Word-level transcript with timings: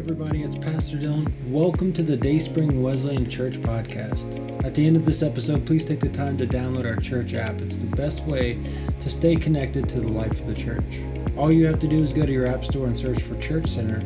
everybody, 0.00 0.42
it's 0.42 0.56
Pastor 0.56 0.96
Dylan. 0.96 1.30
Welcome 1.50 1.92
to 1.92 2.02
the 2.02 2.16
Dayspring 2.16 2.82
Wesleyan 2.82 3.28
Church 3.28 3.58
podcast. 3.58 4.64
At 4.64 4.74
the 4.74 4.86
end 4.86 4.96
of 4.96 5.04
this 5.04 5.22
episode, 5.22 5.66
please 5.66 5.84
take 5.84 6.00
the 6.00 6.08
time 6.08 6.38
to 6.38 6.46
download 6.46 6.86
our 6.86 6.96
church 6.96 7.34
app. 7.34 7.60
It's 7.60 7.76
the 7.76 7.94
best 7.96 8.24
way 8.24 8.58
to 8.98 9.10
stay 9.10 9.36
connected 9.36 9.90
to 9.90 10.00
the 10.00 10.08
life 10.08 10.40
of 10.40 10.46
the 10.46 10.54
church. 10.54 11.00
All 11.36 11.52
you 11.52 11.66
have 11.66 11.80
to 11.80 11.86
do 11.86 12.02
is 12.02 12.14
go 12.14 12.24
to 12.24 12.32
your 12.32 12.46
app 12.46 12.64
store 12.64 12.86
and 12.86 12.98
search 12.98 13.20
for 13.20 13.38
Church 13.42 13.66
Center, 13.66 14.00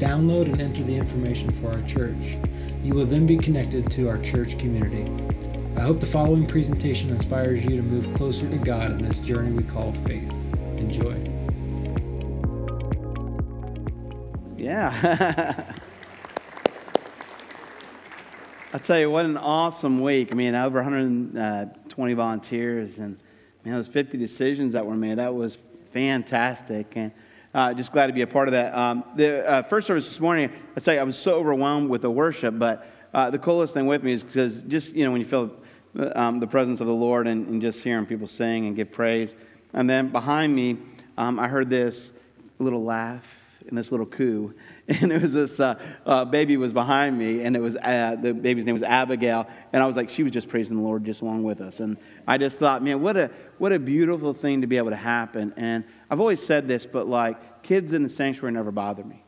download 0.00 0.46
and 0.46 0.60
enter 0.60 0.82
the 0.82 0.96
information 0.96 1.52
for 1.52 1.70
our 1.70 1.82
church. 1.82 2.38
You 2.82 2.94
will 2.94 3.06
then 3.06 3.24
be 3.24 3.36
connected 3.36 3.88
to 3.92 4.08
our 4.08 4.18
church 4.18 4.58
community. 4.58 5.08
I 5.76 5.82
hope 5.82 6.00
the 6.00 6.06
following 6.06 6.48
presentation 6.48 7.10
inspires 7.10 7.64
you 7.64 7.76
to 7.76 7.82
move 7.82 8.12
closer 8.14 8.50
to 8.50 8.58
God 8.58 8.90
in 8.90 9.02
this 9.06 9.20
journey 9.20 9.52
we 9.52 9.62
call 9.62 9.92
faith. 9.92 10.52
Enjoy. 10.76 11.35
Yeah. 14.76 15.72
I 18.74 18.78
tell 18.78 18.98
you, 18.98 19.10
what 19.10 19.24
an 19.24 19.38
awesome 19.38 20.02
week. 20.02 20.28
I 20.32 20.34
mean, 20.34 20.54
over 20.54 20.82
120 20.82 22.12
volunteers 22.12 22.98
and 22.98 23.18
man, 23.64 23.72
those 23.72 23.88
50 23.88 24.18
decisions 24.18 24.74
that 24.74 24.84
were 24.84 24.94
made. 24.94 25.16
That 25.16 25.34
was 25.34 25.56
fantastic. 25.94 26.92
And 26.94 27.10
uh, 27.54 27.72
just 27.72 27.90
glad 27.90 28.08
to 28.08 28.12
be 28.12 28.20
a 28.20 28.26
part 28.26 28.48
of 28.48 28.52
that. 28.52 28.74
Um, 28.74 29.02
the 29.16 29.48
uh, 29.48 29.62
first 29.62 29.86
service 29.86 30.06
this 30.06 30.20
morning, 30.20 30.52
I 30.76 30.80
tell 30.80 30.92
you, 30.92 31.00
I 31.00 31.04
was 31.04 31.16
so 31.16 31.36
overwhelmed 31.36 31.88
with 31.88 32.02
the 32.02 32.10
worship, 32.10 32.58
but 32.58 32.86
uh, 33.14 33.30
the 33.30 33.38
coolest 33.38 33.72
thing 33.72 33.86
with 33.86 34.02
me 34.02 34.12
is 34.12 34.22
because 34.22 34.60
just, 34.64 34.92
you 34.92 35.06
know, 35.06 35.10
when 35.10 35.22
you 35.22 35.26
feel 35.26 35.52
um, 36.14 36.38
the 36.38 36.46
presence 36.46 36.82
of 36.82 36.86
the 36.86 36.92
Lord 36.92 37.26
and, 37.26 37.46
and, 37.46 37.62
just 37.62 37.82
hearing 37.82 38.04
people 38.04 38.26
sing 38.26 38.66
and 38.66 38.76
give 38.76 38.92
praise. 38.92 39.34
And 39.72 39.88
then 39.88 40.10
behind 40.10 40.54
me, 40.54 40.76
um, 41.16 41.40
I 41.40 41.48
heard 41.48 41.70
this 41.70 42.10
little 42.58 42.84
laugh 42.84 43.24
and 43.68 43.76
this 43.76 43.90
little 43.90 44.06
coo. 44.06 44.54
And 45.00 45.10
it 45.10 45.20
was 45.20 45.32
this 45.32 45.58
uh, 45.58 45.74
uh, 46.04 46.24
baby 46.24 46.56
was 46.56 46.72
behind 46.72 47.18
me, 47.18 47.42
and 47.42 47.56
it 47.56 47.60
was 47.60 47.74
uh, 47.76 48.16
the 48.20 48.32
baby's 48.32 48.64
name 48.64 48.74
was 48.74 48.84
Abigail, 48.84 49.48
and 49.72 49.82
I 49.82 49.86
was 49.86 49.96
like, 49.96 50.08
she 50.08 50.22
was 50.22 50.30
just 50.30 50.48
praising 50.48 50.76
the 50.76 50.82
Lord 50.82 51.04
just 51.04 51.22
along 51.22 51.42
with 51.42 51.60
us. 51.60 51.80
And 51.80 51.96
I 52.28 52.38
just 52.38 52.58
thought, 52.60 52.84
man, 52.84 53.02
what 53.02 53.16
a 53.16 53.32
what 53.58 53.72
a 53.72 53.80
beautiful 53.80 54.32
thing 54.32 54.60
to 54.60 54.68
be 54.68 54.76
able 54.76 54.90
to 54.90 54.96
happen. 54.96 55.52
And 55.56 55.82
I've 56.08 56.20
always 56.20 56.40
said 56.40 56.68
this, 56.68 56.86
but 56.86 57.08
like 57.08 57.64
kids 57.64 57.94
in 57.94 58.04
the 58.04 58.08
sanctuary 58.08 58.52
never 58.52 58.70
bother 58.70 59.02
me, 59.02 59.24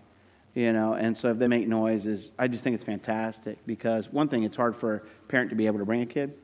you 0.55 0.73
know. 0.73 0.93
And 0.93 1.17
so 1.17 1.33
if 1.33 1.39
they 1.39 1.49
make 1.49 1.67
noises, 1.67 2.31
I 2.39 2.47
just 2.47 2.63
think 2.63 2.75
it's 2.75 2.85
fantastic 2.85 3.59
because 3.67 4.13
one 4.13 4.29
thing, 4.29 4.45
it's 4.45 4.57
hard 4.57 4.77
for 4.77 4.95
a 4.95 5.01
parent 5.27 5.51
to 5.51 5.57
be 5.57 5.67
able 5.67 5.81
to 5.81 5.85
bring 5.85 6.03
a 6.03 6.07
kid, 6.07 6.35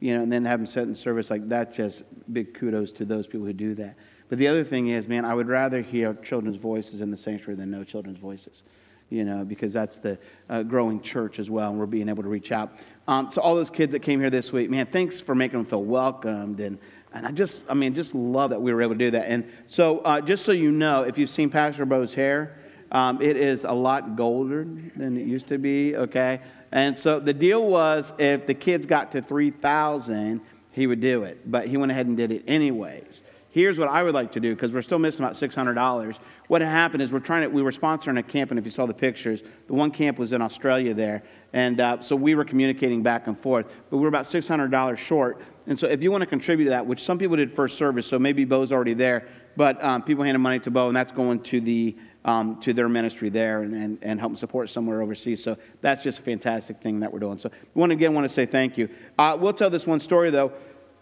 you 0.00 0.14
know, 0.14 0.22
and 0.22 0.30
then 0.30 0.44
have 0.44 0.58
them 0.58 0.66
sit 0.66 0.82
in 0.82 0.94
service 0.94 1.30
like 1.30 1.48
that. 1.48 1.72
Just 1.72 2.02
big 2.30 2.52
kudos 2.52 2.92
to 2.92 3.06
those 3.06 3.26
people 3.26 3.46
who 3.46 3.54
do 3.54 3.74
that. 3.76 3.96
But 4.30 4.38
the 4.38 4.46
other 4.46 4.62
thing 4.62 4.88
is, 4.88 5.08
man, 5.08 5.24
I 5.24 5.34
would 5.34 5.48
rather 5.48 5.82
hear 5.82 6.14
children's 6.14 6.56
voices 6.56 7.00
in 7.00 7.10
the 7.10 7.16
sanctuary 7.16 7.56
than 7.56 7.68
no 7.68 7.82
children's 7.82 8.20
voices, 8.20 8.62
you 9.10 9.24
know, 9.24 9.44
because 9.44 9.72
that's 9.72 9.98
the 9.98 10.18
uh, 10.48 10.62
growing 10.62 11.00
church 11.02 11.40
as 11.40 11.50
well, 11.50 11.70
and 11.70 11.78
we're 11.78 11.86
being 11.86 12.08
able 12.08 12.22
to 12.22 12.28
reach 12.28 12.52
out. 12.52 12.78
Um, 13.08 13.28
so 13.28 13.42
all 13.42 13.56
those 13.56 13.70
kids 13.70 13.90
that 13.90 14.00
came 14.00 14.20
here 14.20 14.30
this 14.30 14.52
week, 14.52 14.70
man, 14.70 14.86
thanks 14.86 15.18
for 15.20 15.34
making 15.34 15.58
them 15.58 15.66
feel 15.66 15.84
welcomed 15.84 16.60
and. 16.60 16.78
And 17.12 17.26
I 17.26 17.32
just, 17.32 17.64
I 17.68 17.74
mean, 17.74 17.92
just 17.92 18.14
love 18.14 18.50
that 18.50 18.62
we 18.62 18.72
were 18.72 18.82
able 18.82 18.94
to 18.94 18.98
do 18.98 19.10
that. 19.10 19.26
And 19.26 19.50
so, 19.66 19.98
uh, 19.98 20.20
just 20.20 20.44
so 20.44 20.52
you 20.52 20.70
know, 20.70 21.02
if 21.02 21.18
you've 21.18 21.28
seen 21.28 21.50
Pastor 21.50 21.84
Bo's 21.84 22.14
hair, 22.14 22.56
um, 22.92 23.20
it 23.20 23.36
is 23.36 23.64
a 23.64 23.72
lot 23.72 24.14
golder 24.14 24.64
than 24.94 25.16
it 25.16 25.26
used 25.26 25.48
to 25.48 25.58
be, 25.58 25.96
okay? 25.96 26.40
And 26.70 26.96
so 26.96 27.18
the 27.18 27.34
deal 27.34 27.66
was 27.66 28.12
if 28.20 28.46
the 28.46 28.54
kids 28.54 28.86
got 28.86 29.10
to 29.10 29.22
3,000, 29.22 30.40
he 30.70 30.86
would 30.86 31.00
do 31.00 31.24
it. 31.24 31.50
But 31.50 31.66
he 31.66 31.76
went 31.76 31.90
ahead 31.90 32.06
and 32.06 32.16
did 32.16 32.30
it 32.30 32.44
anyways 32.46 33.22
here's 33.50 33.78
what 33.78 33.88
I 33.88 34.02
would 34.02 34.14
like 34.14 34.32
to 34.32 34.40
do 34.40 34.54
because 34.54 34.72
we're 34.72 34.82
still 34.82 34.98
missing 34.98 35.24
about 35.24 35.36
$600. 35.36 36.18
What 36.48 36.62
happened 36.62 37.02
is 37.02 37.12
we're 37.12 37.20
trying 37.20 37.42
to, 37.42 37.48
we 37.48 37.62
were 37.62 37.72
sponsoring 37.72 38.18
a 38.18 38.22
camp, 38.22 38.50
and 38.50 38.58
if 38.58 38.64
you 38.64 38.70
saw 38.70 38.86
the 38.86 38.94
pictures, 38.94 39.42
the 39.66 39.74
one 39.74 39.90
camp 39.90 40.18
was 40.18 40.32
in 40.32 40.40
Australia 40.40 40.94
there. 40.94 41.22
And 41.52 41.80
uh, 41.80 42.00
so 42.00 42.14
we 42.14 42.34
were 42.34 42.44
communicating 42.44 43.02
back 43.02 43.26
and 43.26 43.38
forth, 43.38 43.66
but 43.90 43.96
we 43.96 44.02
were 44.02 44.08
about 44.08 44.26
$600 44.26 44.96
short. 44.96 45.42
And 45.66 45.78
so 45.78 45.86
if 45.86 46.02
you 46.02 46.10
want 46.10 46.22
to 46.22 46.26
contribute 46.26 46.66
to 46.66 46.70
that, 46.70 46.86
which 46.86 47.02
some 47.02 47.18
people 47.18 47.36
did 47.36 47.52
first 47.52 47.76
service, 47.76 48.06
so 48.06 48.18
maybe 48.18 48.44
Bo's 48.44 48.72
already 48.72 48.94
there, 48.94 49.26
but 49.56 49.82
um, 49.84 50.02
people 50.02 50.24
handed 50.24 50.38
money 50.38 50.60
to 50.60 50.70
Bo, 50.70 50.88
and 50.88 50.96
that's 50.96 51.12
going 51.12 51.40
to 51.40 51.60
the 51.60 51.96
um, 52.24 52.60
to 52.60 52.72
their 52.74 52.88
ministry 52.88 53.30
there 53.30 53.62
and, 53.62 53.74
and, 53.74 53.98
and 54.02 54.20
help 54.20 54.36
support 54.36 54.68
somewhere 54.68 55.00
overseas. 55.00 55.42
So 55.42 55.56
that's 55.80 56.02
just 56.02 56.18
a 56.18 56.22
fantastic 56.22 56.80
thing 56.82 57.00
that 57.00 57.10
we're 57.10 57.18
doing. 57.18 57.38
So 57.38 57.50
want 57.74 57.92
again 57.92 58.14
want 58.14 58.26
to 58.26 58.28
say 58.28 58.44
thank 58.44 58.76
you. 58.76 58.88
Uh, 59.18 59.38
we'll 59.40 59.54
tell 59.54 59.70
this 59.70 59.86
one 59.86 60.00
story 60.00 60.30
though 60.30 60.52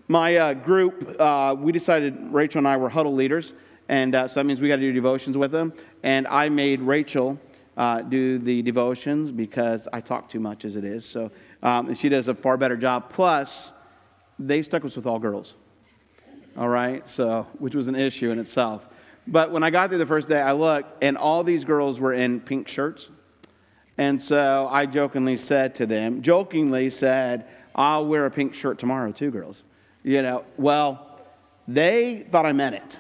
my 0.09 0.37
uh, 0.37 0.55
group, 0.55 1.17
uh, 1.21 1.55
we 1.59 1.71
decided 1.71 2.17
Rachel 2.33 2.59
and 2.59 2.69
I 2.69 2.77
were 2.77 2.89
huddle 2.89 3.15
leaders, 3.15 3.53
and 3.89 4.15
uh, 4.15 4.27
so 4.27 4.41
that 4.41 4.45
means 4.45 4.61
we 4.61 4.69
got 4.69 4.77
to 4.77 4.83
do 4.83 4.93
devotions 4.93 5.37
with 5.37 5.53
them. 5.53 5.73
And 6.03 6.27
I 6.27 6.49
made 6.49 6.81
Rachel 6.81 7.39
uh, 7.77 8.01
do 8.03 8.39
the 8.39 8.63
devotions 8.63 9.31
because 9.31 9.87
I 9.93 10.01
talk 10.01 10.29
too 10.29 10.41
much 10.41 10.65
as 10.65 10.77
it 10.77 10.85
is. 10.85 11.05
So 11.05 11.31
um, 11.63 11.95
she 11.95 12.09
does 12.09 12.29
a 12.29 12.35
far 12.35 12.57
better 12.57 12.77
job. 12.77 13.11
Plus, 13.11 13.73
they 14.39 14.63
stuck 14.63 14.85
us 14.85 14.97
with 14.97 15.07
all 15.07 15.19
girls. 15.19 15.55
All 16.57 16.69
right, 16.69 17.07
so 17.09 17.47
which 17.59 17.75
was 17.75 17.87
an 17.87 17.95
issue 17.95 18.31
in 18.31 18.39
itself. 18.39 18.89
But 19.27 19.53
when 19.53 19.63
I 19.63 19.71
got 19.71 19.91
there 19.91 19.99
the 19.99 20.07
first 20.07 20.29
day, 20.29 20.41
I 20.41 20.53
looked, 20.53 21.05
and 21.05 21.17
all 21.19 21.45
these 21.45 21.65
girls 21.65 22.01
were 22.01 22.15
in 22.15 22.41
pink 22.41 22.67
shirts. 22.67 23.11
And 23.99 24.21
so 24.21 24.69
I 24.71 24.87
jokingly 24.87 25.37
said 25.37 25.75
to 25.77 25.87
them, 25.87 26.23
jokingly 26.23 26.91
said, 26.91 27.47
I'll 27.75 28.07
wear 28.07 28.27
a 28.27 28.31
pink 28.31 28.55
shirt 28.55 28.79
tomorrow 28.79 29.13
too, 29.13 29.31
girls. 29.31 29.63
You 30.09 30.23
know, 30.23 30.47
well, 30.57 31.21
they 31.69 32.27
thought 32.33 32.47
I 32.47 32.53
meant 32.53 32.77
it. 32.77 32.99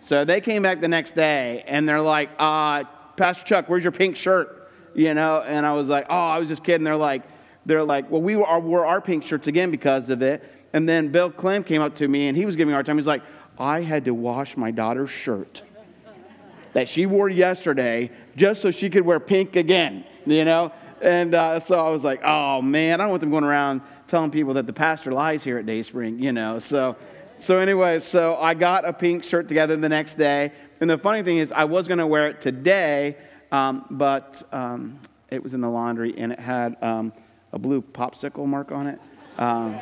So 0.00 0.24
they 0.24 0.40
came 0.40 0.60
back 0.60 0.80
the 0.80 0.88
next 0.88 1.14
day 1.14 1.62
and 1.68 1.88
they're 1.88 2.00
like, 2.00 2.30
uh, 2.36 2.82
Pastor 3.16 3.44
Chuck, 3.44 3.68
where's 3.68 3.84
your 3.84 3.92
pink 3.92 4.16
shirt? 4.16 4.68
You 4.92 5.14
know, 5.14 5.42
and 5.42 5.64
I 5.64 5.72
was 5.74 5.86
like, 5.86 6.06
oh, 6.10 6.16
I 6.16 6.36
was 6.40 6.48
just 6.48 6.64
kidding. 6.64 6.82
They're 6.82 6.96
like, 6.96 7.22
they're 7.64 7.84
like, 7.84 8.10
well, 8.10 8.20
we 8.20 8.34
wore, 8.34 8.84
our 8.84 9.00
pink 9.00 9.24
shirts 9.24 9.46
again 9.46 9.70
because 9.70 10.10
of 10.10 10.20
it. 10.20 10.42
And 10.72 10.88
then 10.88 11.12
Bill 11.12 11.30
Clem 11.30 11.62
came 11.62 11.80
up 11.80 11.94
to 11.94 12.08
me 12.08 12.26
and 12.26 12.36
he 12.36 12.44
was 12.44 12.56
giving 12.56 12.74
our 12.74 12.82
time. 12.82 12.96
He's 12.96 13.06
like, 13.06 13.22
I 13.56 13.80
had 13.80 14.04
to 14.06 14.10
wash 14.12 14.56
my 14.56 14.72
daughter's 14.72 15.10
shirt 15.10 15.62
that 16.72 16.88
she 16.88 17.06
wore 17.06 17.28
yesterday 17.28 18.10
just 18.34 18.62
so 18.62 18.72
she 18.72 18.90
could 18.90 19.02
wear 19.02 19.20
pink 19.20 19.54
again, 19.54 20.04
you 20.26 20.44
know? 20.44 20.72
And 21.00 21.36
uh, 21.36 21.60
so 21.60 21.78
I 21.78 21.90
was 21.90 22.02
like, 22.02 22.20
oh 22.24 22.60
man, 22.60 23.00
I 23.00 23.04
don't 23.04 23.10
want 23.10 23.20
them 23.20 23.30
going 23.30 23.44
around 23.44 23.80
telling 24.08 24.30
people 24.30 24.54
that 24.54 24.66
the 24.66 24.72
pastor 24.72 25.12
lies 25.12 25.44
here 25.44 25.58
at 25.58 25.66
Dayspring, 25.66 26.18
you 26.18 26.32
know. 26.32 26.58
So, 26.58 26.96
so 27.38 27.58
anyway, 27.58 28.00
so 28.00 28.36
I 28.36 28.54
got 28.54 28.84
a 28.84 28.92
pink 28.92 29.22
shirt 29.22 29.48
together 29.48 29.76
the 29.76 29.88
next 29.88 30.16
day. 30.16 30.50
And 30.80 30.88
the 30.88 30.98
funny 30.98 31.22
thing 31.22 31.38
is, 31.38 31.52
I 31.52 31.64
was 31.64 31.86
going 31.86 31.98
to 31.98 32.06
wear 32.06 32.28
it 32.28 32.40
today, 32.40 33.16
um, 33.52 33.84
but 33.90 34.42
um, 34.52 34.98
it 35.30 35.42
was 35.42 35.54
in 35.54 35.60
the 35.60 35.68
laundry 35.68 36.14
and 36.18 36.32
it 36.32 36.40
had 36.40 36.76
um, 36.82 37.12
a 37.52 37.58
blue 37.58 37.82
popsicle 37.82 38.46
mark 38.46 38.72
on 38.72 38.86
it 38.86 38.98
because 39.36 39.76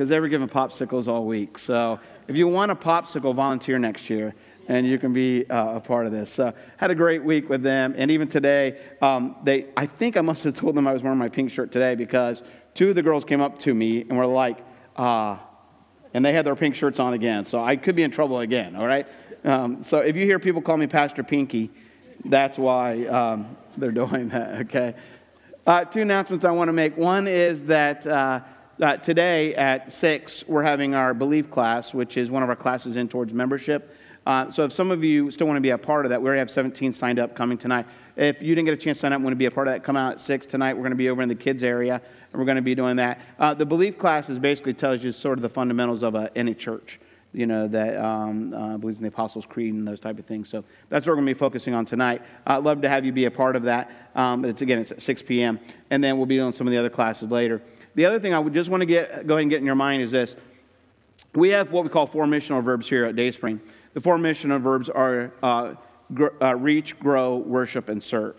um, 0.00 0.08
they 0.08 0.20
were 0.20 0.28
giving 0.28 0.48
popsicles 0.48 1.08
all 1.08 1.24
week. 1.24 1.58
So 1.58 1.98
if 2.28 2.36
you 2.36 2.46
want 2.48 2.70
a 2.70 2.76
popsicle, 2.76 3.34
volunteer 3.34 3.78
next 3.78 4.10
year 4.10 4.34
and 4.68 4.86
you 4.86 4.98
can 4.98 5.12
be 5.12 5.48
uh, 5.50 5.76
a 5.76 5.80
part 5.80 6.06
of 6.06 6.12
this. 6.12 6.32
So 6.32 6.52
had 6.76 6.90
a 6.90 6.94
great 6.94 7.22
week 7.22 7.48
with 7.48 7.62
them, 7.62 7.94
and 7.96 8.10
even 8.10 8.28
today, 8.28 8.78
um, 9.00 9.36
they 9.42 9.66
I 9.76 9.86
think 9.86 10.16
I 10.16 10.20
must 10.20 10.44
have 10.44 10.54
told 10.54 10.74
them 10.76 10.86
I 10.86 10.92
was 10.92 11.02
wearing 11.02 11.18
my 11.18 11.28
pink 11.28 11.50
shirt 11.50 11.72
today 11.72 11.94
because 11.94 12.42
two 12.74 12.90
of 12.90 12.94
the 12.94 13.02
girls 13.02 13.24
came 13.24 13.40
up 13.40 13.58
to 13.60 13.74
me 13.74 14.02
and 14.02 14.16
were 14.16 14.26
like, 14.26 14.58
ah, 14.96 15.40
uh, 15.40 15.46
and 16.14 16.24
they 16.24 16.32
had 16.32 16.44
their 16.44 16.56
pink 16.56 16.74
shirts 16.74 17.00
on 17.00 17.14
again. 17.14 17.44
So 17.44 17.62
I 17.62 17.76
could 17.76 17.96
be 17.96 18.02
in 18.02 18.10
trouble 18.10 18.40
again, 18.40 18.76
all 18.76 18.86
right? 18.86 19.06
Um, 19.44 19.82
so 19.82 19.98
if 19.98 20.14
you 20.14 20.24
hear 20.24 20.38
people 20.38 20.60
call 20.60 20.76
me 20.76 20.86
Pastor 20.86 21.22
Pinky, 21.22 21.70
that's 22.26 22.58
why 22.58 23.06
um, 23.06 23.56
they're 23.76 23.90
doing 23.92 24.28
that, 24.28 24.60
okay? 24.62 24.94
Uh, 25.66 25.84
two 25.84 26.00
announcements 26.00 26.44
I 26.44 26.50
want 26.50 26.68
to 26.68 26.72
make. 26.72 26.96
One 26.96 27.26
is 27.26 27.62
that 27.64 28.06
uh, 28.06 28.40
uh, 28.80 28.96
today 28.96 29.54
at 29.54 29.92
6, 29.92 30.44
we're 30.48 30.62
having 30.62 30.94
our 30.94 31.14
belief 31.14 31.50
class, 31.50 31.94
which 31.94 32.16
is 32.16 32.30
one 32.30 32.42
of 32.42 32.48
our 32.48 32.56
classes 32.56 32.96
in 32.96 33.08
towards 33.08 33.32
membership. 33.32 33.96
Uh, 34.26 34.50
so 34.50 34.64
if 34.64 34.72
some 34.72 34.90
of 34.90 35.02
you 35.02 35.30
still 35.30 35.46
want 35.46 35.56
to 35.56 35.62
be 35.62 35.70
a 35.70 35.78
part 35.78 36.06
of 36.06 36.10
that, 36.10 36.20
we 36.20 36.26
already 36.26 36.38
have 36.38 36.50
17 36.50 36.92
signed 36.92 37.18
up 37.18 37.34
coming 37.34 37.58
tonight. 37.58 37.86
If 38.16 38.40
you 38.42 38.54
didn't 38.54 38.66
get 38.66 38.74
a 38.74 38.76
chance 38.76 38.98
to 38.98 39.02
sign 39.02 39.12
up 39.12 39.16
and 39.16 39.24
want 39.24 39.32
to 39.32 39.38
be 39.38 39.46
a 39.46 39.50
part 39.50 39.66
of 39.66 39.74
that, 39.74 39.82
come 39.82 39.96
out 39.96 40.12
at 40.12 40.20
6 40.20 40.46
tonight. 40.46 40.74
We're 40.74 40.82
going 40.82 40.90
to 40.90 40.96
be 40.96 41.08
over 41.08 41.22
in 41.22 41.28
the 41.28 41.34
kids 41.34 41.62
area, 41.62 41.94
and 41.94 42.38
we're 42.38 42.44
going 42.44 42.56
to 42.56 42.62
be 42.62 42.74
doing 42.74 42.96
that. 42.96 43.20
Uh, 43.38 43.54
the 43.54 43.66
belief 43.66 43.98
classes 43.98 44.38
basically 44.38 44.74
tells 44.74 45.02
you 45.02 45.12
sort 45.12 45.38
of 45.38 45.42
the 45.42 45.48
fundamentals 45.48 46.02
of 46.02 46.14
a, 46.14 46.30
any 46.36 46.54
church, 46.54 47.00
you 47.32 47.46
know, 47.46 47.66
that 47.68 47.96
um, 47.96 48.54
uh, 48.54 48.76
believes 48.76 48.98
in 48.98 49.02
the 49.02 49.08
Apostles' 49.08 49.46
Creed 49.46 49.74
and 49.74 49.88
those 49.88 49.98
type 49.98 50.18
of 50.18 50.26
things. 50.26 50.48
So 50.48 50.62
that's 50.88 51.06
what 51.06 51.12
we're 51.12 51.16
going 51.16 51.28
to 51.28 51.34
be 51.34 51.38
focusing 51.38 51.74
on 51.74 51.84
tonight. 51.84 52.22
I'd 52.46 52.58
love 52.58 52.82
to 52.82 52.88
have 52.88 53.04
you 53.04 53.12
be 53.12 53.24
a 53.24 53.30
part 53.30 53.56
of 53.56 53.64
that. 53.64 53.90
Um, 54.14 54.42
but 54.42 54.50
it's, 54.50 54.62
again, 54.62 54.78
it's 54.78 54.92
at 54.92 55.02
6 55.02 55.22
p.m., 55.22 55.58
and 55.90 56.04
then 56.04 56.18
we'll 56.18 56.26
be 56.26 56.36
doing 56.36 56.52
some 56.52 56.66
of 56.66 56.70
the 56.70 56.78
other 56.78 56.90
classes 56.90 57.28
later. 57.28 57.62
The 57.94 58.06
other 58.06 58.20
thing 58.20 58.34
I 58.34 58.38
would 58.38 58.54
just 58.54 58.70
want 58.70 58.82
to 58.82 58.86
get, 58.86 59.26
go 59.26 59.34
ahead 59.34 59.42
and 59.42 59.50
get 59.50 59.58
in 59.58 59.66
your 59.66 59.74
mind 59.74 60.02
is 60.02 60.10
this. 60.10 60.36
We 61.34 61.48
have 61.50 61.72
what 61.72 61.84
we 61.84 61.90
call 61.90 62.06
four 62.06 62.26
missional 62.26 62.62
verbs 62.62 62.88
here 62.88 63.06
at 63.06 63.16
Dayspring. 63.16 63.60
The 63.94 64.00
four 64.00 64.16
missional 64.16 64.60
verbs 64.60 64.88
are 64.88 65.32
uh, 65.42 65.74
gr- 66.14 66.28
uh, 66.40 66.54
reach, 66.54 66.98
grow, 66.98 67.36
worship, 67.36 67.88
and 67.88 68.02
serve. 68.02 68.36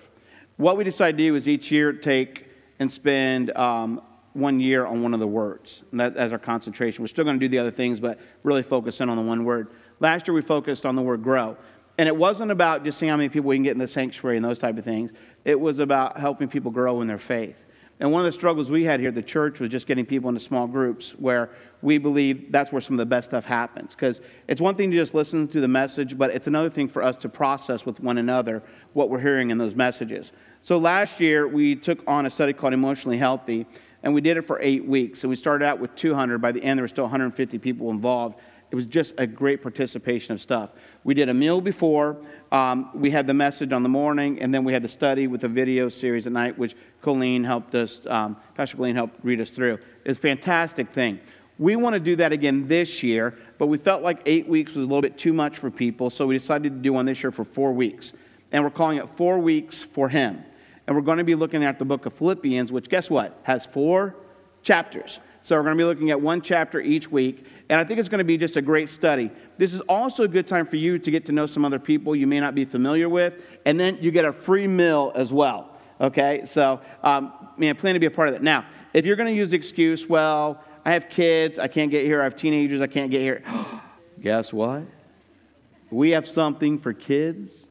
What 0.57 0.77
we 0.77 0.83
decide 0.83 1.17
to 1.17 1.17
do 1.17 1.35
is 1.35 1.47
each 1.47 1.71
year 1.71 1.93
take 1.93 2.47
and 2.79 2.91
spend 2.91 3.55
um, 3.55 4.01
one 4.33 4.59
year 4.59 4.85
on 4.85 5.03
one 5.03 5.13
of 5.13 5.19
the 5.19 5.27
words 5.27 5.83
and 5.91 5.99
that, 5.99 6.17
as 6.17 6.31
our 6.31 6.39
concentration. 6.39 7.03
We're 7.03 7.07
still 7.07 7.23
going 7.23 7.39
to 7.39 7.45
do 7.45 7.49
the 7.49 7.59
other 7.59 7.71
things, 7.71 7.99
but 7.99 8.19
really 8.43 8.63
focus 8.63 8.99
in 8.99 9.09
on 9.09 9.17
the 9.17 9.23
one 9.23 9.45
word. 9.45 9.69
Last 9.99 10.27
year 10.27 10.33
we 10.33 10.41
focused 10.41 10.85
on 10.85 10.95
the 10.95 11.01
word 11.01 11.23
grow. 11.23 11.55
And 11.99 12.09
it 12.09 12.15
wasn't 12.15 12.49
about 12.49 12.83
just 12.83 12.97
seeing 12.97 13.11
how 13.11 13.17
many 13.17 13.29
people 13.29 13.49
we 13.49 13.55
can 13.55 13.63
get 13.63 13.73
in 13.73 13.77
the 13.77 13.87
sanctuary 13.87 14.37
and 14.37 14.43
those 14.43 14.57
type 14.57 14.77
of 14.79 14.83
things. 14.83 15.11
It 15.45 15.59
was 15.59 15.77
about 15.77 16.19
helping 16.19 16.47
people 16.47 16.71
grow 16.71 17.01
in 17.01 17.07
their 17.07 17.19
faith. 17.19 17.55
And 17.99 18.11
one 18.11 18.21
of 18.21 18.25
the 18.25 18.31
struggles 18.31 18.71
we 18.71 18.83
had 18.83 18.99
here 18.99 19.09
at 19.09 19.15
the 19.15 19.21
church 19.21 19.59
was 19.59 19.69
just 19.69 19.85
getting 19.85 20.05
people 20.05 20.29
into 20.29 20.41
small 20.41 20.65
groups 20.65 21.11
where 21.11 21.51
we 21.83 21.97
believe 21.97 22.51
that's 22.51 22.71
where 22.71 22.81
some 22.81 22.95
of 22.95 22.99
the 22.99 23.05
best 23.05 23.29
stuff 23.29 23.45
happens. 23.45 23.93
Because 23.93 24.21
it's 24.47 24.61
one 24.61 24.75
thing 24.75 24.89
to 24.89 24.97
just 24.97 25.13
listen 25.13 25.47
to 25.49 25.59
the 25.59 25.67
message, 25.67 26.17
but 26.17 26.31
it's 26.31 26.47
another 26.47 26.69
thing 26.69 26.87
for 26.87 27.03
us 27.03 27.17
to 27.17 27.29
process 27.29 27.85
with 27.85 27.99
one 27.99 28.17
another 28.17 28.63
what 28.93 29.09
we're 29.09 29.19
hearing 29.19 29.51
in 29.51 29.57
those 29.57 29.75
messages. 29.75 30.31
So 30.61 30.77
last 30.77 31.19
year, 31.19 31.47
we 31.47 31.75
took 31.75 31.99
on 32.07 32.25
a 32.25 32.29
study 32.29 32.53
called 32.53 32.73
Emotionally 32.73 33.17
Healthy, 33.17 33.67
and 34.01 34.13
we 34.13 34.21
did 34.21 34.37
it 34.37 34.47
for 34.47 34.59
eight 34.61 34.85
weeks. 34.85 35.23
And 35.23 35.29
we 35.29 35.35
started 35.35 35.65
out 35.65 35.79
with 35.79 35.93
200. 35.95 36.41
By 36.41 36.53
the 36.53 36.63
end, 36.63 36.79
there 36.79 36.83
were 36.83 36.87
still 36.87 37.03
150 37.03 37.57
people 37.59 37.89
involved. 37.89 38.39
It 38.73 38.75
was 38.75 38.87
just 38.87 39.13
a 39.19 39.27
great 39.27 39.61
participation 39.61 40.33
of 40.33 40.41
stuff. 40.41 40.71
We 41.03 41.13
did 41.13 41.29
a 41.29 41.33
meal 41.33 41.61
before, 41.61 42.17
um, 42.51 42.89
we 42.95 43.11
had 43.11 43.27
the 43.27 43.33
message 43.33 43.71
on 43.71 43.83
the 43.83 43.89
morning, 43.89 44.41
and 44.41 44.51
then 44.51 44.63
we 44.63 44.73
had 44.73 44.81
the 44.81 44.89
study 44.89 45.27
with 45.27 45.43
a 45.43 45.47
video 45.47 45.89
series 45.89 46.25
at 46.25 46.33
night, 46.33 46.57
which 46.57 46.75
Colleen 46.99 47.43
helped 47.43 47.75
us, 47.75 48.01
um, 48.07 48.35
Pastor 48.55 48.77
Colleen 48.77 48.95
helped 48.95 49.23
read 49.23 49.39
us 49.39 49.51
through. 49.51 49.77
It's 50.05 50.17
a 50.17 50.21
fantastic 50.21 50.89
thing. 50.89 51.19
We 51.63 51.77
want 51.77 51.93
to 51.93 51.99
do 52.01 52.17
that 52.17 52.33
again 52.33 52.67
this 52.67 53.01
year, 53.01 53.37
but 53.57 53.67
we 53.67 53.77
felt 53.77 54.03
like 54.03 54.21
eight 54.25 54.49
weeks 54.49 54.75
was 54.75 54.83
a 54.83 54.85
little 54.85 55.01
bit 55.01 55.17
too 55.17 55.31
much 55.31 55.59
for 55.59 55.71
people, 55.71 56.09
so 56.09 56.27
we 56.27 56.35
decided 56.35 56.73
to 56.73 56.79
do 56.81 56.91
one 56.91 57.05
this 57.05 57.23
year 57.23 57.31
for 57.31 57.45
four 57.45 57.71
weeks. 57.71 58.11
And 58.51 58.61
we're 58.65 58.69
calling 58.69 58.97
it 58.97 59.07
Four 59.15 59.39
Weeks 59.39 59.81
for 59.81 60.09
Him. 60.09 60.43
And 60.85 60.93
we're 60.93 61.03
going 61.03 61.19
to 61.19 61.23
be 61.23 61.35
looking 61.35 61.63
at 61.63 61.79
the 61.79 61.85
book 61.85 62.05
of 62.05 62.11
Philippians, 62.15 62.73
which, 62.73 62.89
guess 62.89 63.09
what, 63.09 63.39
has 63.43 63.65
four 63.65 64.13
chapters. 64.61 65.21
So 65.41 65.55
we're 65.55 65.63
going 65.63 65.77
to 65.77 65.81
be 65.81 65.85
looking 65.85 66.11
at 66.11 66.19
one 66.19 66.41
chapter 66.41 66.81
each 66.81 67.09
week, 67.09 67.45
and 67.69 67.79
I 67.79 67.85
think 67.85 67.97
it's 67.97 68.09
going 68.09 68.19
to 68.19 68.25
be 68.25 68.37
just 68.37 68.57
a 68.57 68.61
great 68.61 68.89
study. 68.89 69.31
This 69.57 69.73
is 69.73 69.79
also 69.87 70.23
a 70.23 70.27
good 70.27 70.47
time 70.47 70.67
for 70.67 70.75
you 70.75 70.99
to 70.99 71.11
get 71.11 71.25
to 71.27 71.31
know 71.31 71.47
some 71.47 71.63
other 71.63 71.79
people 71.79 72.13
you 72.13 72.27
may 72.27 72.41
not 72.41 72.55
be 72.55 72.65
familiar 72.65 73.07
with, 73.07 73.35
and 73.65 73.79
then 73.79 73.97
you 74.01 74.11
get 74.11 74.25
a 74.25 74.33
free 74.33 74.67
meal 74.67 75.13
as 75.15 75.31
well. 75.31 75.69
Okay, 76.01 76.41
so 76.43 76.81
um, 77.03 77.31
man, 77.55 77.77
plan 77.77 77.93
to 77.93 78.01
be 78.01 78.07
a 78.07 78.11
part 78.11 78.27
of 78.27 78.33
that. 78.33 78.43
Now, 78.43 78.65
if 78.93 79.05
you're 79.05 79.15
going 79.15 79.33
to 79.33 79.35
use 79.35 79.51
the 79.51 79.55
excuse, 79.55 80.09
well, 80.09 80.61
I 80.85 80.93
have 80.93 81.09
kids, 81.09 81.57
I 81.59 81.67
can't 81.67 81.91
get 81.91 82.05
here. 82.05 82.21
I 82.21 82.25
have 82.25 82.35
teenagers, 82.35 82.81
I 82.81 82.87
can't 82.87 83.09
get 83.09 83.21
here. 83.21 83.43
Guess 84.21 84.53
what? 84.53 84.83
We 85.89 86.11
have 86.11 86.27
something 86.27 86.79
for 86.79 86.93
kids 86.93 87.67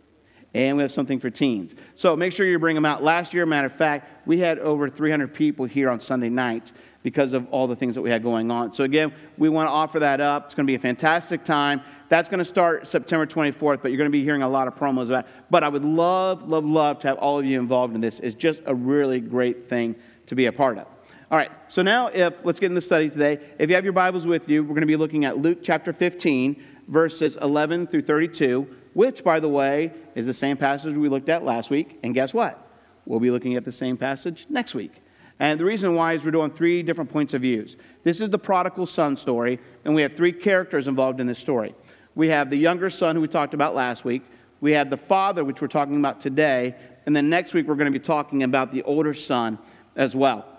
and 0.55 0.77
we 0.77 0.83
have 0.83 0.93
something 0.93 1.19
for 1.19 1.31
teens. 1.31 1.75
So 1.95 2.15
make 2.15 2.33
sure 2.33 2.47
you 2.47 2.59
bring 2.59 2.75
them 2.75 2.85
out. 2.85 3.03
Last 3.03 3.33
year, 3.33 3.47
matter 3.47 3.67
of 3.67 3.75
fact, 3.75 4.27
we 4.27 4.39
had 4.39 4.59
over 4.59 4.89
300 4.89 5.33
people 5.33 5.65
here 5.65 5.89
on 5.91 6.01
Sunday 6.01 6.29
nights 6.29 6.73
because 7.03 7.33
of 7.33 7.49
all 7.51 7.67
the 7.67 7.75
things 7.75 7.95
that 7.95 8.03
we 8.03 8.11
had 8.11 8.23
going 8.23 8.51
on. 8.51 8.73
So, 8.73 8.85
again, 8.85 9.13
we 9.37 9.49
want 9.49 9.67
to 9.67 9.73
offer 9.73 9.99
that 9.99 10.21
up. 10.21 10.47
It's 10.47 10.55
going 10.55 10.67
to 10.67 10.71
be 10.71 10.77
a 10.77 10.79
fantastic 10.79 11.43
time. 11.43 11.81
That's 12.09 12.29
going 12.29 12.39
to 12.39 12.45
start 12.45 12.87
September 12.87 13.27
24th, 13.27 13.83
but 13.83 13.89
you're 13.89 13.99
going 13.99 14.11
to 14.11 14.11
be 14.11 14.23
hearing 14.23 14.43
a 14.43 14.49
lot 14.49 14.69
of 14.69 14.77
promos 14.77 15.07
about 15.07 15.25
it. 15.25 15.31
But 15.51 15.65
I 15.65 15.69
would 15.69 15.85
love, 15.85 16.49
love, 16.49 16.65
love 16.65 17.01
to 17.01 17.09
have 17.09 17.19
all 17.19 17.39
of 17.39 17.45
you 17.45 17.59
involved 17.59 17.95
in 17.95 18.01
this. 18.01 18.21
It's 18.21 18.35
just 18.35 18.63
a 18.67 18.75
really 18.75 19.21
great 19.21 19.69
thing 19.69 19.97
to 20.27 20.35
be 20.35 20.47
a 20.47 20.53
part 20.53 20.79
of. 20.79 20.87
All 21.33 21.39
right, 21.39 21.51
so 21.69 21.81
now 21.81 22.09
if 22.09 22.45
let's 22.45 22.61
get 22.61 22.67
in 22.67 22.75
the 22.75 22.83
study 22.83 23.09
today. 23.09 23.41
If 23.59 23.71
you 23.71 23.75
have 23.75 23.85
your 23.85 23.95
Bibles 23.95 24.27
with 24.27 24.51
you, 24.51 24.63
we're 24.63 24.75
going 24.75 24.83
to 24.83 24.87
be 24.87 24.97
looking 24.97 25.25
at 25.25 25.39
Luke 25.39 25.61
chapter 25.63 25.91
15, 25.91 26.63
verses 26.89 27.39
11 27.41 27.87
through 27.87 28.03
32, 28.03 28.69
which, 28.93 29.25
by 29.25 29.41
the 29.41 29.49
way, 29.49 29.95
is 30.15 30.27
the 30.27 30.35
same 30.35 30.59
passage 30.59 30.95
we 30.95 31.09
looked 31.09 31.31
at 31.31 31.43
last 31.43 31.71
week. 31.71 31.99
And 32.03 32.13
guess 32.13 32.35
what? 32.35 32.69
We'll 33.07 33.19
be 33.19 33.31
looking 33.31 33.57
at 33.57 33.65
the 33.65 33.73
same 33.73 33.97
passage 33.97 34.45
next 34.51 34.75
week. 34.75 34.93
And 35.39 35.59
the 35.59 35.65
reason 35.65 35.95
why 35.95 36.13
is 36.13 36.23
we're 36.23 36.33
doing 36.33 36.51
three 36.51 36.83
different 36.83 37.11
points 37.11 37.33
of 37.33 37.41
views. 37.41 37.79
This 38.05 38.21
is 38.21 38.29
the 38.29 38.39
prodigal 38.39 38.85
son 38.85 39.17
story, 39.17 39.59
and 39.87 39.95
we 39.95 40.03
have 40.03 40.15
three 40.15 40.35
characters 40.35 40.87
involved 40.87 41.19
in 41.19 41.27
this 41.27 41.39
story. 41.39 41.75
We 42.15 42.29
have 42.29 42.51
the 42.51 42.59
younger 42.59 42.91
son, 42.91 43.17
who 43.17 43.23
we 43.23 43.29
talked 43.29 43.55
about 43.55 43.75
last 43.75 44.05
week. 44.05 44.21
We 44.61 44.73
have 44.73 44.91
the 44.91 44.99
father, 44.99 45.45
which 45.45 45.63
we're 45.63 45.69
talking 45.69 45.97
about 45.97 46.21
today. 46.21 46.75
And 47.07 47.17
then 47.17 47.31
next 47.31 47.55
week, 47.55 47.69
we're 47.69 47.77
going 47.77 47.91
to 47.91 47.99
be 47.99 48.05
talking 48.05 48.43
about 48.43 48.71
the 48.71 48.83
older 48.83 49.15
son 49.15 49.59
as 49.97 50.15
well. 50.15 50.52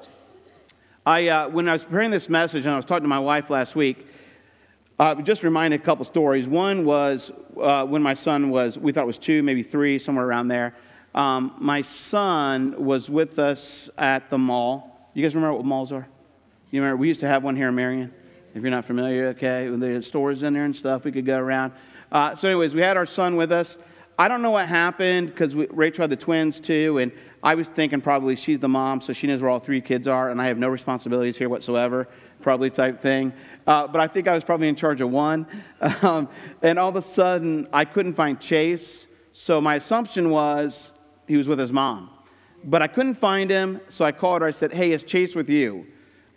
I, 1.05 1.27
uh, 1.27 1.49
when 1.49 1.67
I 1.67 1.73
was 1.73 1.83
preparing 1.83 2.11
this 2.11 2.29
message, 2.29 2.65
and 2.65 2.73
I 2.73 2.77
was 2.77 2.85
talking 2.85 3.03
to 3.03 3.09
my 3.09 3.19
wife 3.19 3.49
last 3.49 3.75
week, 3.75 4.07
uh, 4.99 5.15
just 5.15 5.43
reminded 5.43 5.81
a 5.81 5.83
couple 5.83 6.05
stories. 6.05 6.47
One 6.47 6.85
was 6.85 7.29
uh, 7.59 7.85
when 7.85 8.01
my 8.01 8.13
son 8.13 8.49
was, 8.49 8.77
we 8.77 8.93
thought 8.93 9.03
it 9.03 9.07
was 9.07 9.17
two, 9.17 9.43
maybe 9.43 9.63
three, 9.63 9.99
somewhere 9.99 10.25
around 10.25 10.47
there. 10.47 10.75
Um, 11.13 11.55
my 11.59 11.81
son 11.81 12.85
was 12.85 13.09
with 13.09 13.37
us 13.37 13.89
at 13.97 14.29
the 14.29 14.37
mall. 14.37 15.09
You 15.13 15.23
guys 15.23 15.35
remember 15.35 15.57
what 15.57 15.65
malls 15.65 15.91
are? 15.91 16.07
You 16.71 16.81
remember 16.81 16.97
we 17.01 17.09
used 17.09 17.19
to 17.19 17.27
have 17.27 17.43
one 17.43 17.55
here 17.57 17.67
in 17.67 17.75
Marion. 17.75 18.13
If 18.55 18.61
you're 18.61 18.71
not 18.71 18.85
familiar, 18.85 19.27
okay, 19.29 19.67
there's 19.75 20.07
stores 20.07 20.41
in 20.43 20.53
there 20.53 20.63
and 20.63 20.75
stuff. 20.75 21.03
We 21.03 21.11
could 21.11 21.25
go 21.25 21.37
around. 21.37 21.73
Uh, 22.11 22.35
so, 22.35 22.47
anyways, 22.47 22.73
we 22.73 22.81
had 22.81 22.95
our 22.97 23.05
son 23.05 23.35
with 23.35 23.51
us. 23.51 23.77
I 24.17 24.27
don't 24.27 24.41
know 24.43 24.51
what 24.51 24.67
happened 24.67 25.27
because 25.27 25.55
Rachel 25.55 26.03
had 26.03 26.09
the 26.09 26.15
twins 26.15 26.59
too, 26.59 26.99
and 26.99 27.11
I 27.41 27.55
was 27.55 27.67
thinking 27.67 27.99
probably 27.99 28.35
she's 28.35 28.59
the 28.59 28.69
mom, 28.69 29.01
so 29.01 29.11
she 29.11 29.25
knows 29.25 29.41
where 29.41 29.49
all 29.49 29.59
three 29.59 29.81
kids 29.81 30.07
are, 30.07 30.29
and 30.29 30.41
I 30.41 30.45
have 30.47 30.57
no 30.57 30.69
responsibilities 30.69 31.35
here 31.35 31.49
whatsoever, 31.49 32.07
probably 32.41 32.69
type 32.69 33.01
thing. 33.01 33.33
Uh, 33.65 33.87
but 33.87 33.99
I 33.99 34.07
think 34.07 34.27
I 34.27 34.33
was 34.33 34.43
probably 34.43 34.67
in 34.67 34.75
charge 34.75 35.01
of 35.01 35.09
one. 35.09 35.47
Um, 36.03 36.29
and 36.61 36.79
all 36.79 36.89
of 36.89 36.95
a 36.95 37.01
sudden, 37.01 37.67
I 37.73 37.85
couldn't 37.85 38.13
find 38.13 38.39
Chase, 38.39 39.07
so 39.31 39.59
my 39.59 39.75
assumption 39.75 40.29
was 40.29 40.91
he 41.27 41.37
was 41.37 41.47
with 41.47 41.59
his 41.59 41.71
mom. 41.71 42.09
But 42.63 42.81
I 42.81 42.87
couldn't 42.87 43.15
find 43.15 43.49
him, 43.49 43.81
so 43.89 44.05
I 44.05 44.11
called 44.11 44.41
her. 44.41 44.47
I 44.47 44.51
said, 44.51 44.73
Hey, 44.73 44.91
is 44.91 45.03
Chase 45.03 45.35
with 45.35 45.49
you? 45.49 45.85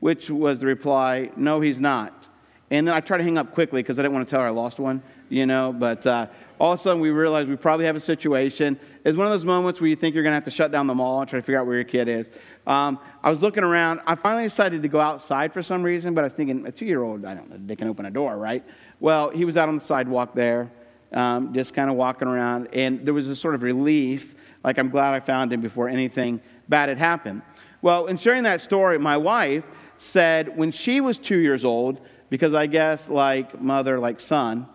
Which 0.01 0.31
was 0.31 0.59
the 0.59 0.67
reply, 0.67 1.31
No, 1.37 1.61
he's 1.61 1.81
not. 1.81 2.29
And 2.71 2.89
then 2.89 2.95
I 2.95 3.01
tried 3.01 3.19
to 3.19 3.25
hang 3.25 3.39
up 3.39 3.55
quickly 3.55 3.83
because 3.83 3.99
I 3.99 4.03
didn't 4.03 4.15
want 4.15 4.27
to 4.27 4.31
tell 4.31 4.41
her 4.41 4.47
I 4.47 4.51
lost 4.51 4.81
one, 4.81 5.03
you 5.29 5.47
know. 5.47 5.73
But 5.73 6.05
uh, 6.07 6.27
all 6.59 6.73
of 6.73 6.81
a 6.81 6.83
sudden, 6.83 7.01
we 7.01 7.11
realized 7.11 7.49
we 7.49 7.57
probably 7.57 7.87
have 7.87 7.97
a 7.97 8.01
situation. 8.01 8.79
It's 9.05 9.17
one 9.17 9.27
of 9.27 9.33
those 9.33 9.45
moments 9.45 9.81
where 9.81 9.89
you 9.89 9.97
think 9.97 10.15
you're 10.15 10.25
going 10.25 10.33
to 10.33 10.37
have 10.37 10.45
to 10.45 10.51
shut 10.51 10.73
down 10.73 10.87
the 10.87 10.95
mall 10.95 11.21
and 11.21 11.29
try 11.29 11.39
to 11.39 11.43
figure 11.43 11.61
out 11.61 11.67
where 11.67 11.77
your 11.77 11.85
kid 11.85 12.09
is. 12.09 12.27
Um, 12.67 12.99
I 13.23 13.31
was 13.31 13.43
looking 13.43 13.63
around. 13.63 14.01
I 14.07 14.15
finally 14.15 14.45
decided 14.45 14.83
to 14.83 14.89
go 14.89 15.01
outside 15.01 15.53
for 15.53 15.63
some 15.63 15.83
reason, 15.83 16.15
but 16.15 16.23
I 16.23 16.25
was 16.25 16.33
thinking, 16.33 16.67
a 16.67 16.73
two 16.73 16.87
year 16.87 17.03
old, 17.03 17.25
I 17.25 17.35
don't 17.35 17.51
know, 17.51 17.57
they 17.67 17.77
can 17.77 17.89
open 17.89 18.07
a 18.07 18.11
door, 18.11 18.37
right? 18.37 18.65
Well, 19.01 19.31
he 19.31 19.45
was 19.45 19.57
out 19.57 19.69
on 19.69 19.77
the 19.77 19.85
sidewalk 19.85 20.35
there, 20.35 20.71
um, 21.13 21.53
just 21.53 21.75
kind 21.75 21.91
of 21.91 21.97
walking 21.97 22.27
around. 22.27 22.69
And 22.73 23.05
there 23.07 23.15
was 23.15 23.29
a 23.29 23.37
sort 23.37 23.55
of 23.55 23.63
relief 23.63 24.35
like, 24.65 24.79
I'm 24.79 24.91
glad 24.91 25.15
I 25.15 25.21
found 25.21 25.53
him 25.53 25.61
before 25.61 25.89
anything 25.89 26.41
bad 26.69 26.89
had 26.89 26.99
happened. 26.99 27.43
Well, 27.83 28.07
in 28.07 28.17
sharing 28.17 28.43
that 28.43 28.61
story, 28.61 28.99
my 28.99 29.17
wife 29.17 29.65
said 29.97 30.57
when 30.57 30.73
she 30.73 31.01
was 31.01 31.19
two 31.19 31.39
years 31.39 31.65
old, 31.65 32.01
because 32.31 32.53
I 32.53 32.67
guess 32.67 33.09
like 33.09 33.61
mother, 33.61 34.01
like 34.01 34.19
son, 34.19 34.67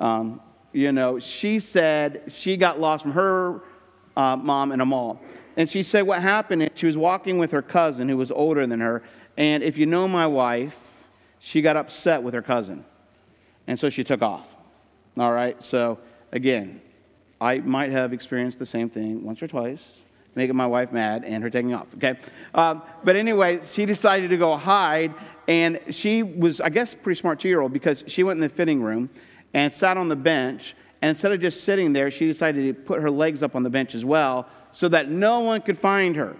um, 0.00 0.42
you 0.78 0.92
know, 0.92 1.18
she 1.18 1.58
said 1.58 2.22
she 2.28 2.56
got 2.56 2.78
lost 2.78 3.02
from 3.02 3.10
her 3.10 3.62
uh, 4.16 4.36
mom 4.36 4.70
in 4.70 4.80
a 4.80 4.86
mall. 4.86 5.20
And 5.56 5.68
she 5.68 5.82
said 5.82 6.02
what 6.02 6.22
happened 6.22 6.62
is 6.62 6.70
she 6.74 6.86
was 6.86 6.96
walking 6.96 7.36
with 7.36 7.50
her 7.50 7.62
cousin 7.62 8.08
who 8.08 8.16
was 8.16 8.30
older 8.30 8.64
than 8.64 8.78
her. 8.78 9.02
And 9.36 9.64
if 9.64 9.76
you 9.76 9.86
know 9.86 10.06
my 10.06 10.28
wife, 10.28 11.02
she 11.40 11.62
got 11.62 11.76
upset 11.76 12.22
with 12.22 12.32
her 12.32 12.42
cousin. 12.42 12.84
And 13.66 13.76
so 13.76 13.90
she 13.90 14.04
took 14.04 14.22
off. 14.22 14.54
All 15.18 15.32
right, 15.32 15.60
so 15.60 15.98
again, 16.30 16.80
I 17.40 17.58
might 17.58 17.90
have 17.90 18.12
experienced 18.12 18.60
the 18.60 18.66
same 18.66 18.88
thing 18.88 19.24
once 19.24 19.42
or 19.42 19.48
twice, 19.48 20.02
making 20.36 20.54
my 20.54 20.66
wife 20.66 20.92
mad 20.92 21.24
and 21.24 21.42
her 21.42 21.50
taking 21.50 21.74
off, 21.74 21.88
okay? 21.96 22.20
Um, 22.54 22.82
but 23.02 23.16
anyway, 23.16 23.58
she 23.64 23.84
decided 23.84 24.30
to 24.30 24.36
go 24.36 24.56
hide, 24.56 25.12
and 25.48 25.80
she 25.90 26.22
was, 26.22 26.60
I 26.60 26.68
guess, 26.68 26.94
pretty 26.94 27.18
smart 27.18 27.40
two 27.40 27.48
year 27.48 27.62
old 27.62 27.72
because 27.72 28.04
she 28.06 28.22
went 28.22 28.36
in 28.36 28.42
the 28.42 28.48
fitting 28.48 28.80
room 28.80 29.10
and 29.54 29.72
sat 29.72 29.96
on 29.96 30.08
the 30.08 30.16
bench. 30.16 30.74
And 31.00 31.10
instead 31.10 31.32
of 31.32 31.40
just 31.40 31.64
sitting 31.64 31.92
there, 31.92 32.10
she 32.10 32.26
decided 32.26 32.66
to 32.66 32.82
put 32.82 33.00
her 33.00 33.10
legs 33.10 33.42
up 33.42 33.54
on 33.54 33.62
the 33.62 33.70
bench 33.70 33.94
as 33.94 34.04
well 34.04 34.48
so 34.72 34.88
that 34.88 35.10
no 35.10 35.40
one 35.40 35.62
could 35.62 35.78
find 35.78 36.16
her. 36.16 36.36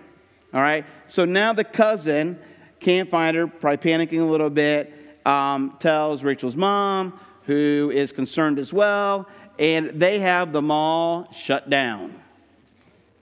All 0.52 0.62
right? 0.62 0.84
So 1.06 1.24
now 1.24 1.52
the 1.52 1.64
cousin 1.64 2.38
can't 2.80 3.08
find 3.10 3.36
her, 3.36 3.46
probably 3.46 3.78
panicking 3.78 4.20
a 4.20 4.24
little 4.24 4.50
bit, 4.50 4.92
um, 5.26 5.76
tells 5.78 6.22
Rachel's 6.22 6.56
mom, 6.56 7.18
who 7.44 7.92
is 7.94 8.12
concerned 8.12 8.58
as 8.58 8.72
well 8.72 9.26
and 9.58 9.90
they 9.90 10.18
have 10.20 10.52
the 10.52 10.62
mall 10.62 11.28
shut 11.32 11.68
down. 11.68 12.14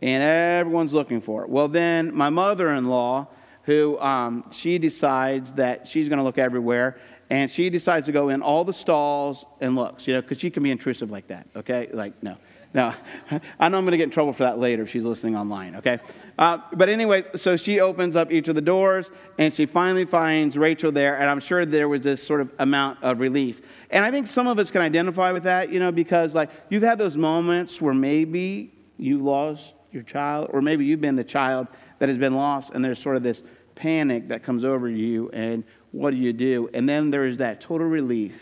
And 0.03 0.23
everyone's 0.23 0.93
looking 0.93 1.21
for 1.21 1.43
it. 1.43 1.49
Well, 1.49 1.69
then 1.69 2.15
my 2.15 2.29
mother 2.29 2.75
in 2.75 2.89
law, 2.89 3.29
who 3.63 3.99
um, 3.99 4.45
she 4.53 4.79
decides 4.79 5.55
that 5.55 5.89
she's 5.89 6.09
going 6.09 6.19
to 6.19 6.23
look 6.23 6.39
everywhere, 6.39 6.99
and 7.31 7.51
she 7.51 7.71
decides 7.71 8.07
to 8.07 8.13
go 8.13 8.29
in 8.29 8.43
all 8.43 8.65
the 8.65 8.73
stalls 8.73 9.45
and 9.61 9.75
looks, 9.75 10.07
you 10.07 10.15
know, 10.15 10.23
because 10.23 10.39
she 10.39 10.51
can 10.51 10.63
be 10.63 10.71
intrusive 10.71 11.11
like 11.11 11.29
that, 11.29 11.47
okay? 11.57 11.89
Like, 11.93 12.23
no. 12.23 12.37
No, 12.75 12.93
I 13.59 13.69
know 13.71 13.79
I'm 13.79 13.85
going 13.85 13.93
to 13.93 13.97
get 13.97 14.05
in 14.05 14.11
trouble 14.11 14.35
for 14.35 14.43
that 14.43 14.59
later 14.59 14.83
if 14.83 14.91
she's 14.91 15.05
listening 15.05 15.35
online, 15.35 15.77
okay? 15.77 15.99
Uh, 16.39 16.59
but 16.75 16.91
anyway, 16.91 17.25
so 17.35 17.57
she 17.57 17.81
opens 17.81 18.17
up 18.17 18.31
each 18.31 18.49
of 18.49 18.55
the 18.55 18.61
doors 18.61 19.11
and 19.39 19.55
she 19.55 19.65
finally 19.65 20.05
finds 20.05 20.59
Rachel 20.59 20.93
there, 20.93 21.17
and 21.19 21.31
I'm 21.31 21.41
sure 21.41 21.65
there 21.65 21.89
was 21.89 22.03
this 22.03 22.23
sort 22.23 22.43
of 22.43 22.51
amount 22.59 23.03
of 23.03 23.21
relief. 23.21 23.63
And 23.91 24.05
I 24.05 24.11
think 24.11 24.27
some 24.27 24.47
of 24.47 24.59
us 24.59 24.71
can 24.71 24.83
identify 24.83 25.33
with 25.33 25.45
that, 25.45 25.73
you 25.73 25.81
know, 25.81 25.91
because 25.91 26.35
like 26.35 26.51
you've 26.69 26.83
had 26.83 26.99
those 26.99 27.17
moments 27.17 27.81
where 27.81 27.95
maybe 27.95 28.75
you 28.99 29.23
lost 29.23 29.75
your 29.91 30.03
child, 30.03 30.51
or 30.53 30.61
maybe 30.61 30.85
you've 30.85 31.01
been 31.01 31.17
the 31.17 31.25
child 31.25 31.69
that 31.99 32.09
has 32.09 32.19
been 32.19 32.35
lost, 32.35 32.73
and 32.75 32.85
there's 32.85 32.99
sort 32.99 33.17
of 33.17 33.23
this 33.23 33.43
panic 33.75 34.29
that 34.29 34.43
comes 34.43 34.65
over 34.65 34.89
you, 34.89 35.31
and 35.31 35.65
what 35.93 36.11
do 36.11 36.17
you 36.17 36.33
do? 36.33 36.69
And 36.75 36.89
then 36.89 37.11
there 37.11 37.25
is 37.25 37.39
that 37.39 37.61
total 37.61 37.87
relief 37.87 38.41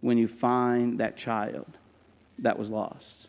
when 0.00 0.18
you 0.18 0.28
find 0.28 0.98
that 0.98 1.16
child 1.16 1.66
that 2.38 2.58
was 2.58 2.70
lost. 2.70 3.28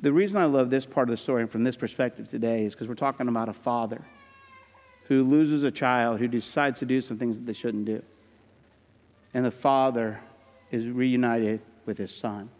The 0.00 0.12
reason 0.12 0.40
I 0.40 0.44
love 0.44 0.70
this 0.70 0.84
part 0.84 1.08
of 1.08 1.10
the 1.10 1.16
story 1.16 1.42
and 1.42 1.50
from 1.50 1.64
this 1.64 1.76
perspective 1.76 2.28
today 2.28 2.64
is 2.64 2.74
because 2.74 2.88
we're 2.88 2.94
talking 2.94 3.28
about 3.28 3.48
a 3.48 3.52
father 3.54 4.02
who 5.08 5.24
loses 5.24 5.64
a 5.64 5.70
child 5.70 6.18
who 6.18 6.28
decides 6.28 6.80
to 6.80 6.86
do 6.86 7.00
some 7.00 7.16
things 7.16 7.38
that 7.38 7.46
they 7.46 7.52
shouldn't 7.52 7.86
do. 7.86 8.02
And 9.34 9.44
the 9.44 9.50
father 9.50 10.20
is 10.70 10.88
reunited 10.88 11.60
with 11.86 11.96
his 11.96 12.14
son. 12.14 12.50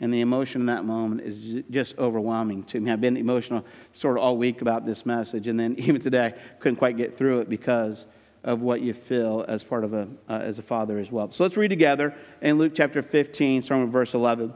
And 0.00 0.12
the 0.12 0.20
emotion 0.20 0.60
in 0.60 0.66
that 0.66 0.84
moment 0.84 1.22
is 1.22 1.64
just 1.70 1.96
overwhelming 1.98 2.64
to 2.64 2.80
me. 2.80 2.90
I've 2.90 3.00
been 3.00 3.16
emotional 3.16 3.64
sort 3.94 4.18
of 4.18 4.22
all 4.22 4.36
week 4.36 4.60
about 4.60 4.84
this 4.84 5.06
message, 5.06 5.48
and 5.48 5.58
then 5.58 5.74
even 5.78 6.00
today, 6.00 6.34
couldn't 6.60 6.76
quite 6.76 6.96
get 6.96 7.16
through 7.16 7.40
it 7.40 7.48
because 7.48 8.04
of 8.46 8.62
what 8.62 8.80
you 8.80 8.94
feel 8.94 9.44
as 9.48 9.62
part 9.62 9.84
of 9.84 9.92
a 9.92 10.08
uh, 10.28 10.38
as 10.38 10.58
a 10.58 10.62
father 10.62 10.98
as 10.98 11.12
well. 11.12 11.30
So 11.32 11.42
let's 11.42 11.56
read 11.56 11.68
together 11.68 12.14
in 12.40 12.56
Luke 12.56 12.72
chapter 12.74 13.02
15, 13.02 13.60
starting 13.60 13.84
with 13.84 13.92
verse 13.92 14.14
11. 14.14 14.54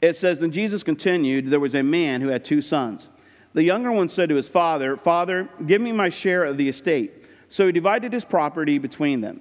It 0.00 0.16
says, 0.16 0.38
Then 0.38 0.52
Jesus 0.52 0.84
continued, 0.84 1.50
There 1.50 1.58
was 1.58 1.74
a 1.74 1.82
man 1.82 2.20
who 2.20 2.28
had 2.28 2.44
two 2.44 2.62
sons. 2.62 3.08
The 3.54 3.64
younger 3.64 3.90
one 3.90 4.08
said 4.08 4.28
to 4.28 4.36
his 4.36 4.48
father, 4.48 4.96
Father, 4.96 5.48
give 5.66 5.80
me 5.80 5.90
my 5.90 6.10
share 6.10 6.44
of 6.44 6.56
the 6.56 6.68
estate. 6.68 7.24
So 7.48 7.66
he 7.66 7.72
divided 7.72 8.12
his 8.12 8.24
property 8.24 8.78
between 8.78 9.22
them. 9.22 9.40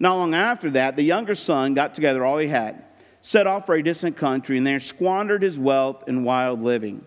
Not 0.00 0.16
long 0.16 0.34
after 0.34 0.70
that, 0.72 0.96
the 0.96 1.02
younger 1.02 1.34
son 1.34 1.74
got 1.74 1.94
together 1.94 2.24
all 2.24 2.38
he 2.38 2.48
had, 2.48 2.84
set 3.20 3.46
off 3.46 3.66
for 3.66 3.74
a 3.74 3.82
distant 3.82 4.16
country, 4.16 4.56
and 4.56 4.66
there 4.66 4.80
squandered 4.80 5.42
his 5.42 5.58
wealth 5.58 6.04
in 6.08 6.24
wild 6.24 6.62
living. 6.62 7.04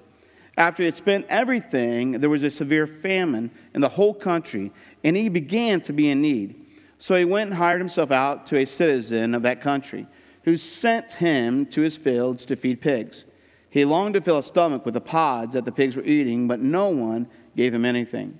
After 0.58 0.82
he 0.82 0.86
had 0.86 0.96
spent 0.96 1.28
everything, 1.30 2.14
there 2.14 2.32
was 2.32 2.44
a 2.44 2.50
severe 2.50 2.88
famine 2.88 3.52
in 3.76 3.82
the 3.82 3.90
whole 3.90 4.14
country, 4.14 4.72
and 5.04 5.16
he 5.16 5.30
began 5.30 5.82
to 5.82 5.94
be 5.94 6.10
in 6.10 6.22
need. 6.22 6.66
So 6.98 7.16
he 7.16 7.26
went 7.26 7.52
and 7.52 7.58
hired 7.58 7.80
himself 7.80 8.10
out 8.10 8.48
to 8.48 8.58
a 8.58 8.66
citizen 8.66 9.36
of 9.36 9.44
that 9.44 9.62
country, 9.62 10.08
who 10.44 10.58
sent 10.58 11.12
him 11.12 11.68
to 11.68 11.82
his 11.82 11.96
fields 11.96 12.46
to 12.48 12.56
feed 12.56 12.82
pigs. 12.82 13.26
He 13.70 13.86
longed 13.86 14.16
to 14.16 14.22
fill 14.22 14.38
his 14.38 14.48
stomach 14.48 14.84
with 14.84 14.96
the 14.96 15.02
pods 15.02 15.54
that 15.54 15.64
the 15.64 15.72
pigs 15.72 15.96
were 15.96 16.04
eating, 16.04 16.48
but 16.48 16.60
no 16.60 16.90
one 16.90 17.28
gave 17.56 17.74
him 17.74 17.86
anything. 17.86 18.40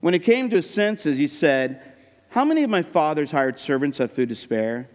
When 0.00 0.12
he 0.12 0.20
came 0.20 0.50
to 0.50 0.56
his 0.56 0.68
senses, 0.68 1.16
he 1.16 1.26
said, 1.26 1.80
How 2.28 2.44
many 2.44 2.64
of 2.64 2.70
my 2.70 2.82
father's 2.82 3.30
hired 3.30 3.58
servants 3.58 3.96
have 3.96 4.12
food 4.12 4.28
to 4.28 4.34
spare? 4.34 4.90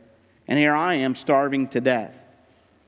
And 0.48 0.60
here 0.60 0.75
I 0.75 0.96
am 0.96 1.16
starving 1.16 1.68
to 1.70 1.82
death. 1.82 2.16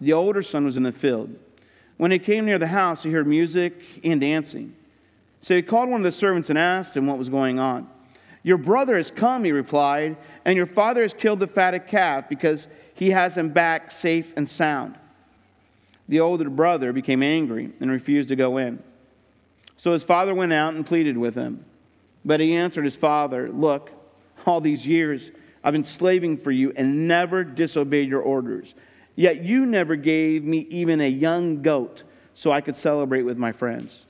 the 0.00 0.12
older 0.12 0.42
son 0.42 0.64
was 0.64 0.76
in 0.76 0.82
the 0.82 0.92
field. 0.92 1.34
When 1.96 2.10
he 2.10 2.18
came 2.18 2.44
near 2.44 2.58
the 2.58 2.66
house, 2.66 3.02
he 3.02 3.10
heard 3.10 3.26
music 3.26 3.74
and 4.04 4.20
dancing. 4.20 4.74
So 5.42 5.54
he 5.54 5.62
called 5.62 5.88
one 5.88 6.00
of 6.00 6.04
the 6.04 6.12
servants 6.12 6.50
and 6.50 6.58
asked 6.58 6.96
him 6.96 7.06
what 7.06 7.18
was 7.18 7.28
going 7.28 7.58
on. 7.58 7.88
Your 8.42 8.58
brother 8.58 8.96
has 8.96 9.10
come, 9.10 9.44
he 9.44 9.52
replied, 9.52 10.16
and 10.44 10.56
your 10.56 10.66
father 10.66 11.02
has 11.02 11.12
killed 11.12 11.40
the 11.40 11.46
fatted 11.46 11.86
calf 11.86 12.28
because 12.28 12.68
he 12.94 13.10
has 13.10 13.36
him 13.36 13.50
back 13.50 13.90
safe 13.90 14.32
and 14.36 14.48
sound. 14.48 14.96
The 16.08 16.20
older 16.20 16.48
brother 16.48 16.92
became 16.92 17.22
angry 17.22 17.70
and 17.80 17.90
refused 17.90 18.30
to 18.30 18.36
go 18.36 18.56
in. 18.58 18.82
So 19.76 19.92
his 19.92 20.02
father 20.02 20.34
went 20.34 20.52
out 20.52 20.74
and 20.74 20.86
pleaded 20.86 21.18
with 21.18 21.34
him. 21.34 21.64
But 22.24 22.40
he 22.40 22.54
answered 22.54 22.84
his 22.84 22.96
father, 22.96 23.50
Look, 23.50 23.90
all 24.46 24.60
these 24.60 24.86
years 24.86 25.30
I've 25.62 25.72
been 25.72 25.84
slaving 25.84 26.38
for 26.38 26.50
you 26.50 26.72
and 26.76 27.06
never 27.06 27.44
disobeyed 27.44 28.08
your 28.08 28.22
orders. 28.22 28.74
Yet 29.18 29.42
you 29.42 29.66
never 29.66 29.96
gave 29.96 30.44
me 30.44 30.58
even 30.70 31.00
a 31.00 31.08
young 31.08 31.60
goat 31.60 32.04
so 32.34 32.52
I 32.52 32.60
could 32.60 32.76
celebrate 32.76 33.22
with 33.22 33.36
my 33.36 33.50
friends. 33.50 34.06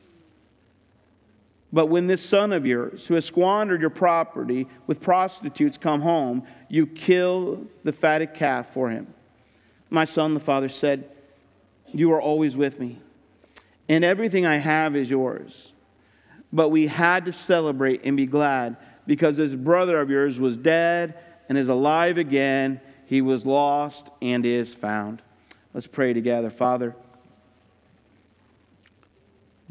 But 1.73 1.87
when 1.87 2.07
this 2.07 2.23
son 2.23 2.53
of 2.53 2.67
yours, 2.67 3.07
who 3.07 3.15
has 3.15 3.25
squandered 3.25 3.81
your 3.81 3.88
property 3.88 4.67
with 4.87 5.00
prostitutes, 5.00 5.79
come 5.79 6.03
home, 6.03 6.43
you 6.69 6.87
kill 6.87 7.67
the 7.85 7.93
fatted 7.93 8.35
calf 8.35 8.75
for 8.75 8.91
him. 8.91 9.07
My 9.88 10.05
son, 10.05 10.35
the 10.35 10.41
father 10.41 10.69
said, 10.69 11.09
You 11.87 12.12
are 12.12 12.21
always 12.21 12.55
with 12.55 12.79
me, 12.79 13.00
and 13.88 14.05
everything 14.05 14.45
I 14.45 14.59
have 14.59 14.95
is 14.95 15.09
yours. 15.09 15.73
But 16.53 16.69
we 16.69 16.87
had 16.87 17.25
to 17.25 17.33
celebrate 17.33 18.03
and 18.05 18.15
be 18.15 18.27
glad 18.27 18.77
because 19.07 19.38
this 19.38 19.55
brother 19.55 20.03
of 20.03 20.11
yours 20.11 20.38
was 20.38 20.59
dead 20.59 21.15
and 21.49 21.57
is 21.57 21.71
alive 21.71 22.19
again 22.19 22.83
he 23.09 23.23
was 23.23 23.47
lost 23.47 24.11
and 24.21 24.45
is 24.45 24.75
found. 24.75 25.23
Let's 25.73 25.87
pray 25.87 26.12
together. 26.12 26.50
Father, 26.50 26.95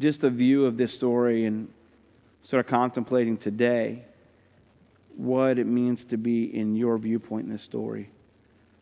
just 0.00 0.24
a 0.24 0.30
view 0.30 0.66
of 0.66 0.76
this 0.76 0.92
story 0.92 1.44
and 1.44 1.68
sort 2.42 2.64
of 2.64 2.68
contemplating 2.68 3.36
today 3.36 4.04
what 5.16 5.56
it 5.56 5.68
means 5.68 6.04
to 6.06 6.16
be 6.16 6.52
in 6.52 6.74
your 6.74 6.98
viewpoint 6.98 7.46
in 7.46 7.52
this 7.52 7.62
story, 7.62 8.10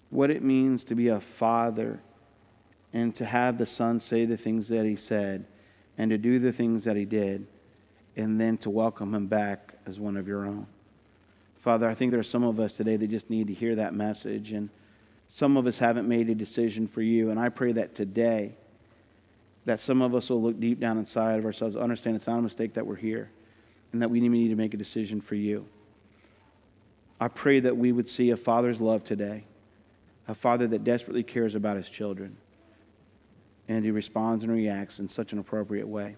what 0.08 0.30
it 0.30 0.42
means 0.42 0.84
to 0.84 0.94
be 0.94 1.08
a 1.08 1.20
father 1.20 2.00
and 2.94 3.14
to 3.16 3.26
have 3.26 3.58
the 3.58 3.66
son 3.66 4.00
say 4.00 4.24
the 4.24 4.38
things 4.38 4.68
that 4.68 4.86
he 4.86 4.96
said 4.96 5.44
and 5.98 6.10
to 6.10 6.16
do 6.16 6.38
the 6.38 6.52
things 6.52 6.84
that 6.84 6.96
he 6.96 7.04
did 7.04 7.46
and 8.16 8.40
then 8.40 8.56
to 8.56 8.70
welcome 8.70 9.14
him 9.14 9.26
back 9.26 9.74
as 9.84 10.00
one 10.00 10.16
of 10.16 10.26
your 10.26 10.46
own. 10.46 10.66
Father, 11.66 11.88
I 11.88 11.94
think 11.94 12.12
there 12.12 12.20
are 12.20 12.22
some 12.22 12.44
of 12.44 12.60
us 12.60 12.74
today 12.74 12.94
that 12.96 13.08
just 13.08 13.28
need 13.28 13.48
to 13.48 13.52
hear 13.52 13.74
that 13.74 13.92
message, 13.92 14.52
and 14.52 14.70
some 15.28 15.56
of 15.56 15.66
us 15.66 15.76
haven't 15.76 16.06
made 16.06 16.30
a 16.30 16.34
decision 16.36 16.86
for 16.86 17.02
you. 17.02 17.30
And 17.30 17.40
I 17.40 17.48
pray 17.48 17.72
that 17.72 17.92
today, 17.92 18.54
that 19.64 19.80
some 19.80 20.00
of 20.00 20.14
us 20.14 20.30
will 20.30 20.40
look 20.40 20.60
deep 20.60 20.78
down 20.78 20.96
inside 20.96 21.40
of 21.40 21.44
ourselves, 21.44 21.74
understand 21.74 22.14
it's 22.14 22.28
not 22.28 22.38
a 22.38 22.42
mistake 22.42 22.74
that 22.74 22.86
we're 22.86 22.94
here, 22.94 23.32
and 23.92 24.00
that 24.00 24.08
we 24.08 24.20
need 24.20 24.46
to 24.50 24.54
make 24.54 24.74
a 24.74 24.76
decision 24.76 25.20
for 25.20 25.34
you. 25.34 25.66
I 27.20 27.26
pray 27.26 27.58
that 27.58 27.76
we 27.76 27.90
would 27.90 28.08
see 28.08 28.30
a 28.30 28.36
father's 28.36 28.80
love 28.80 29.02
today, 29.02 29.42
a 30.28 30.36
father 30.36 30.68
that 30.68 30.84
desperately 30.84 31.24
cares 31.24 31.56
about 31.56 31.76
his 31.76 31.88
children, 31.88 32.36
and 33.66 33.84
he 33.84 33.90
responds 33.90 34.44
and 34.44 34.52
reacts 34.52 35.00
in 35.00 35.08
such 35.08 35.32
an 35.32 35.40
appropriate 35.40 35.88
way. 35.88 36.14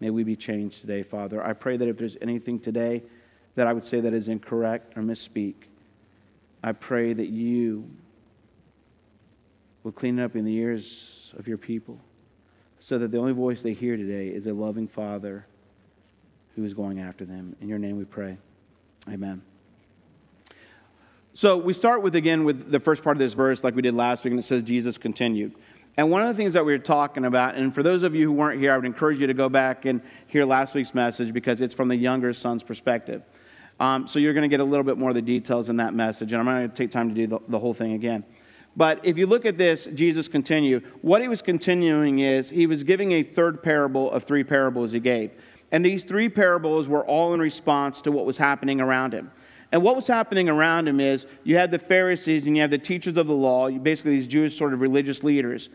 May 0.00 0.10
we 0.10 0.24
be 0.24 0.34
changed 0.34 0.80
today, 0.80 1.04
Father. 1.04 1.40
I 1.40 1.52
pray 1.52 1.76
that 1.76 1.86
if 1.86 1.96
there's 1.98 2.16
anything 2.20 2.58
today, 2.58 3.04
that 3.58 3.66
I 3.66 3.72
would 3.72 3.84
say 3.84 3.98
that 3.98 4.14
is 4.14 4.28
incorrect 4.28 4.96
or 4.96 5.02
misspeak. 5.02 5.54
I 6.62 6.70
pray 6.70 7.12
that 7.12 7.26
you 7.26 7.90
will 9.82 9.90
clean 9.90 10.20
it 10.20 10.24
up 10.24 10.36
in 10.36 10.44
the 10.44 10.54
ears 10.54 11.34
of 11.36 11.48
your 11.48 11.58
people 11.58 11.98
so 12.78 12.98
that 12.98 13.10
the 13.10 13.18
only 13.18 13.32
voice 13.32 13.60
they 13.60 13.72
hear 13.72 13.96
today 13.96 14.28
is 14.28 14.46
a 14.46 14.52
loving 14.54 14.86
Father 14.86 15.44
who 16.54 16.64
is 16.64 16.72
going 16.72 17.00
after 17.00 17.24
them. 17.24 17.56
In 17.60 17.68
your 17.68 17.80
name 17.80 17.98
we 17.98 18.04
pray. 18.04 18.38
Amen. 19.08 19.42
So 21.34 21.56
we 21.56 21.72
start 21.72 22.02
with 22.02 22.14
again 22.14 22.44
with 22.44 22.70
the 22.70 22.78
first 22.78 23.02
part 23.02 23.16
of 23.16 23.18
this 23.18 23.32
verse, 23.32 23.64
like 23.64 23.74
we 23.74 23.82
did 23.82 23.94
last 23.94 24.22
week, 24.22 24.30
and 24.30 24.38
it 24.38 24.44
says 24.44 24.62
Jesus 24.62 24.98
continued. 24.98 25.52
And 25.96 26.12
one 26.12 26.22
of 26.22 26.28
the 26.28 26.40
things 26.40 26.54
that 26.54 26.64
we 26.64 26.70
were 26.70 26.78
talking 26.78 27.24
about, 27.24 27.56
and 27.56 27.74
for 27.74 27.82
those 27.82 28.04
of 28.04 28.14
you 28.14 28.28
who 28.28 28.32
weren't 28.32 28.60
here, 28.60 28.72
I 28.72 28.76
would 28.76 28.86
encourage 28.86 29.18
you 29.18 29.26
to 29.26 29.34
go 29.34 29.48
back 29.48 29.84
and 29.84 30.00
hear 30.28 30.44
last 30.44 30.74
week's 30.74 30.94
message 30.94 31.32
because 31.32 31.60
it's 31.60 31.74
from 31.74 31.88
the 31.88 31.96
younger 31.96 32.32
son's 32.32 32.62
perspective. 32.62 33.24
Um, 33.80 34.06
so 34.08 34.18
you're 34.18 34.32
going 34.32 34.42
to 34.42 34.48
get 34.48 34.60
a 34.60 34.64
little 34.64 34.84
bit 34.84 34.98
more 34.98 35.10
of 35.10 35.14
the 35.14 35.22
details 35.22 35.68
in 35.68 35.76
that 35.76 35.94
message, 35.94 36.32
and 36.32 36.40
I'm 36.40 36.46
going 36.46 36.68
to 36.68 36.74
take 36.74 36.90
time 36.90 37.08
to 37.08 37.14
do 37.14 37.26
the, 37.26 37.38
the 37.48 37.58
whole 37.58 37.74
thing 37.74 37.92
again. 37.92 38.24
But 38.76 39.04
if 39.04 39.18
you 39.18 39.26
look 39.26 39.44
at 39.46 39.56
this, 39.56 39.88
Jesus 39.94 40.28
continued. 40.28 40.84
What 41.02 41.22
he 41.22 41.28
was 41.28 41.42
continuing 41.42 42.20
is 42.20 42.50
he 42.50 42.66
was 42.66 42.84
giving 42.84 43.12
a 43.12 43.22
third 43.22 43.62
parable 43.62 44.10
of 44.10 44.24
three 44.24 44.44
parables 44.44 44.92
he 44.92 45.00
gave. 45.00 45.30
And 45.72 45.84
these 45.84 46.04
three 46.04 46.28
parables 46.28 46.88
were 46.88 47.04
all 47.04 47.34
in 47.34 47.40
response 47.40 48.00
to 48.02 48.12
what 48.12 48.24
was 48.24 48.36
happening 48.36 48.80
around 48.80 49.12
him. 49.12 49.30
And 49.70 49.82
what 49.82 49.96
was 49.96 50.06
happening 50.06 50.48
around 50.48 50.88
him 50.88 50.98
is 50.98 51.26
you 51.44 51.56
had 51.56 51.70
the 51.70 51.78
Pharisees 51.78 52.46
and 52.46 52.56
you 52.56 52.62
had 52.62 52.70
the 52.70 52.78
teachers 52.78 53.16
of 53.16 53.26
the 53.26 53.34
law, 53.34 53.68
basically 53.70 54.12
these 54.12 54.26
Jewish 54.26 54.56
sort 54.56 54.72
of 54.72 54.80
religious 54.80 55.22
leaders. 55.22 55.70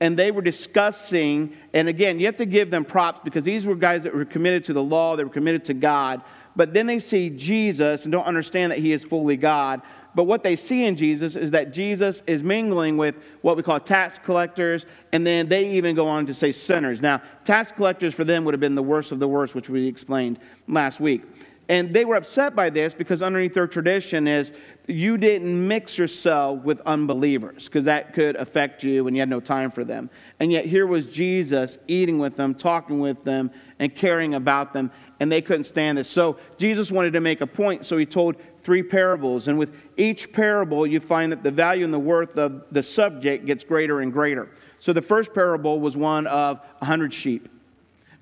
and 0.00 0.16
they 0.16 0.30
were 0.30 0.42
discussing, 0.42 1.56
and 1.72 1.88
again, 1.88 2.20
you 2.20 2.26
have 2.26 2.36
to 2.36 2.46
give 2.46 2.70
them 2.70 2.84
props 2.84 3.20
because 3.24 3.44
these 3.44 3.66
were 3.66 3.74
guys 3.74 4.04
that 4.04 4.14
were 4.14 4.24
committed 4.24 4.64
to 4.66 4.72
the 4.72 4.82
law, 4.82 5.16
they 5.16 5.24
were 5.24 5.30
committed 5.30 5.64
to 5.64 5.74
God. 5.74 6.22
But 6.58 6.74
then 6.74 6.86
they 6.86 6.98
see 6.98 7.30
Jesus 7.30 8.04
and 8.04 8.10
don't 8.10 8.24
understand 8.24 8.72
that 8.72 8.80
he 8.80 8.90
is 8.90 9.04
fully 9.04 9.36
God. 9.36 9.80
But 10.16 10.24
what 10.24 10.42
they 10.42 10.56
see 10.56 10.86
in 10.86 10.96
Jesus 10.96 11.36
is 11.36 11.52
that 11.52 11.72
Jesus 11.72 12.24
is 12.26 12.42
mingling 12.42 12.96
with 12.96 13.14
what 13.42 13.56
we 13.56 13.62
call 13.62 13.78
tax 13.78 14.18
collectors, 14.18 14.84
and 15.12 15.24
then 15.24 15.48
they 15.48 15.68
even 15.70 15.94
go 15.94 16.08
on 16.08 16.26
to 16.26 16.34
say 16.34 16.50
sinners. 16.50 17.00
Now, 17.00 17.22
tax 17.44 17.70
collectors 17.70 18.12
for 18.12 18.24
them 18.24 18.44
would 18.44 18.54
have 18.54 18.60
been 18.60 18.74
the 18.74 18.82
worst 18.82 19.12
of 19.12 19.20
the 19.20 19.28
worst, 19.28 19.54
which 19.54 19.70
we 19.70 19.86
explained 19.86 20.40
last 20.66 20.98
week. 20.98 21.22
And 21.68 21.92
they 21.94 22.04
were 22.04 22.16
upset 22.16 22.56
by 22.56 22.70
this 22.70 22.94
because 22.94 23.22
underneath 23.22 23.52
their 23.52 23.66
tradition 23.66 24.26
is 24.26 24.52
you 24.86 25.18
didn't 25.18 25.68
mix 25.68 25.98
yourself 25.98 26.64
with 26.64 26.80
unbelievers 26.86 27.66
because 27.66 27.84
that 27.84 28.14
could 28.14 28.36
affect 28.36 28.82
you 28.82 29.06
and 29.06 29.14
you 29.14 29.20
had 29.20 29.28
no 29.28 29.38
time 29.38 29.70
for 29.70 29.84
them. 29.84 30.08
And 30.40 30.50
yet 30.50 30.64
here 30.64 30.86
was 30.86 31.06
Jesus 31.06 31.78
eating 31.86 32.18
with 32.18 32.36
them, 32.36 32.54
talking 32.54 33.00
with 33.00 33.22
them, 33.22 33.50
and 33.78 33.94
caring 33.94 34.32
about 34.34 34.72
them, 34.72 34.90
and 35.20 35.30
they 35.30 35.42
couldn't 35.42 35.64
stand 35.64 35.98
this. 35.98 36.08
So 36.08 36.38
Jesus 36.58 36.92
wanted 36.92 37.12
to 37.14 37.20
make 37.20 37.40
a 37.40 37.46
point, 37.46 37.86
so 37.86 37.96
he 37.96 38.06
told 38.06 38.36
three 38.62 38.82
parables. 38.82 39.48
And 39.48 39.58
with 39.58 39.74
each 39.96 40.32
parable, 40.32 40.86
you 40.86 41.00
find 41.00 41.32
that 41.32 41.42
the 41.42 41.50
value 41.50 41.84
and 41.84 41.92
the 41.92 41.98
worth 41.98 42.36
of 42.36 42.64
the 42.70 42.82
subject 42.82 43.46
gets 43.46 43.64
greater 43.64 44.00
and 44.00 44.12
greater. 44.12 44.48
So 44.78 44.92
the 44.92 45.02
first 45.02 45.34
parable 45.34 45.80
was 45.80 45.96
one 45.96 46.26
of 46.26 46.60
a 46.80 46.84
hundred 46.84 47.12
sheep. 47.12 47.48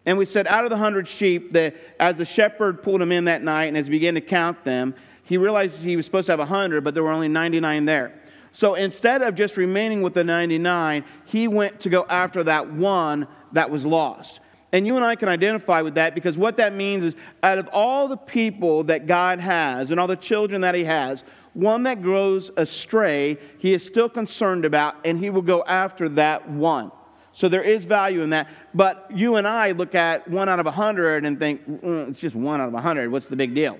And 0.06 0.16
we 0.16 0.24
said, 0.24 0.46
out 0.46 0.64
of 0.64 0.70
the 0.70 0.76
hundred 0.76 1.08
sheep, 1.08 1.52
that 1.52 1.74
as 1.98 2.16
the 2.16 2.24
shepherd 2.24 2.82
pulled 2.82 3.00
them 3.00 3.12
in 3.12 3.24
that 3.24 3.42
night 3.42 3.64
and 3.64 3.76
as 3.76 3.86
he 3.86 3.90
began 3.90 4.14
to 4.14 4.20
count 4.20 4.64
them, 4.64 4.94
he 5.24 5.36
realized 5.36 5.82
he 5.82 5.96
was 5.96 6.06
supposed 6.06 6.26
to 6.26 6.32
have 6.32 6.40
a 6.40 6.46
hundred, 6.46 6.84
but 6.84 6.94
there 6.94 7.02
were 7.02 7.10
only 7.10 7.28
99 7.28 7.84
there. 7.84 8.14
So 8.52 8.74
instead 8.74 9.20
of 9.20 9.34
just 9.34 9.56
remaining 9.56 10.00
with 10.00 10.14
the 10.14 10.24
99, 10.24 11.04
he 11.26 11.48
went 11.48 11.80
to 11.80 11.90
go 11.90 12.06
after 12.08 12.44
that 12.44 12.70
one 12.72 13.26
that 13.52 13.68
was 13.68 13.84
lost. 13.84 14.40
And 14.72 14.86
you 14.86 14.96
and 14.96 15.04
I 15.04 15.14
can 15.14 15.28
identify 15.28 15.80
with 15.80 15.94
that 15.94 16.14
because 16.14 16.36
what 16.36 16.56
that 16.56 16.74
means 16.74 17.04
is 17.04 17.14
out 17.42 17.58
of 17.58 17.68
all 17.72 18.08
the 18.08 18.16
people 18.16 18.84
that 18.84 19.06
God 19.06 19.38
has 19.38 19.90
and 19.90 20.00
all 20.00 20.06
the 20.06 20.16
children 20.16 20.60
that 20.62 20.74
He 20.74 20.84
has, 20.84 21.24
one 21.54 21.84
that 21.84 22.02
grows 22.02 22.50
astray, 22.56 23.38
He 23.58 23.74
is 23.74 23.84
still 23.84 24.08
concerned 24.08 24.64
about, 24.64 24.96
and 25.04 25.18
He 25.18 25.30
will 25.30 25.42
go 25.42 25.64
after 25.64 26.08
that 26.10 26.48
one. 26.50 26.90
So 27.32 27.48
there 27.48 27.62
is 27.62 27.84
value 27.84 28.22
in 28.22 28.30
that. 28.30 28.48
But 28.74 29.10
you 29.14 29.36
and 29.36 29.46
I 29.46 29.72
look 29.72 29.94
at 29.94 30.26
one 30.26 30.48
out 30.48 30.58
of 30.58 30.66
a 30.66 30.70
hundred 30.70 31.24
and 31.26 31.38
think, 31.38 31.68
mm, 31.68 32.08
it's 32.08 32.18
just 32.18 32.34
one 32.34 32.60
out 32.60 32.68
of 32.68 32.74
a 32.74 32.80
hundred. 32.80 33.12
What's 33.12 33.26
the 33.26 33.36
big 33.36 33.54
deal? 33.54 33.78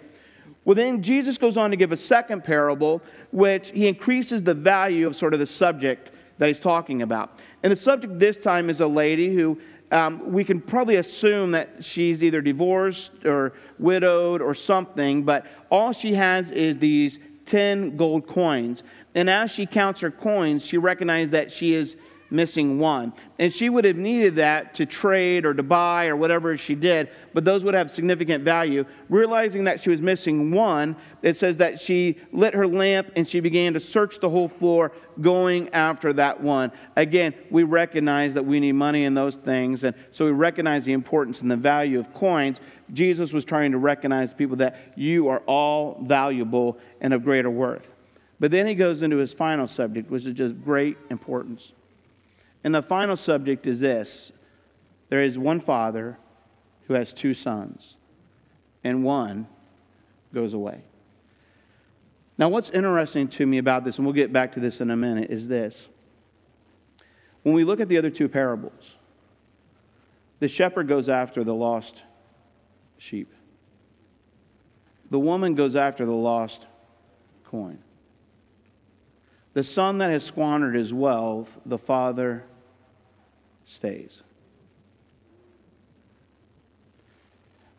Well, 0.67 0.75
then 0.75 1.03
Jesus 1.03 1.39
goes 1.39 1.57
on 1.57 1.71
to 1.71 1.77
give 1.77 1.93
a 1.93 1.97
second 1.97 2.45
parable, 2.45 3.01
which 3.31 3.71
he 3.71 3.87
increases 3.89 4.43
the 4.43 4.53
value 4.53 5.07
of 5.07 5.17
sort 5.17 5.33
of 5.33 5.41
the 5.41 5.47
subject 5.47 6.11
that 6.39 6.49
he's 6.49 6.61
talking 6.61 7.03
about. 7.03 7.39
And 7.63 7.73
the 7.73 7.77
subject 7.77 8.19
this 8.19 8.37
time 8.37 8.69
is 8.69 8.81
a 8.81 8.87
lady 8.87 9.35
who 9.35 9.59
um, 9.93 10.33
we 10.33 10.45
can 10.45 10.61
probably 10.61 10.97
assume 10.97 11.53
that 11.53 11.85
she's 11.85 12.23
either 12.23 12.41
divorced 12.41 13.25
or 13.25 13.53
widowed 13.79 14.43
or 14.43 14.55
something, 14.55 15.23
but 15.23 15.47
all 15.71 15.93
she 15.93 16.13
has 16.15 16.51
is 16.51 16.79
these 16.79 17.19
10 17.45 17.97
gold 17.97 18.27
coins. 18.27 18.83
And 19.15 19.31
as 19.31 19.51
she 19.51 19.65
counts 19.65 20.01
her 20.01 20.11
coins, 20.11 20.65
she 20.65 20.77
recognizes 20.77 21.31
that 21.31 21.53
she 21.53 21.75
is 21.75 21.97
missing 22.31 22.79
one. 22.79 23.13
And 23.39 23.53
she 23.53 23.69
would 23.69 23.85
have 23.85 23.97
needed 23.97 24.37
that 24.37 24.75
to 24.75 24.87
trade 24.87 25.45
or 25.45 25.55
to 25.55 25.63
buy 25.63 26.07
or 26.07 26.17
whatever 26.17 26.57
she 26.57 26.75
did, 26.75 27.11
but 27.35 27.45
those 27.45 27.65
would 27.65 27.75
have 27.75 27.91
significant 27.91 28.45
value. 28.45 28.85
Realizing 29.09 29.65
that 29.65 29.81
she 29.81 29.91
was 29.91 30.01
missing 30.01 30.51
one, 30.51 30.97
it 31.23 31.37
says 31.37 31.57
that 31.59 31.81
she 31.81 32.19
lit 32.33 32.55
her 32.55 32.67
lamp 32.67 33.11
and 33.17 33.29
she 33.29 33.41
began 33.41 33.73
to 33.75 33.81
search 33.81 34.21
the 34.21 34.29
whole 34.29 34.49
floor, 34.49 34.93
going 35.21 35.69
after 35.71 36.13
that 36.13 36.41
one. 36.41 36.71
Again, 36.97 37.35
we 37.51 37.63
recognize 37.63 38.35
that 38.35 38.45
we 38.45 38.61
need 38.61 38.73
money 38.73 39.05
in 39.05 39.15
those 39.15 39.37
things, 39.37 39.85
and 39.85 39.95
so 40.11 40.25
we 40.25 40.33
recognize 40.33 40.85
the 40.85 40.93
importance 40.93 41.41
and 41.41 41.51
the 41.51 41.57
value 41.57 41.99
of 41.99 42.13
coins. 42.13 42.61
Jesus 42.93 43.33
was 43.33 43.45
trying 43.45 43.73
to 43.73 43.79
recognize 43.79 44.33
people 44.35 44.57
that 44.57 44.93
you 44.95 45.29
are 45.29 45.41
all 45.47 45.99
valuable 46.03 46.79
and 47.01 47.15
of 47.15 47.25
greater 47.25 47.51
worth. 47.51 47.87
But 48.39 48.51
then 48.51 48.67
he 48.67 48.75
goes 48.75 49.03
into 49.03 49.17
his 49.17 49.33
final 49.33 49.67
subject, 49.67 50.11
which 50.11 50.27
is 50.27 50.35
just 50.35 50.63
great 50.63 50.99
importance. 51.11 51.73
And 52.67 52.75
the 52.75 52.83
final 52.83 53.17
subject 53.17 53.69
is 53.69 53.79
this 53.79 54.33
there 55.09 55.23
is 55.23 55.39
one 55.39 55.61
father 55.61 56.19
who 56.89 56.95
has 56.95 57.13
two 57.13 57.33
sons, 57.33 57.95
and 58.83 59.05
one 59.05 59.47
goes 60.35 60.53
away. 60.53 60.81
Now, 62.37 62.49
what's 62.49 62.71
interesting 62.71 63.29
to 63.29 63.47
me 63.47 63.59
about 63.59 63.85
this, 63.85 63.99
and 63.99 64.05
we'll 64.05 64.15
get 64.15 64.33
back 64.33 64.51
to 64.53 64.61
this 64.61 64.81
in 64.81 64.91
a 64.91 64.97
minute, 64.97 65.31
is 65.31 65.47
this. 65.47 65.87
When 67.45 67.55
we 67.55 67.63
look 67.63 67.79
at 67.79 67.89
the 67.89 67.99
other 67.99 68.11
two 68.11 68.29
parables, 68.29 68.97
the 70.41 70.49
shepherd 70.49 70.89
goes 70.89 71.09
after 71.09 71.45
the 71.45 71.55
lost 71.55 72.03
sheep, 72.99 73.33
the 75.09 75.21
woman 75.21 75.55
goes 75.55 75.77
after 75.77 76.05
the 76.05 76.11
lost 76.11 76.67
coin. 77.45 77.79
The 79.55 79.63
son 79.63 79.99
that 79.99 80.11
has 80.11 80.25
squandered 80.25 80.75
his 80.75 80.93
wealth, 80.93 81.61
the 81.65 81.79
father 81.79 82.43
stays. 83.67 84.23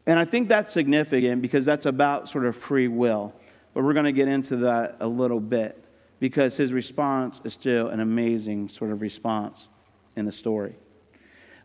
And 0.05 0.17
I 0.17 0.25
think 0.25 0.47
that's 0.47 0.71
significant 0.71 1.41
because 1.41 1.65
that's 1.65 1.85
about 1.85 2.29
sort 2.29 2.45
of 2.45 2.55
free 2.55 2.87
will. 2.87 3.33
But 3.73 3.83
we're 3.83 3.93
going 3.93 4.05
to 4.05 4.13
get 4.13 4.27
into 4.27 4.57
that 4.57 4.97
a 5.01 5.07
little 5.07 5.39
bit 5.39 5.83
because 6.19 6.55
his 6.55 6.71
response 6.71 7.41
is 7.43 7.53
still 7.53 7.89
an 7.89 7.99
amazing 7.99 8.69
sort 8.69 8.91
of 8.91 9.01
response 9.01 9.69
in 10.15 10.25
the 10.25 10.31
story. 10.31 10.75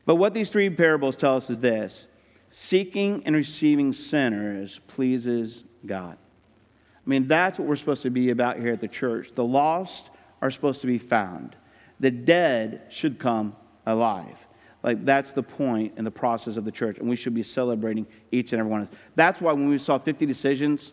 But 0.04 0.16
what 0.16 0.34
these 0.34 0.50
three 0.50 0.68
parables 0.70 1.14
tell 1.16 1.36
us 1.36 1.50
is 1.50 1.60
this 1.60 2.06
seeking 2.50 3.22
and 3.24 3.34
receiving 3.34 3.92
sinners 3.92 4.80
pleases 4.88 5.64
God. 5.86 6.18
I 7.04 7.08
mean, 7.08 7.26
that's 7.26 7.58
what 7.58 7.66
we're 7.66 7.76
supposed 7.76 8.02
to 8.02 8.10
be 8.10 8.30
about 8.30 8.58
here 8.58 8.72
at 8.72 8.80
the 8.80 8.88
church. 8.88 9.34
The 9.34 9.44
lost 9.44 10.10
are 10.42 10.50
supposed 10.50 10.80
to 10.82 10.86
be 10.86 10.98
found, 10.98 11.56
the 12.00 12.10
dead 12.10 12.82
should 12.90 13.18
come 13.18 13.56
alive. 13.86 14.36
Like 14.82 15.04
that's 15.04 15.32
the 15.32 15.42
point 15.42 15.94
in 15.96 16.04
the 16.04 16.10
process 16.10 16.56
of 16.56 16.64
the 16.64 16.72
church, 16.72 16.98
and 16.98 17.08
we 17.08 17.16
should 17.16 17.34
be 17.34 17.42
celebrating 17.42 18.06
each 18.32 18.52
and 18.52 18.60
every 18.60 18.70
one 18.70 18.82
of 18.82 18.90
them. 18.90 18.98
That's 19.14 19.40
why 19.40 19.52
when 19.52 19.68
we 19.68 19.78
saw 19.78 19.98
50 19.98 20.26
decisions, 20.26 20.92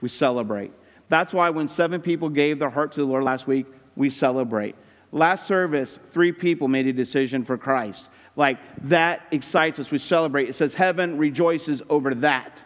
we 0.00 0.08
celebrate. 0.08 0.72
That's 1.08 1.32
why 1.32 1.50
when 1.50 1.68
seven 1.68 2.00
people 2.00 2.28
gave 2.28 2.58
their 2.58 2.70
heart 2.70 2.92
to 2.92 3.00
the 3.00 3.06
Lord 3.06 3.24
last 3.24 3.46
week, 3.46 3.66
we 3.94 4.10
celebrate. 4.10 4.74
Last 5.12 5.46
service, 5.46 5.98
three 6.12 6.32
people 6.32 6.68
made 6.68 6.86
a 6.86 6.92
decision 6.92 7.44
for 7.44 7.56
Christ. 7.56 8.10
Like 8.34 8.58
that 8.88 9.22
excites 9.30 9.78
us. 9.78 9.90
We 9.90 9.98
celebrate. 9.98 10.48
It 10.48 10.54
says 10.54 10.74
heaven 10.74 11.16
rejoices 11.16 11.82
over 11.88 12.14
that. 12.16 12.62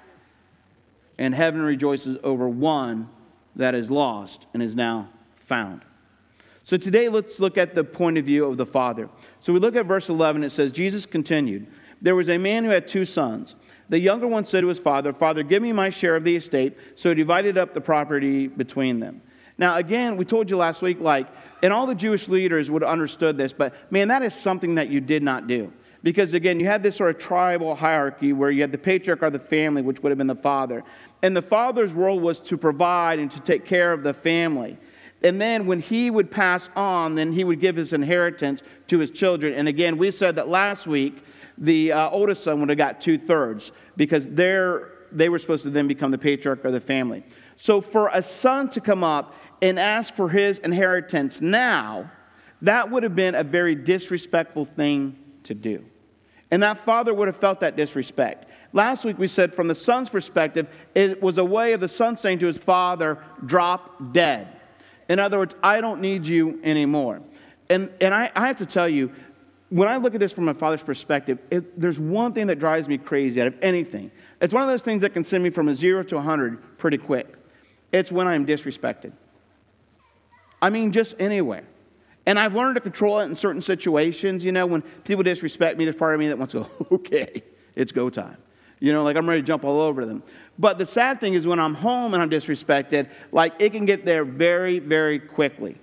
And 1.18 1.34
heaven 1.34 1.60
rejoices 1.60 2.16
over 2.24 2.48
one 2.48 3.08
that 3.56 3.74
is 3.74 3.90
lost 3.90 4.46
and 4.54 4.62
is 4.62 4.74
now 4.74 5.10
found. 5.46 5.82
So 6.64 6.76
today, 6.76 7.08
let's 7.08 7.40
look 7.40 7.58
at 7.58 7.74
the 7.74 7.82
point 7.82 8.18
of 8.18 8.24
view 8.24 8.44
of 8.44 8.56
the 8.56 8.66
Father. 8.66 9.08
So 9.40 9.52
we 9.52 9.58
look 9.58 9.76
at 9.76 9.86
verse 9.86 10.08
11. 10.08 10.44
It 10.44 10.50
says, 10.50 10.72
Jesus 10.72 11.06
continued, 11.06 11.66
There 12.00 12.14
was 12.14 12.28
a 12.28 12.38
man 12.38 12.64
who 12.64 12.70
had 12.70 12.86
two 12.86 13.04
sons. 13.04 13.56
The 13.88 13.98
younger 13.98 14.28
one 14.28 14.44
said 14.44 14.60
to 14.60 14.68
his 14.68 14.78
father, 14.78 15.12
Father, 15.12 15.42
give 15.42 15.62
me 15.62 15.72
my 15.72 15.90
share 15.90 16.14
of 16.14 16.22
the 16.22 16.36
estate. 16.36 16.76
So 16.94 17.08
he 17.08 17.16
divided 17.16 17.58
up 17.58 17.74
the 17.74 17.80
property 17.80 18.46
between 18.46 19.00
them. 19.00 19.20
Now, 19.58 19.76
again, 19.76 20.16
we 20.16 20.24
told 20.24 20.48
you 20.48 20.56
last 20.56 20.80
week, 20.80 21.00
like, 21.00 21.26
and 21.62 21.72
all 21.72 21.86
the 21.86 21.94
Jewish 21.94 22.28
leaders 22.28 22.70
would 22.70 22.82
have 22.82 22.90
understood 22.90 23.36
this, 23.36 23.52
but 23.52 23.74
man, 23.92 24.08
that 24.08 24.22
is 24.22 24.32
something 24.32 24.76
that 24.76 24.88
you 24.88 25.00
did 25.00 25.22
not 25.22 25.48
do. 25.48 25.70
Because 26.02 26.32
again, 26.32 26.58
you 26.58 26.66
had 26.66 26.82
this 26.82 26.96
sort 26.96 27.14
of 27.14 27.20
tribal 27.20 27.74
hierarchy 27.74 28.32
where 28.32 28.50
you 28.50 28.62
had 28.62 28.72
the 28.72 28.78
patriarch 28.78 29.22
or 29.22 29.28
the 29.28 29.38
family, 29.38 29.82
which 29.82 30.02
would 30.02 30.10
have 30.10 30.18
been 30.18 30.26
the 30.26 30.34
father. 30.34 30.82
And 31.22 31.36
the 31.36 31.42
father's 31.42 31.92
role 31.92 32.18
was 32.18 32.40
to 32.40 32.56
provide 32.56 33.18
and 33.18 33.30
to 33.32 33.40
take 33.40 33.66
care 33.66 33.92
of 33.92 34.02
the 34.02 34.14
family. 34.14 34.78
And 35.22 35.40
then 35.40 35.66
when 35.66 35.80
he 35.80 36.10
would 36.10 36.30
pass 36.30 36.70
on, 36.74 37.14
then 37.14 37.32
he 37.32 37.44
would 37.44 37.60
give 37.60 37.76
his 37.76 37.92
inheritance 37.92 38.62
to 38.88 38.98
his 38.98 39.10
children. 39.10 39.54
And 39.54 39.68
again, 39.68 39.98
we 39.98 40.10
said 40.10 40.36
that 40.36 40.48
last 40.48 40.86
week 40.86 41.22
the 41.58 41.92
uh, 41.92 42.10
oldest 42.10 42.42
son 42.42 42.60
would 42.60 42.70
have 42.70 42.78
got 42.78 43.00
two 43.00 43.18
thirds 43.18 43.72
because 43.96 44.26
they 44.28 45.28
were 45.28 45.38
supposed 45.38 45.62
to 45.64 45.70
then 45.70 45.86
become 45.86 46.10
the 46.10 46.18
patriarch 46.18 46.64
of 46.64 46.72
the 46.72 46.80
family. 46.80 47.24
So 47.56 47.82
for 47.82 48.10
a 48.14 48.22
son 48.22 48.70
to 48.70 48.80
come 48.80 49.04
up 49.04 49.34
and 49.60 49.78
ask 49.78 50.14
for 50.14 50.30
his 50.30 50.58
inheritance 50.60 51.42
now, 51.42 52.10
that 52.62 52.90
would 52.90 53.02
have 53.02 53.14
been 53.14 53.34
a 53.34 53.44
very 53.44 53.74
disrespectful 53.74 54.64
thing 54.64 55.18
to 55.44 55.54
do. 55.54 55.84
And 56.50 56.62
that 56.62 56.78
father 56.78 57.12
would 57.12 57.28
have 57.28 57.36
felt 57.36 57.60
that 57.60 57.76
disrespect. 57.76 58.46
Last 58.72 59.04
week 59.04 59.18
we 59.18 59.28
said 59.28 59.54
from 59.54 59.68
the 59.68 59.74
son's 59.74 60.08
perspective, 60.08 60.66
it 60.94 61.22
was 61.22 61.38
a 61.38 61.44
way 61.44 61.74
of 61.74 61.80
the 61.80 61.88
son 61.88 62.16
saying 62.16 62.38
to 62.38 62.46
his 62.46 62.58
father, 62.58 63.18
drop 63.44 64.12
dead. 64.12 64.59
In 65.10 65.18
other 65.18 65.38
words, 65.38 65.56
I 65.60 65.80
don't 65.80 66.00
need 66.00 66.24
you 66.24 66.60
anymore. 66.62 67.20
And, 67.68 67.90
and 68.00 68.14
I, 68.14 68.30
I 68.36 68.46
have 68.46 68.58
to 68.58 68.66
tell 68.66 68.88
you, 68.88 69.12
when 69.68 69.88
I 69.88 69.96
look 69.96 70.14
at 70.14 70.20
this 70.20 70.32
from 70.32 70.44
my 70.44 70.52
father's 70.52 70.84
perspective, 70.84 71.40
it, 71.50 71.78
there's 71.78 71.98
one 71.98 72.32
thing 72.32 72.46
that 72.46 72.60
drives 72.60 72.86
me 72.86 72.96
crazy 72.96 73.40
out 73.40 73.48
of 73.48 73.56
anything. 73.60 74.12
It's 74.40 74.54
one 74.54 74.62
of 74.62 74.68
those 74.68 74.82
things 74.82 75.02
that 75.02 75.12
can 75.12 75.24
send 75.24 75.42
me 75.42 75.50
from 75.50 75.68
a 75.68 75.74
zero 75.74 76.04
to 76.04 76.14
a 76.14 76.18
100 76.18 76.78
pretty 76.78 76.96
quick. 76.96 77.34
It's 77.90 78.12
when 78.12 78.28
I'm 78.28 78.46
disrespected. 78.46 79.10
I 80.62 80.70
mean, 80.70 80.92
just 80.92 81.16
anywhere. 81.18 81.64
And 82.24 82.38
I've 82.38 82.54
learned 82.54 82.76
to 82.76 82.80
control 82.80 83.18
it 83.18 83.24
in 83.24 83.34
certain 83.34 83.62
situations. 83.62 84.44
You 84.44 84.52
know, 84.52 84.64
when 84.64 84.82
people 84.82 85.24
disrespect 85.24 85.76
me, 85.76 85.86
there's 85.86 85.96
part 85.96 86.14
of 86.14 86.20
me 86.20 86.28
that 86.28 86.38
wants 86.38 86.52
to 86.52 86.60
go, 86.60 86.86
okay, 86.92 87.42
it's 87.74 87.90
go 87.90 88.10
time. 88.10 88.36
You 88.78 88.92
know, 88.92 89.02
like 89.02 89.16
I'm 89.16 89.28
ready 89.28 89.42
to 89.42 89.46
jump 89.46 89.64
all 89.64 89.80
over 89.80 90.06
them. 90.06 90.22
But 90.60 90.76
the 90.76 90.84
sad 90.84 91.20
thing 91.20 91.32
is 91.32 91.46
when 91.46 91.58
I'm 91.58 91.72
home 91.72 92.12
and 92.12 92.22
I'm 92.22 92.28
disrespected, 92.28 93.08
like 93.32 93.54
it 93.58 93.70
can 93.70 93.86
get 93.86 94.04
there 94.04 94.26
very, 94.26 94.78
very 94.78 95.18
quickly 95.18 95.78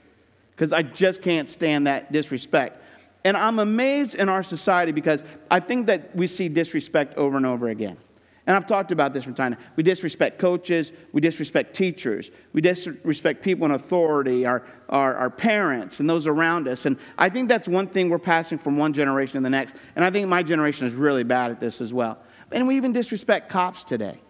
because 0.51 0.71
I 0.71 0.83
just 0.83 1.23
can't 1.23 1.49
stand 1.49 1.87
that 1.87 2.11
disrespect. 2.11 2.83
And 3.25 3.35
I'm 3.35 3.57
amazed 3.57 4.13
in 4.13 4.29
our 4.29 4.43
society 4.43 4.91
because 4.91 5.23
I 5.49 5.61
think 5.61 5.87
that 5.87 6.15
we 6.15 6.27
see 6.27 6.47
disrespect 6.47 7.17
over 7.17 7.37
and 7.37 7.45
over 7.45 7.69
again. 7.69 7.97
And 8.45 8.55
I've 8.55 8.67
talked 8.67 8.91
about 8.91 9.15
this 9.15 9.23
from 9.23 9.33
time 9.33 9.53
to 9.53 9.57
time. 9.57 9.65
We 9.75 9.81
disrespect 9.81 10.37
coaches, 10.37 10.93
we 11.11 11.21
disrespect 11.21 11.75
teachers, 11.75 12.29
we 12.53 12.61
disrespect 12.61 13.41
people 13.41 13.65
in 13.65 13.71
authority, 13.71 14.45
our, 14.45 14.63
our, 14.89 15.15
our, 15.15 15.29
parents, 15.31 15.99
and 15.99 16.07
those 16.07 16.27
around 16.27 16.67
us. 16.67 16.85
And 16.85 16.97
I 17.17 17.29
think 17.29 17.49
that's 17.49 17.67
one 17.67 17.87
thing 17.87 18.09
we're 18.09 18.19
passing 18.19 18.59
from 18.59 18.77
one 18.77 18.93
generation 18.93 19.33
to 19.33 19.41
the 19.41 19.49
next. 19.49 19.73
And 19.95 20.05
I 20.05 20.11
think 20.11 20.27
my 20.27 20.43
generation 20.43 20.85
is 20.85 20.93
really 20.93 21.23
bad 21.23 21.49
at 21.49 21.59
this 21.59 21.81
as 21.81 21.93
well. 21.95 22.19
And 22.51 22.67
we 22.67 22.77
even 22.77 22.93
disrespect 22.93 23.49
cops 23.49 23.83
today. 23.83 24.21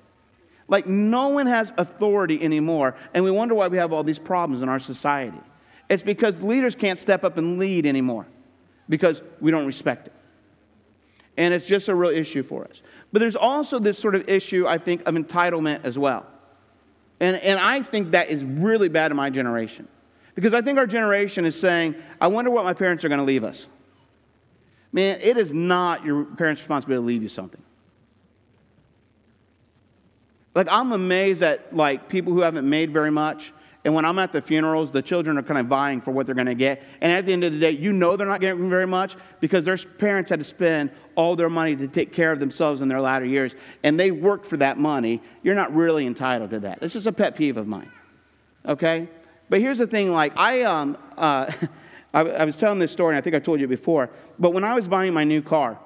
Like, 0.67 0.85
no 0.85 1.29
one 1.29 1.47
has 1.47 1.71
authority 1.77 2.41
anymore, 2.43 2.95
and 3.13 3.23
we 3.23 3.31
wonder 3.31 3.55
why 3.55 3.67
we 3.67 3.77
have 3.77 3.93
all 3.93 4.03
these 4.03 4.19
problems 4.19 4.61
in 4.61 4.69
our 4.69 4.79
society. 4.79 5.39
It's 5.89 6.03
because 6.03 6.41
leaders 6.41 6.75
can't 6.75 6.99
step 6.99 7.23
up 7.23 7.37
and 7.37 7.57
lead 7.57 7.85
anymore 7.85 8.27
because 8.89 9.21
we 9.39 9.51
don't 9.51 9.65
respect 9.65 10.07
it. 10.07 10.13
And 11.37 11.53
it's 11.53 11.65
just 11.65 11.87
a 11.87 11.95
real 11.95 12.09
issue 12.09 12.43
for 12.43 12.65
us. 12.65 12.81
But 13.13 13.19
there's 13.19 13.35
also 13.35 13.79
this 13.79 13.97
sort 13.97 14.15
of 14.15 14.27
issue, 14.27 14.67
I 14.67 14.77
think, 14.77 15.07
of 15.07 15.15
entitlement 15.15 15.85
as 15.85 15.97
well. 15.97 16.25
And, 17.19 17.37
and 17.37 17.59
I 17.59 17.81
think 17.81 18.11
that 18.11 18.29
is 18.29 18.43
really 18.43 18.89
bad 18.89 19.11
in 19.11 19.17
my 19.17 19.29
generation. 19.29 19.87
Because 20.35 20.53
I 20.53 20.61
think 20.61 20.77
our 20.77 20.85
generation 20.85 21.45
is 21.45 21.59
saying, 21.59 21.95
I 22.19 22.27
wonder 22.27 22.51
what 22.51 22.63
my 22.63 22.73
parents 22.73 23.05
are 23.05 23.09
going 23.09 23.19
to 23.19 23.25
leave 23.25 23.43
us. 23.43 23.67
Man, 24.91 25.19
it 25.21 25.37
is 25.37 25.53
not 25.53 26.03
your 26.03 26.25
parents' 26.25 26.61
responsibility 26.61 27.01
to 27.01 27.07
leave 27.07 27.23
you 27.23 27.29
something. 27.29 27.61
Like, 30.57 30.67
I'm 30.69 30.91
amazed 30.91 31.41
at, 31.41 31.75
like, 31.75 32.09
people 32.09 32.33
who 32.33 32.41
haven't 32.41 32.69
made 32.69 32.91
very 32.91 33.11
much 33.11 33.53
and 33.87 33.95
when 33.95 34.03
I'm 34.03 34.19
at 34.19 34.33
the 34.33 34.41
funerals, 34.41 34.91
the 34.91 35.01
children 35.01 35.37
are 35.37 35.41
kind 35.41 35.61
of 35.61 35.67
vying 35.67 36.01
for 36.01 36.11
what 36.11 36.25
they're 36.25 36.35
going 36.35 36.47
to 36.47 36.55
get. 36.55 36.83
And 36.99 37.09
at 37.09 37.25
the 37.25 37.31
end 37.31 37.45
of 37.45 37.53
the 37.53 37.59
day, 37.59 37.71
you 37.71 37.93
know 37.93 38.17
they're 38.17 38.27
not 38.27 38.41
getting 38.41 38.69
very 38.69 38.85
much 38.85 39.15
because 39.39 39.63
their 39.63 39.77
parents 39.77 40.29
had 40.29 40.39
to 40.39 40.43
spend 40.43 40.91
all 41.15 41.37
their 41.37 41.49
money 41.49 41.73
to 41.77 41.87
take 41.87 42.11
care 42.11 42.33
of 42.33 42.39
themselves 42.41 42.81
in 42.81 42.89
their 42.89 42.99
latter 42.99 43.23
years. 43.23 43.55
And 43.83 43.97
they 43.97 44.11
worked 44.11 44.45
for 44.45 44.57
that 44.57 44.77
money. 44.77 45.21
You're 45.41 45.55
not 45.55 45.73
really 45.73 46.05
entitled 46.05 46.49
to 46.49 46.59
that. 46.59 46.79
It's 46.81 46.95
just 46.95 47.07
a 47.07 47.13
pet 47.13 47.37
peeve 47.37 47.55
of 47.55 47.65
mine. 47.65 47.89
Okay? 48.67 49.07
But 49.47 49.61
here's 49.61 49.77
the 49.77 49.87
thing 49.87 50.11
like, 50.11 50.35
I, 50.35 50.63
um, 50.63 50.97
uh, 51.17 51.49
I, 52.13 52.19
I, 52.19 52.43
was 52.43 52.57
telling 52.57 52.79
this 52.79 52.91
story, 52.91 53.15
and 53.15 53.17
I 53.17 53.21
think 53.21 53.37
I 53.37 53.39
told 53.39 53.61
you 53.61 53.69
before, 53.69 54.09
but 54.37 54.51
when 54.51 54.65
I 54.65 54.73
was 54.73 54.89
buying 54.89 55.13
my 55.13 55.23
new 55.23 55.41
car, 55.41 55.79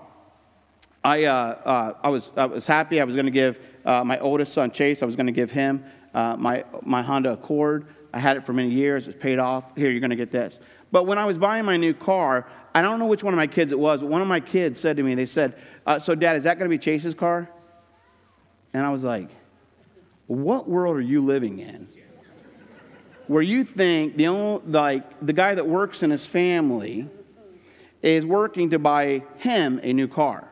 I, 1.03 1.25
uh, 1.25 1.33
uh, 1.33 1.93
I, 2.01 2.09
was, 2.09 2.31
I 2.35 2.45
was 2.45 2.65
happy. 2.65 2.99
I 2.99 3.03
was 3.03 3.15
going 3.15 3.25
to 3.25 3.31
give 3.31 3.59
uh, 3.85 4.03
my 4.03 4.19
oldest 4.19 4.53
son, 4.53 4.71
Chase, 4.71 5.01
I 5.01 5.05
was 5.05 5.15
going 5.15 5.27
to 5.27 5.31
give 5.31 5.51
him 5.51 5.83
uh, 6.13 6.35
my, 6.37 6.63
my 6.83 7.01
Honda 7.01 7.33
Accord. 7.33 7.87
I 8.13 8.19
had 8.19 8.37
it 8.37 8.45
for 8.45 8.53
many 8.53 8.69
years. 8.69 9.07
It's 9.07 9.17
paid 9.19 9.39
off. 9.39 9.63
Here, 9.75 9.89
you're 9.89 9.99
going 9.99 10.09
to 10.11 10.15
get 10.15 10.31
this. 10.31 10.59
But 10.91 11.05
when 11.05 11.17
I 11.17 11.25
was 11.25 11.37
buying 11.37 11.65
my 11.65 11.77
new 11.77 11.93
car, 11.93 12.47
I 12.75 12.81
don't 12.81 12.99
know 12.99 13.05
which 13.05 13.23
one 13.23 13.33
of 13.33 13.37
my 13.37 13.47
kids 13.47 13.71
it 13.71 13.79
was, 13.79 14.01
but 14.01 14.09
one 14.09 14.21
of 14.21 14.27
my 14.27 14.39
kids 14.39 14.79
said 14.79 14.97
to 14.97 15.03
me, 15.03 15.15
they 15.15 15.25
said, 15.25 15.55
uh, 15.85 15.99
So, 15.99 16.15
Dad, 16.15 16.35
is 16.35 16.43
that 16.43 16.57
going 16.57 16.69
to 16.69 16.77
be 16.77 16.81
Chase's 16.81 17.13
car? 17.13 17.49
And 18.73 18.85
I 18.85 18.89
was 18.89 19.03
like, 19.03 19.29
What 20.27 20.69
world 20.69 20.97
are 20.97 21.01
you 21.01 21.23
living 21.23 21.59
in? 21.59 21.87
Where 23.27 23.41
you 23.41 23.63
think 23.63 24.17
the 24.17 24.27
only, 24.27 24.61
like 24.65 25.25
the 25.25 25.33
guy 25.33 25.55
that 25.55 25.65
works 25.65 26.03
in 26.03 26.09
his 26.09 26.25
family 26.25 27.07
is 28.01 28.25
working 28.25 28.71
to 28.71 28.79
buy 28.79 29.23
him 29.37 29.79
a 29.83 29.93
new 29.93 30.07
car. 30.07 30.50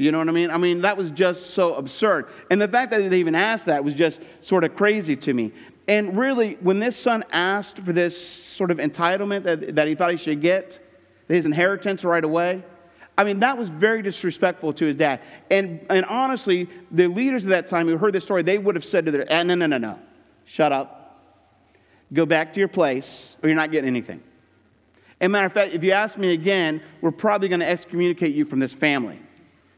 You 0.00 0.12
know 0.12 0.16
what 0.16 0.30
I 0.30 0.32
mean? 0.32 0.50
I 0.50 0.56
mean, 0.56 0.80
that 0.80 0.96
was 0.96 1.10
just 1.10 1.50
so 1.50 1.74
absurd. 1.74 2.28
And 2.50 2.58
the 2.58 2.66
fact 2.66 2.90
that 2.90 3.10
they 3.10 3.18
even 3.18 3.34
asked 3.34 3.66
that 3.66 3.84
was 3.84 3.94
just 3.94 4.22
sort 4.40 4.64
of 4.64 4.74
crazy 4.74 5.14
to 5.16 5.34
me. 5.34 5.52
And 5.88 6.16
really, 6.16 6.54
when 6.62 6.80
this 6.80 6.96
son 6.96 7.22
asked 7.32 7.76
for 7.80 7.92
this 7.92 8.18
sort 8.18 8.70
of 8.70 8.78
entitlement 8.78 9.42
that, 9.42 9.76
that 9.76 9.88
he 9.88 9.94
thought 9.94 10.10
he 10.10 10.16
should 10.16 10.40
get, 10.40 10.82
his 11.28 11.44
inheritance 11.44 12.02
right 12.02 12.24
away, 12.24 12.64
I 13.18 13.24
mean, 13.24 13.40
that 13.40 13.58
was 13.58 13.68
very 13.68 14.00
disrespectful 14.00 14.72
to 14.72 14.86
his 14.86 14.96
dad. 14.96 15.20
And, 15.50 15.84
and 15.90 16.06
honestly, 16.06 16.70
the 16.90 17.06
leaders 17.06 17.42
of 17.42 17.50
that 17.50 17.66
time 17.66 17.86
who 17.86 17.98
heard 17.98 18.14
this 18.14 18.24
story, 18.24 18.42
they 18.42 18.56
would 18.56 18.76
have 18.76 18.86
said 18.86 19.04
to 19.04 19.10
their, 19.10 19.26
ah, 19.30 19.42
no, 19.42 19.54
no, 19.54 19.66
no, 19.66 19.76
no, 19.76 19.98
shut 20.46 20.72
up. 20.72 21.20
Go 22.14 22.24
back 22.24 22.54
to 22.54 22.58
your 22.58 22.68
place, 22.68 23.36
or 23.42 23.50
you're 23.50 23.56
not 23.56 23.70
getting 23.70 23.88
anything. 23.88 24.22
And 25.20 25.30
matter 25.30 25.46
of 25.46 25.52
fact, 25.52 25.74
if 25.74 25.84
you 25.84 25.92
ask 25.92 26.16
me 26.16 26.32
again, 26.32 26.80
we're 27.02 27.10
probably 27.10 27.48
going 27.48 27.60
to 27.60 27.68
excommunicate 27.68 28.34
you 28.34 28.46
from 28.46 28.60
this 28.60 28.72
family 28.72 29.20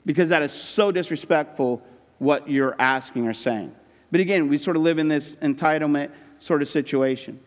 because 0.05 0.29
that 0.31 0.43
is 0.43 0.53
so 0.53 0.91
disrespectful 0.91 1.83
what 2.19 2.49
you're 2.49 2.77
asking 2.79 3.27
or 3.27 3.35
saying. 3.35 3.75
But 4.11 4.21
again, 4.21 4.49
we 4.49 4.59
sort 4.59 4.77
of 4.77 4.83
live 4.83 4.99
in 4.99 5.09
this 5.09 5.37
entitlement 5.37 6.11
sort 6.39 6.63
of 6.63 6.69
situation. 6.69 7.41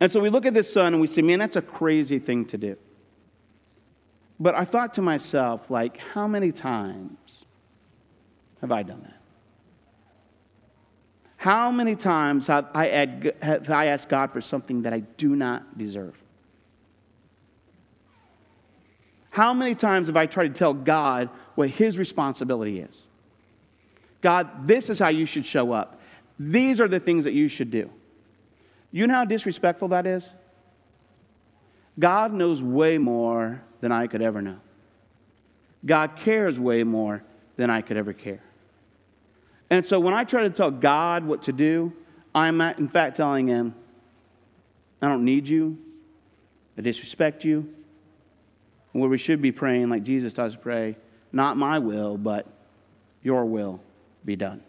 And 0.00 0.10
so 0.10 0.20
we 0.20 0.30
look 0.30 0.46
at 0.46 0.54
this 0.54 0.72
son 0.72 0.94
and 0.94 1.00
we 1.00 1.06
say, 1.06 1.22
man, 1.22 1.38
that's 1.38 1.56
a 1.56 1.62
crazy 1.62 2.18
thing 2.18 2.44
to 2.46 2.58
do. 2.58 2.76
But 4.40 4.54
I 4.54 4.64
thought 4.64 4.94
to 4.94 5.02
myself, 5.02 5.70
like, 5.70 5.98
how 5.98 6.26
many 6.26 6.50
times 6.50 7.44
have 8.60 8.72
I 8.72 8.82
done 8.82 9.02
that? 9.02 9.18
How 11.36 11.72
many 11.72 11.96
times 11.96 12.46
have 12.46 12.68
I, 12.72 12.86
asked 12.86 14.08
God 14.08 14.32
for 14.32 14.40
something 14.40 14.82
that 14.82 14.92
I 14.92 15.00
do 15.00 15.34
not 15.34 15.76
deserve? 15.76 16.21
How 19.32 19.54
many 19.54 19.74
times 19.74 20.08
have 20.08 20.16
I 20.16 20.26
tried 20.26 20.48
to 20.48 20.58
tell 20.58 20.74
God 20.74 21.30
what 21.54 21.70
his 21.70 21.96
responsibility 21.96 22.80
is? 22.80 23.02
God, 24.20 24.68
this 24.68 24.90
is 24.90 24.98
how 24.98 25.08
you 25.08 25.24
should 25.24 25.46
show 25.46 25.72
up. 25.72 25.98
These 26.38 26.82
are 26.82 26.88
the 26.88 27.00
things 27.00 27.24
that 27.24 27.32
you 27.32 27.48
should 27.48 27.70
do. 27.70 27.90
You 28.90 29.06
know 29.06 29.14
how 29.14 29.24
disrespectful 29.24 29.88
that 29.88 30.06
is? 30.06 30.28
God 31.98 32.34
knows 32.34 32.60
way 32.60 32.98
more 32.98 33.62
than 33.80 33.90
I 33.90 34.06
could 34.06 34.20
ever 34.20 34.42
know. 34.42 34.58
God 35.86 36.16
cares 36.16 36.60
way 36.60 36.84
more 36.84 37.22
than 37.56 37.70
I 37.70 37.80
could 37.80 37.96
ever 37.96 38.12
care. 38.12 38.42
And 39.70 39.84
so 39.84 39.98
when 39.98 40.12
I 40.12 40.24
try 40.24 40.42
to 40.42 40.50
tell 40.50 40.70
God 40.70 41.24
what 41.24 41.44
to 41.44 41.52
do, 41.52 41.94
I'm 42.34 42.60
in 42.60 42.88
fact 42.88 43.16
telling 43.16 43.48
him, 43.48 43.74
I 45.00 45.08
don't 45.08 45.24
need 45.24 45.48
you. 45.48 45.78
I 46.76 46.82
disrespect 46.82 47.46
you 47.46 47.74
where 48.92 49.08
we 49.08 49.18
should 49.18 49.40
be 49.40 49.52
praying 49.52 49.88
like 49.88 50.04
Jesus 50.04 50.32
does 50.32 50.52
to 50.52 50.58
pray, 50.58 50.96
not 51.32 51.56
my 51.56 51.78
will, 51.78 52.16
but 52.16 52.46
your 53.22 53.44
will 53.44 53.80
be 54.24 54.36
done. 54.36 54.62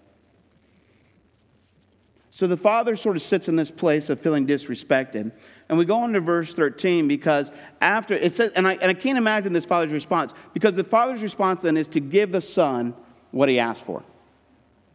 So 2.31 2.47
the 2.47 2.57
father 2.57 2.95
sort 2.95 3.15
of 3.15 3.21
sits 3.21 3.47
in 3.47 3.55
this 3.55 3.69
place 3.69 4.09
of 4.09 4.19
feeling 4.19 4.47
disrespected. 4.47 5.31
And 5.69 5.77
we 5.77 5.86
go 5.86 5.99
on 5.99 6.13
to 6.13 6.19
verse 6.19 6.53
13 6.53 7.07
because 7.07 7.51
after 7.79 8.15
it 8.15 8.33
says, 8.33 8.51
and 8.55 8.67
I, 8.67 8.73
and 8.73 8.89
I 8.89 8.95
can't 8.95 9.19
imagine 9.19 9.53
this 9.53 9.65
father's 9.65 9.93
response, 9.93 10.33
because 10.51 10.73
the 10.73 10.83
father's 10.83 11.21
response 11.21 11.62
then 11.62 11.77
is 11.77 11.88
to 11.89 11.99
give 11.99 12.31
the 12.31 12.41
son 12.41 12.95
what 13.29 13.49
he 13.49 13.59
asked 13.59 13.83
for. 13.83 14.03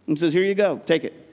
And 0.08 0.18
says, 0.18 0.32
Here 0.32 0.42
you 0.42 0.56
go, 0.56 0.78
take 0.84 1.04
it. 1.04 1.27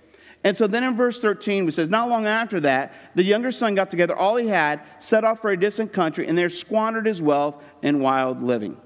And 0.45 0.55
so 0.55 0.67
then 0.67 0.83
in 0.83 0.95
verse 0.95 1.19
13, 1.19 1.67
it 1.67 1.73
says, 1.73 1.89
Not 1.89 2.07
long 2.07 2.27
after 2.27 2.59
that, 2.59 2.93
the 3.15 3.23
younger 3.23 3.51
son 3.51 3.73
got 3.73 3.89
together 3.89 4.15
all 4.15 4.35
he 4.35 4.47
had, 4.47 4.79
set 4.99 5.23
off 5.23 5.41
for 5.41 5.49
a 5.49 5.59
distant 5.59 5.91
country, 5.91 6.27
and 6.27 6.37
there 6.37 6.49
squandered 6.49 7.07
his 7.07 7.19
wealth 7.19 7.63
in 7.81 7.99
wild 7.99 8.43
living. 8.43 8.77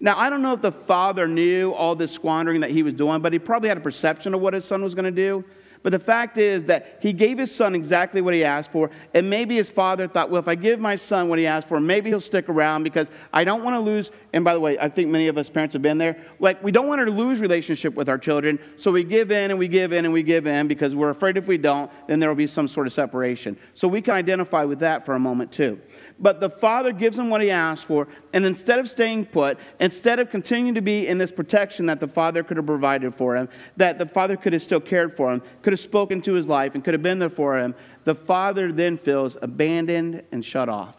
Now, 0.00 0.18
I 0.18 0.30
don't 0.30 0.40
know 0.40 0.54
if 0.54 0.62
the 0.62 0.72
father 0.72 1.28
knew 1.28 1.72
all 1.72 1.94
this 1.94 2.10
squandering 2.10 2.62
that 2.62 2.70
he 2.70 2.82
was 2.82 2.94
doing, 2.94 3.20
but 3.20 3.34
he 3.34 3.38
probably 3.38 3.68
had 3.68 3.76
a 3.76 3.82
perception 3.82 4.32
of 4.32 4.40
what 4.40 4.54
his 4.54 4.64
son 4.64 4.82
was 4.82 4.94
going 4.94 5.04
to 5.04 5.10
do. 5.10 5.44
But 5.82 5.92
the 5.92 5.98
fact 5.98 6.38
is 6.38 6.64
that 6.64 6.98
he 7.00 7.12
gave 7.12 7.38
his 7.38 7.54
son 7.54 7.74
exactly 7.74 8.20
what 8.20 8.34
he 8.34 8.44
asked 8.44 8.72
for. 8.72 8.90
And 9.14 9.28
maybe 9.30 9.56
his 9.56 9.70
father 9.70 10.08
thought, 10.08 10.30
well, 10.30 10.40
if 10.40 10.48
I 10.48 10.54
give 10.54 10.80
my 10.80 10.96
son 10.96 11.28
what 11.28 11.38
he 11.38 11.46
asked 11.46 11.68
for, 11.68 11.80
maybe 11.80 12.10
he'll 12.10 12.20
stick 12.20 12.48
around 12.48 12.82
because 12.82 13.10
I 13.32 13.44
don't 13.44 13.62
want 13.62 13.74
to 13.74 13.80
lose. 13.80 14.10
And 14.32 14.44
by 14.44 14.54
the 14.54 14.60
way, 14.60 14.78
I 14.78 14.88
think 14.88 15.08
many 15.10 15.28
of 15.28 15.38
us 15.38 15.48
parents 15.48 15.72
have 15.74 15.82
been 15.82 15.98
there. 15.98 16.16
Like, 16.40 16.62
we 16.62 16.72
don't 16.72 16.88
want 16.88 17.04
to 17.04 17.10
lose 17.10 17.40
relationship 17.40 17.94
with 17.94 18.08
our 18.08 18.18
children. 18.18 18.58
So 18.76 18.90
we 18.90 19.04
give 19.04 19.30
in 19.30 19.50
and 19.50 19.58
we 19.58 19.68
give 19.68 19.92
in 19.92 20.04
and 20.04 20.12
we 20.12 20.22
give 20.22 20.46
in 20.46 20.68
because 20.68 20.94
we're 20.94 21.10
afraid 21.10 21.36
if 21.36 21.46
we 21.46 21.58
don't, 21.58 21.90
then 22.08 22.20
there 22.20 22.28
will 22.28 22.36
be 22.36 22.46
some 22.46 22.68
sort 22.68 22.86
of 22.86 22.92
separation. 22.92 23.56
So 23.74 23.86
we 23.88 24.02
can 24.02 24.14
identify 24.14 24.64
with 24.64 24.80
that 24.80 25.04
for 25.04 25.14
a 25.14 25.20
moment 25.20 25.52
too. 25.52 25.80
But 26.18 26.40
the 26.40 26.48
father 26.48 26.92
gives 26.92 27.18
him 27.18 27.28
what 27.28 27.42
he 27.42 27.50
asked 27.50 27.84
for, 27.84 28.08
and 28.32 28.46
instead 28.46 28.78
of 28.78 28.88
staying 28.88 29.26
put, 29.26 29.58
instead 29.80 30.18
of 30.18 30.30
continuing 30.30 30.74
to 30.74 30.80
be 30.80 31.06
in 31.06 31.18
this 31.18 31.30
protection 31.30 31.84
that 31.86 32.00
the 32.00 32.08
father 32.08 32.42
could 32.42 32.56
have 32.56 32.64
provided 32.64 33.14
for 33.14 33.36
him, 33.36 33.50
that 33.76 33.98
the 33.98 34.06
father 34.06 34.36
could 34.36 34.54
have 34.54 34.62
still 34.62 34.80
cared 34.80 35.14
for 35.14 35.30
him, 35.30 35.42
could 35.60 35.74
have 35.74 35.80
spoken 35.80 36.22
to 36.22 36.32
his 36.32 36.48
life, 36.48 36.74
and 36.74 36.82
could 36.82 36.94
have 36.94 37.02
been 37.02 37.18
there 37.18 37.28
for 37.28 37.58
him, 37.58 37.74
the 38.04 38.14
father 38.14 38.72
then 38.72 38.96
feels 38.96 39.36
abandoned 39.42 40.22
and 40.32 40.42
shut 40.42 40.70
off 40.70 40.96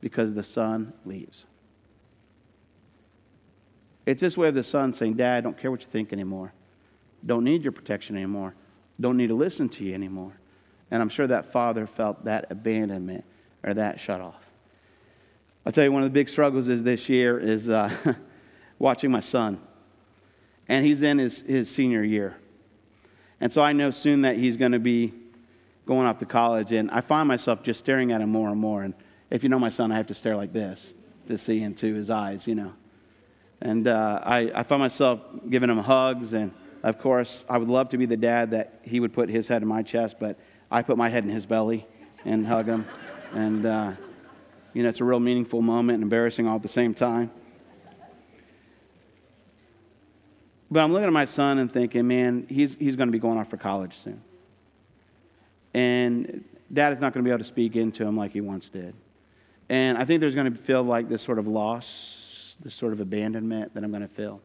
because 0.00 0.32
the 0.32 0.42
son 0.42 0.94
leaves. 1.04 1.44
It's 4.06 4.20
this 4.20 4.36
way 4.36 4.48
of 4.48 4.54
the 4.54 4.64
son 4.64 4.92
saying, 4.92 5.14
Dad, 5.14 5.36
I 5.36 5.40
don't 5.40 5.58
care 5.58 5.70
what 5.70 5.80
you 5.80 5.88
think 5.90 6.12
anymore. 6.12 6.52
Don't 7.26 7.44
need 7.44 7.62
your 7.62 7.72
protection 7.72 8.16
anymore. 8.16 8.54
Don't 9.00 9.16
need 9.16 9.28
to 9.28 9.34
listen 9.34 9.68
to 9.70 9.84
you 9.84 9.94
anymore. 9.94 10.32
And 10.90 11.02
I'm 11.02 11.08
sure 11.08 11.26
that 11.26 11.52
father 11.52 11.86
felt 11.86 12.24
that 12.24 12.46
abandonment 12.50 13.24
or 13.62 13.74
that 13.74 13.98
shut 13.98 14.20
off. 14.20 14.44
I'll 15.66 15.72
tell 15.72 15.84
you, 15.84 15.92
one 15.92 16.02
of 16.02 16.10
the 16.10 16.12
big 16.14 16.28
struggles 16.28 16.68
is 16.68 16.82
this 16.82 17.08
year 17.08 17.38
is 17.38 17.68
uh, 17.70 17.90
watching 18.78 19.10
my 19.10 19.20
son. 19.20 19.58
And 20.68 20.84
he's 20.84 21.00
in 21.00 21.18
his, 21.18 21.40
his 21.40 21.70
senior 21.70 22.02
year. 22.02 22.36
And 23.40 23.50
so 23.50 23.62
I 23.62 23.72
know 23.72 23.90
soon 23.90 24.22
that 24.22 24.36
he's 24.36 24.58
going 24.58 24.72
to 24.72 24.78
be 24.78 25.14
going 25.86 26.06
off 26.06 26.18
to 26.18 26.26
college. 26.26 26.72
And 26.72 26.90
I 26.90 27.00
find 27.00 27.26
myself 27.26 27.62
just 27.62 27.80
staring 27.80 28.12
at 28.12 28.20
him 28.20 28.30
more 28.30 28.50
and 28.50 28.60
more. 28.60 28.82
And 28.82 28.94
if 29.30 29.42
you 29.42 29.48
know 29.48 29.58
my 29.58 29.70
son, 29.70 29.90
I 29.90 29.96
have 29.96 30.06
to 30.08 30.14
stare 30.14 30.36
like 30.36 30.52
this 30.52 30.92
to 31.28 31.38
see 31.38 31.62
into 31.62 31.94
his 31.94 32.10
eyes, 32.10 32.46
you 32.46 32.54
know. 32.54 32.72
And 33.62 33.88
uh, 33.88 34.20
I, 34.22 34.52
I 34.54 34.62
find 34.64 34.80
myself 34.80 35.20
giving 35.48 35.70
him 35.70 35.78
hugs. 35.78 36.34
And 36.34 36.52
of 36.82 36.98
course, 36.98 37.42
I 37.48 37.56
would 37.56 37.68
love 37.68 37.88
to 37.90 37.98
be 37.98 38.04
the 38.04 38.18
dad 38.18 38.50
that 38.50 38.80
he 38.82 39.00
would 39.00 39.14
put 39.14 39.30
his 39.30 39.48
head 39.48 39.62
in 39.62 39.68
my 39.68 39.82
chest, 39.82 40.16
but 40.20 40.38
I 40.70 40.82
put 40.82 40.98
my 40.98 41.08
head 41.08 41.24
in 41.24 41.30
his 41.30 41.46
belly 41.46 41.86
and 42.26 42.46
hug 42.46 42.66
him. 42.66 42.86
And, 43.32 43.64
uh, 43.64 43.92
you 44.74 44.82
know, 44.82 44.88
it's 44.88 45.00
a 45.00 45.04
real 45.04 45.20
meaningful 45.20 45.62
moment 45.62 45.94
and 45.94 46.02
embarrassing 46.02 46.46
all 46.46 46.56
at 46.56 46.62
the 46.62 46.68
same 46.68 46.92
time. 46.92 47.30
But 50.70 50.80
I'm 50.80 50.92
looking 50.92 51.06
at 51.06 51.12
my 51.12 51.26
son 51.26 51.58
and 51.58 51.72
thinking, 51.72 52.06
man, 52.08 52.46
he's, 52.48 52.74
he's 52.74 52.96
going 52.96 53.06
to 53.06 53.12
be 53.12 53.20
going 53.20 53.38
off 53.38 53.48
for 53.48 53.56
college 53.56 53.96
soon. 53.96 54.20
And 55.72 56.44
dad 56.72 56.92
is 56.92 57.00
not 57.00 57.14
going 57.14 57.24
to 57.24 57.28
be 57.28 57.30
able 57.30 57.38
to 57.38 57.48
speak 57.48 57.76
into 57.76 58.04
him 58.04 58.16
like 58.16 58.32
he 58.32 58.40
once 58.40 58.68
did. 58.68 58.94
And 59.68 59.96
I 59.96 60.04
think 60.04 60.20
there's 60.20 60.34
going 60.34 60.52
to 60.52 60.58
feel 60.58 60.82
like 60.82 61.08
this 61.08 61.22
sort 61.22 61.38
of 61.38 61.46
loss, 61.46 62.56
this 62.60 62.74
sort 62.74 62.92
of 62.92 63.00
abandonment 63.00 63.72
that 63.74 63.84
I'm 63.84 63.90
going 63.90 64.02
to 64.02 64.08
feel. 64.08 64.40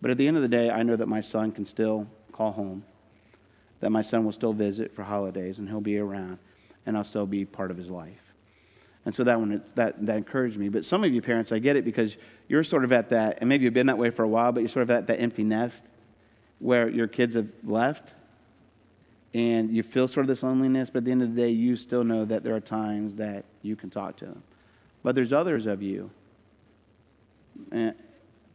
But 0.00 0.10
at 0.10 0.18
the 0.18 0.26
end 0.26 0.36
of 0.36 0.42
the 0.42 0.48
day, 0.48 0.70
I 0.70 0.82
know 0.82 0.96
that 0.96 1.06
my 1.06 1.20
son 1.20 1.52
can 1.52 1.64
still 1.64 2.06
call 2.32 2.50
home, 2.52 2.84
that 3.80 3.90
my 3.90 4.02
son 4.02 4.24
will 4.24 4.32
still 4.32 4.52
visit 4.52 4.94
for 4.94 5.04
holidays, 5.04 5.58
and 5.60 5.68
he'll 5.68 5.80
be 5.80 5.98
around, 5.98 6.38
and 6.86 6.96
I'll 6.96 7.04
still 7.04 7.26
be 7.26 7.44
part 7.44 7.70
of 7.70 7.76
his 7.76 7.90
life. 7.90 8.27
And 9.04 9.14
so 9.14 9.24
that 9.24 9.38
one 9.38 9.62
that 9.74 10.04
that 10.04 10.16
encouraged 10.16 10.58
me. 10.58 10.68
But 10.68 10.84
some 10.84 11.02
of 11.02 11.12
you 11.12 11.22
parents, 11.22 11.50
I 11.50 11.58
get 11.58 11.76
it 11.76 11.84
because 11.84 12.16
you're 12.48 12.64
sort 12.64 12.84
of 12.84 12.92
at 12.92 13.10
that, 13.10 13.38
and 13.40 13.48
maybe 13.48 13.64
you've 13.64 13.74
been 13.74 13.86
that 13.86 13.98
way 13.98 14.10
for 14.10 14.22
a 14.22 14.28
while, 14.28 14.52
but 14.52 14.60
you're 14.60 14.68
sort 14.68 14.82
of 14.82 14.90
at 14.90 15.06
that 15.06 15.20
empty 15.20 15.44
nest 15.44 15.82
where 16.58 16.88
your 16.88 17.06
kids 17.06 17.34
have 17.34 17.48
left, 17.64 18.12
and 19.32 19.70
you 19.70 19.82
feel 19.82 20.08
sort 20.08 20.24
of 20.24 20.28
this 20.28 20.42
loneliness. 20.42 20.90
But 20.90 20.98
at 20.98 21.04
the 21.04 21.12
end 21.12 21.22
of 21.22 21.34
the 21.34 21.40
day, 21.40 21.50
you 21.50 21.76
still 21.76 22.04
know 22.04 22.24
that 22.24 22.42
there 22.42 22.54
are 22.54 22.60
times 22.60 23.14
that 23.16 23.44
you 23.62 23.76
can 23.76 23.90
talk 23.90 24.16
to 24.18 24.26
them. 24.26 24.42
But 25.02 25.14
there's 25.14 25.32
others 25.32 25.66
of 25.66 25.82
you, 25.82 26.10
and 27.70 27.94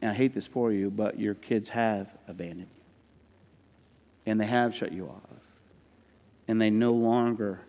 I 0.02 0.14
hate 0.14 0.34
this 0.34 0.46
for 0.46 0.72
you, 0.72 0.92
but 0.92 1.18
your 1.20 1.34
kids 1.34 1.70
have 1.70 2.10
abandoned 2.28 2.68
you, 2.76 2.84
and 4.26 4.40
they 4.40 4.46
have 4.46 4.76
shut 4.76 4.92
you 4.92 5.08
off, 5.08 5.40
and 6.48 6.62
they 6.62 6.70
no 6.70 6.92
longer 6.92 7.62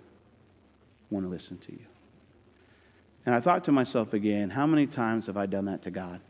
want 1.11 1.25
to 1.25 1.31
listen 1.31 1.57
to 1.59 1.73
you. 1.73 1.87
And 3.27 3.35
I 3.35 3.41
thought 3.41 3.65
to 3.65 3.73
myself 3.73 4.13
again, 4.13 4.51
how 4.51 4.67
many 4.67 4.87
times 4.87 5.27
have 5.27 5.37
I 5.37 5.47
done 5.47 5.65
that 5.67 5.83
to 5.83 5.91
God? 5.91 6.21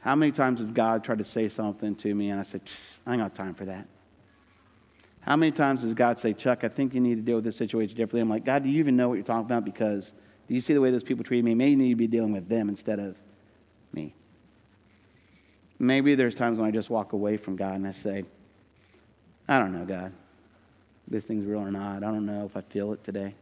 How 0.00 0.14
many 0.14 0.32
times 0.32 0.60
has 0.60 0.70
God 0.70 1.02
tried 1.02 1.18
to 1.18 1.24
say 1.24 1.48
something 1.48 1.94
to 1.96 2.14
me 2.14 2.30
and 2.30 2.38
I 2.38 2.42
said, 2.42 2.62
I 3.06 3.12
ain't 3.12 3.22
got 3.22 3.34
time 3.34 3.54
for 3.54 3.64
that? 3.64 3.86
How 5.20 5.36
many 5.36 5.52
times 5.52 5.82
does 5.82 5.92
God 5.94 6.18
say, 6.18 6.32
Chuck, 6.32 6.62
I 6.62 6.68
think 6.68 6.94
you 6.94 7.00
need 7.00 7.16
to 7.16 7.22
deal 7.22 7.36
with 7.36 7.44
this 7.44 7.56
situation 7.56 7.96
differently? 7.96 8.20
I'm 8.20 8.30
like, 8.30 8.44
God, 8.44 8.62
do 8.62 8.68
you 8.68 8.78
even 8.78 8.96
know 8.96 9.08
what 9.08 9.14
you're 9.14 9.24
talking 9.24 9.44
about? 9.44 9.64
Because 9.64 10.12
do 10.46 10.54
you 10.54 10.60
see 10.60 10.72
the 10.72 10.80
way 10.80 10.90
those 10.90 11.02
people 11.02 11.24
treat 11.24 11.44
me? 11.44 11.54
Maybe 11.54 11.72
you 11.72 11.76
need 11.76 11.90
to 11.90 11.96
be 11.96 12.06
dealing 12.06 12.32
with 12.32 12.48
them 12.48 12.68
instead 12.68 12.98
of 12.98 13.16
me. 13.92 14.14
Maybe 15.78 16.14
there's 16.14 16.34
times 16.34 16.58
when 16.58 16.68
I 16.68 16.70
just 16.70 16.90
walk 16.90 17.12
away 17.12 17.36
from 17.36 17.56
God 17.56 17.74
and 17.74 17.86
I 17.86 17.92
say, 17.92 18.24
I 19.48 19.58
don't 19.58 19.72
know, 19.72 19.84
God. 19.84 20.12
This 21.08 21.24
thing's 21.24 21.46
real 21.46 21.60
or 21.60 21.70
not. 21.70 21.98
I 21.98 22.10
don't 22.10 22.26
know 22.26 22.44
if 22.44 22.56
I 22.56 22.60
feel 22.60 22.92
it 22.92 23.02
today 23.04 23.34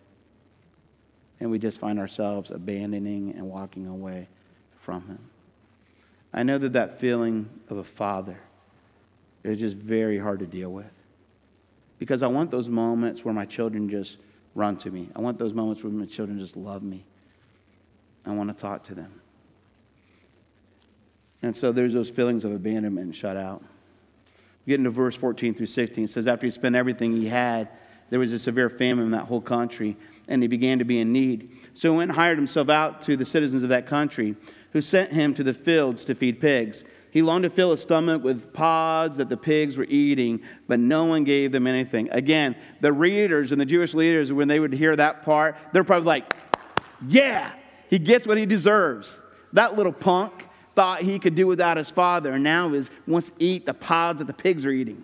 and 1.40 1.50
we 1.50 1.58
just 1.58 1.78
find 1.78 1.98
ourselves 1.98 2.50
abandoning 2.50 3.34
and 3.36 3.48
walking 3.48 3.86
away 3.86 4.28
from 4.80 5.06
Him. 5.06 5.18
I 6.32 6.42
know 6.42 6.58
that 6.58 6.72
that 6.74 7.00
feeling 7.00 7.48
of 7.68 7.78
a 7.78 7.84
father 7.84 8.38
is 9.42 9.58
just 9.58 9.76
very 9.76 10.18
hard 10.18 10.40
to 10.40 10.46
deal 10.46 10.70
with 10.70 10.90
because 11.98 12.22
I 12.22 12.26
want 12.26 12.50
those 12.50 12.68
moments 12.68 13.24
where 13.24 13.34
my 13.34 13.46
children 13.46 13.88
just 13.88 14.18
run 14.54 14.76
to 14.78 14.90
me. 14.90 15.08
I 15.14 15.20
want 15.20 15.38
those 15.38 15.52
moments 15.52 15.82
where 15.82 15.92
my 15.92 16.06
children 16.06 16.38
just 16.38 16.56
love 16.56 16.82
me. 16.82 17.04
I 18.24 18.32
want 18.32 18.48
to 18.50 18.60
talk 18.60 18.84
to 18.84 18.94
them. 18.94 19.20
And 21.42 21.56
so 21.56 21.72
there's 21.72 21.92
those 21.92 22.10
feelings 22.10 22.44
of 22.44 22.52
abandonment 22.52 23.06
and 23.06 23.14
shut 23.14 23.36
out. 23.36 23.62
Getting 24.66 24.84
to 24.84 24.90
verse 24.90 25.14
14 25.14 25.54
through 25.54 25.66
16, 25.66 26.04
it 26.04 26.10
says, 26.10 26.26
After 26.26 26.46
he 26.46 26.50
spent 26.50 26.74
everything 26.74 27.12
he 27.12 27.28
had, 27.28 27.68
there 28.10 28.18
was 28.18 28.32
a 28.32 28.38
severe 28.38 28.68
famine 28.68 29.04
in 29.04 29.10
that 29.12 29.24
whole 29.24 29.40
country, 29.40 29.96
and 30.28 30.42
he 30.42 30.48
began 30.48 30.78
to 30.78 30.84
be 30.84 31.00
in 31.00 31.12
need. 31.12 31.56
So 31.74 31.92
he 31.92 31.96
went 31.96 32.10
and 32.10 32.16
hired 32.16 32.38
himself 32.38 32.68
out 32.68 33.02
to 33.02 33.16
the 33.16 33.24
citizens 33.24 33.62
of 33.62 33.68
that 33.70 33.86
country, 33.86 34.36
who 34.72 34.80
sent 34.80 35.12
him 35.12 35.32
to 35.34 35.42
the 35.42 35.54
fields 35.54 36.04
to 36.04 36.14
feed 36.14 36.40
pigs. 36.40 36.84
He 37.10 37.22
longed 37.22 37.44
to 37.44 37.50
fill 37.50 37.70
his 37.70 37.80
stomach 37.80 38.22
with 38.22 38.52
pods 38.52 39.16
that 39.16 39.30
the 39.30 39.36
pigs 39.36 39.78
were 39.78 39.86
eating, 39.88 40.42
but 40.68 40.78
no 40.78 41.04
one 41.04 41.24
gave 41.24 41.50
them 41.50 41.66
anything. 41.66 42.10
Again, 42.10 42.54
the 42.82 42.92
readers 42.92 43.52
and 43.52 43.60
the 43.60 43.64
Jewish 43.64 43.94
leaders, 43.94 44.30
when 44.32 44.48
they 44.48 44.60
would 44.60 44.72
hear 44.72 44.94
that 44.94 45.22
part, 45.22 45.56
they're 45.72 45.84
probably 45.84 46.06
like, 46.06 46.34
yeah, 47.08 47.52
he 47.88 47.98
gets 47.98 48.26
what 48.26 48.36
he 48.36 48.44
deserves. 48.44 49.08
That 49.54 49.76
little 49.76 49.92
punk 49.92 50.44
thought 50.74 51.00
he 51.00 51.18
could 51.18 51.34
do 51.34 51.46
without 51.46 51.78
his 51.78 51.90
father, 51.90 52.32
and 52.32 52.44
now 52.44 52.74
is 52.74 52.90
wants 53.06 53.30
to 53.30 53.34
eat 53.38 53.64
the 53.64 53.72
pods 53.72 54.18
that 54.18 54.26
the 54.26 54.34
pigs 54.34 54.66
are 54.66 54.70
eating. 54.70 55.02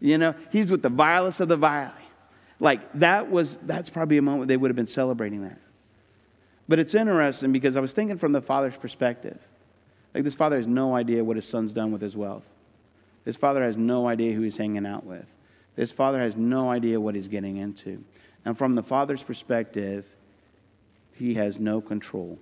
You 0.00 0.18
know, 0.18 0.34
he's 0.50 0.70
with 0.70 0.82
the 0.82 0.90
vilest 0.90 1.40
of 1.40 1.48
the 1.48 1.56
vile. 1.56 1.94
Like 2.60 2.92
that 2.94 3.30
was, 3.30 3.58
that's 3.62 3.90
probably 3.90 4.18
a 4.18 4.22
moment 4.22 4.48
they 4.48 4.56
would 4.56 4.70
have 4.70 4.76
been 4.76 4.86
celebrating 4.86 5.42
that. 5.42 5.58
But 6.68 6.78
it's 6.78 6.94
interesting 6.94 7.52
because 7.52 7.76
I 7.76 7.80
was 7.80 7.92
thinking 7.92 8.18
from 8.18 8.32
the 8.32 8.40
father's 8.40 8.76
perspective. 8.76 9.38
Like 10.14 10.24
this 10.24 10.34
father 10.34 10.56
has 10.56 10.66
no 10.66 10.94
idea 10.94 11.24
what 11.24 11.36
his 11.36 11.46
son's 11.46 11.72
done 11.72 11.92
with 11.92 12.00
his 12.00 12.16
wealth. 12.16 12.44
This 13.24 13.36
father 13.36 13.62
has 13.62 13.76
no 13.76 14.06
idea 14.06 14.32
who 14.32 14.42
he's 14.42 14.56
hanging 14.56 14.86
out 14.86 15.04
with. 15.04 15.26
This 15.76 15.90
father 15.90 16.20
has 16.20 16.36
no 16.36 16.70
idea 16.70 17.00
what 17.00 17.14
he's 17.14 17.28
getting 17.28 17.56
into. 17.56 18.02
And 18.44 18.56
from 18.56 18.74
the 18.74 18.82
father's 18.82 19.22
perspective, 19.22 20.06
he 21.12 21.34
has 21.34 21.58
no 21.58 21.80
control 21.80 22.38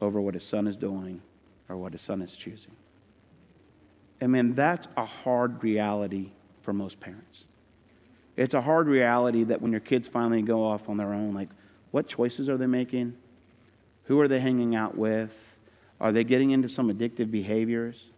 over 0.00 0.20
what 0.20 0.34
his 0.34 0.44
son 0.44 0.66
is 0.66 0.76
doing 0.76 1.20
or 1.68 1.76
what 1.76 1.92
his 1.92 2.02
son 2.02 2.22
is 2.22 2.36
choosing. 2.36 2.72
I 4.20 4.26
mean, 4.26 4.54
that's 4.54 4.88
a 4.96 5.04
hard 5.04 5.62
reality 5.62 6.30
for 6.62 6.72
most 6.72 7.00
parents. 7.00 7.44
It's 8.36 8.54
a 8.54 8.60
hard 8.60 8.86
reality 8.86 9.44
that 9.44 9.62
when 9.62 9.72
your 9.72 9.80
kids 9.80 10.06
finally 10.06 10.42
go 10.42 10.64
off 10.64 10.88
on 10.88 10.96
their 10.96 11.12
own, 11.12 11.34
like, 11.34 11.48
what 11.90 12.06
choices 12.06 12.48
are 12.48 12.56
they 12.56 12.66
making? 12.66 13.16
Who 14.04 14.20
are 14.20 14.28
they 14.28 14.40
hanging 14.40 14.74
out 14.74 14.96
with? 14.96 15.32
Are 16.00 16.12
they 16.12 16.24
getting 16.24 16.50
into 16.50 16.68
some 16.68 16.92
addictive 16.92 17.30
behaviors? 17.30 18.10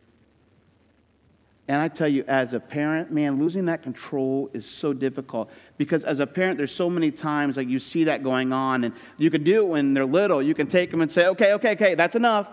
And 1.68 1.80
I 1.80 1.88
tell 1.88 2.08
you, 2.08 2.24
as 2.26 2.54
a 2.54 2.60
parent, 2.60 3.12
man, 3.12 3.38
losing 3.38 3.66
that 3.66 3.82
control 3.82 4.50
is 4.54 4.64
so 4.64 4.94
difficult 4.94 5.50
because 5.76 6.02
as 6.02 6.18
a 6.18 6.26
parent, 6.26 6.56
there's 6.56 6.74
so 6.74 6.88
many 6.88 7.10
times 7.10 7.58
like 7.58 7.68
you 7.68 7.78
see 7.78 8.04
that 8.04 8.24
going 8.24 8.54
on, 8.54 8.84
and 8.84 8.94
you 9.18 9.30
can 9.30 9.44
do 9.44 9.60
it 9.60 9.68
when 9.68 9.92
they're 9.92 10.06
little. 10.06 10.42
You 10.42 10.54
can 10.54 10.66
take 10.66 10.90
them 10.90 11.02
and 11.02 11.12
say, 11.12 11.26
okay, 11.26 11.52
okay, 11.52 11.72
okay, 11.72 11.94
that's 11.94 12.16
enough. 12.16 12.48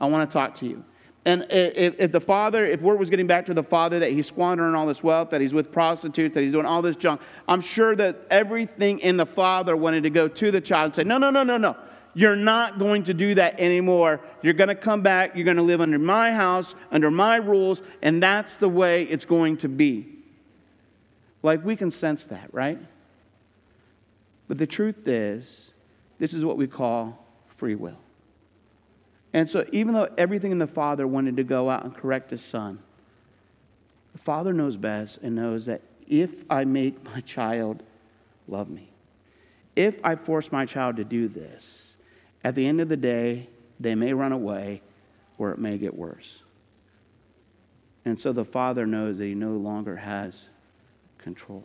I 0.00 0.06
want 0.06 0.28
to 0.28 0.32
talk 0.32 0.56
to 0.56 0.66
you. 0.66 0.84
And 1.26 1.46
if, 1.50 2.00
if, 2.00 2.12
the 2.12 2.20
father, 2.20 2.64
if 2.64 2.80
word 2.80 2.98
was 2.98 3.10
getting 3.10 3.26
back 3.26 3.44
to 3.46 3.54
the 3.54 3.62
father 3.62 3.98
that 3.98 4.10
he's 4.10 4.26
squandering 4.26 4.74
all 4.74 4.86
this 4.86 5.02
wealth, 5.02 5.30
that 5.30 5.40
he's 5.40 5.52
with 5.52 5.70
prostitutes, 5.70 6.34
that 6.34 6.42
he's 6.42 6.52
doing 6.52 6.64
all 6.64 6.80
this 6.80 6.96
junk, 6.96 7.20
I'm 7.46 7.60
sure 7.60 7.94
that 7.96 8.26
everything 8.30 9.00
in 9.00 9.18
the 9.18 9.26
father 9.26 9.76
wanted 9.76 10.04
to 10.04 10.10
go 10.10 10.28
to 10.28 10.50
the 10.50 10.60
child 10.60 10.86
and 10.86 10.94
say, 10.94 11.04
No, 11.04 11.18
no, 11.18 11.30
no, 11.30 11.42
no, 11.42 11.58
no. 11.58 11.76
You're 12.14 12.36
not 12.36 12.78
going 12.78 13.04
to 13.04 13.14
do 13.14 13.34
that 13.36 13.60
anymore. 13.60 14.20
You're 14.42 14.54
going 14.54 14.68
to 14.68 14.74
come 14.74 15.02
back. 15.02 15.36
You're 15.36 15.44
going 15.44 15.58
to 15.58 15.62
live 15.62 15.80
under 15.80 15.98
my 15.98 16.32
house, 16.32 16.74
under 16.90 17.10
my 17.10 17.36
rules, 17.36 17.82
and 18.02 18.22
that's 18.22 18.56
the 18.56 18.68
way 18.68 19.04
it's 19.04 19.24
going 19.24 19.58
to 19.58 19.68
be. 19.68 20.08
Like 21.42 21.64
we 21.64 21.76
can 21.76 21.90
sense 21.90 22.26
that, 22.26 22.52
right? 22.52 22.78
But 24.48 24.58
the 24.58 24.66
truth 24.66 25.06
is, 25.06 25.70
this 26.18 26.32
is 26.32 26.44
what 26.44 26.56
we 26.56 26.66
call 26.66 27.24
free 27.56 27.76
will. 27.76 27.98
And 29.32 29.48
so, 29.48 29.64
even 29.72 29.94
though 29.94 30.08
everything 30.18 30.50
in 30.50 30.58
the 30.58 30.66
Father 30.66 31.06
wanted 31.06 31.36
to 31.36 31.44
go 31.44 31.70
out 31.70 31.84
and 31.84 31.94
correct 31.94 32.30
his 32.30 32.42
son, 32.42 32.80
the 34.12 34.18
Father 34.18 34.52
knows 34.52 34.76
best 34.76 35.18
and 35.22 35.36
knows 35.36 35.66
that 35.66 35.82
if 36.08 36.30
I 36.50 36.64
make 36.64 37.02
my 37.14 37.20
child 37.20 37.82
love 38.48 38.68
me, 38.68 38.88
if 39.76 39.94
I 40.04 40.16
force 40.16 40.50
my 40.50 40.66
child 40.66 40.96
to 40.96 41.04
do 41.04 41.28
this, 41.28 41.92
at 42.42 42.54
the 42.54 42.66
end 42.66 42.80
of 42.80 42.88
the 42.88 42.96
day, 42.96 43.48
they 43.78 43.94
may 43.94 44.12
run 44.12 44.32
away 44.32 44.82
or 45.38 45.52
it 45.52 45.58
may 45.58 45.78
get 45.78 45.94
worse. 45.94 46.40
And 48.04 48.18
so 48.18 48.32
the 48.32 48.44
Father 48.44 48.86
knows 48.86 49.18
that 49.18 49.26
he 49.26 49.34
no 49.34 49.52
longer 49.52 49.96
has 49.96 50.42
control. 51.18 51.62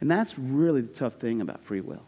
And 0.00 0.10
that's 0.10 0.38
really 0.38 0.80
the 0.80 0.92
tough 0.92 1.14
thing 1.14 1.40
about 1.40 1.62
free 1.64 1.80
will. 1.80 2.02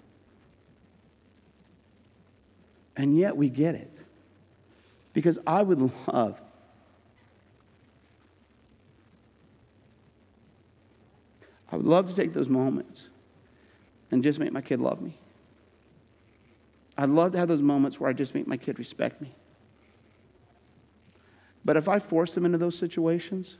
And 2.96 3.16
yet 3.16 3.36
we 3.36 3.48
get 3.48 3.74
it. 3.74 3.93
Because 5.14 5.38
I 5.46 5.62
would 5.62 5.80
love 6.08 6.38
I 11.72 11.76
would 11.76 11.86
love 11.86 12.08
to 12.08 12.14
take 12.14 12.32
those 12.32 12.48
moments 12.48 13.08
and 14.12 14.22
just 14.22 14.38
make 14.38 14.52
my 14.52 14.60
kid 14.60 14.78
love 14.78 15.00
me. 15.00 15.18
I'd 16.96 17.10
love 17.10 17.32
to 17.32 17.38
have 17.38 17.48
those 17.48 17.62
moments 17.62 17.98
where 17.98 18.08
I 18.08 18.12
just 18.12 18.32
make 18.32 18.46
my 18.46 18.56
kid 18.56 18.78
respect 18.78 19.20
me. 19.20 19.34
But 21.64 21.76
if 21.76 21.88
I 21.88 21.98
force 21.98 22.34
them 22.34 22.44
into 22.44 22.58
those 22.58 22.78
situations, 22.78 23.56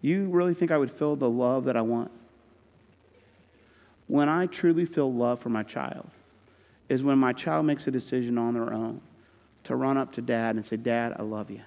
you 0.00 0.26
really 0.28 0.54
think 0.54 0.70
I 0.70 0.78
would 0.78 0.90
feel 0.90 1.16
the 1.16 1.28
love 1.28 1.64
that 1.64 1.76
I 1.76 1.82
want? 1.82 2.10
When 4.06 4.30
I 4.30 4.46
truly 4.46 4.86
feel 4.86 5.12
love 5.12 5.40
for 5.40 5.50
my 5.50 5.64
child 5.64 6.08
is 6.88 7.02
when 7.02 7.18
my 7.18 7.34
child 7.34 7.66
makes 7.66 7.86
a 7.86 7.90
decision 7.90 8.38
on 8.38 8.54
their 8.54 8.72
own 8.72 9.02
to 9.64 9.76
run 9.76 9.96
up 9.96 10.12
to 10.12 10.22
dad 10.22 10.56
and 10.56 10.64
say, 10.64 10.76
Dad, 10.76 11.14
I 11.18 11.22
love 11.22 11.50
you. 11.50 11.62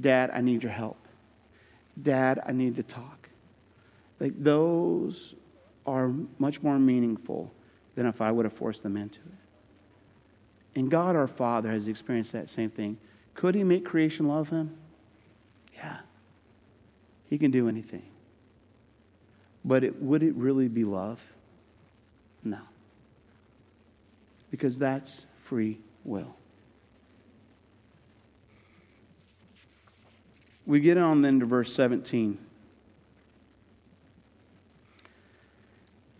Dad, 0.00 0.30
I 0.32 0.40
need 0.40 0.62
your 0.62 0.72
help. 0.72 0.96
Dad, 2.00 2.40
I 2.46 2.52
need 2.52 2.76
to 2.76 2.82
talk. 2.82 3.28
Like 4.18 4.32
those 4.36 5.34
are 5.86 6.12
much 6.38 6.62
more 6.62 6.78
meaningful 6.78 7.52
than 7.94 8.06
if 8.06 8.20
I 8.20 8.30
would 8.30 8.44
have 8.44 8.52
forced 8.52 8.82
them 8.82 8.96
into 8.96 9.18
it. 9.18 10.78
And 10.78 10.90
God 10.90 11.16
our 11.16 11.26
Father 11.26 11.70
has 11.70 11.88
experienced 11.88 12.32
that 12.32 12.48
same 12.48 12.70
thing. 12.70 12.96
Could 13.34 13.54
he 13.54 13.64
make 13.64 13.84
creation 13.84 14.28
love 14.28 14.48
him? 14.48 14.76
Yeah. 15.74 15.98
He 17.28 17.38
can 17.38 17.50
do 17.50 17.68
anything. 17.68 18.02
But 19.64 19.84
it, 19.84 20.00
would 20.00 20.22
it 20.22 20.34
really 20.34 20.68
be 20.68 20.84
love? 20.84 21.20
No. 22.44 22.58
Because 24.50 24.78
that's 24.78 25.26
free 25.44 25.78
will. 26.04 26.34
We 30.70 30.78
get 30.78 30.96
on 30.98 31.20
then 31.20 31.40
to 31.40 31.46
verse 31.46 31.74
17. 31.74 32.38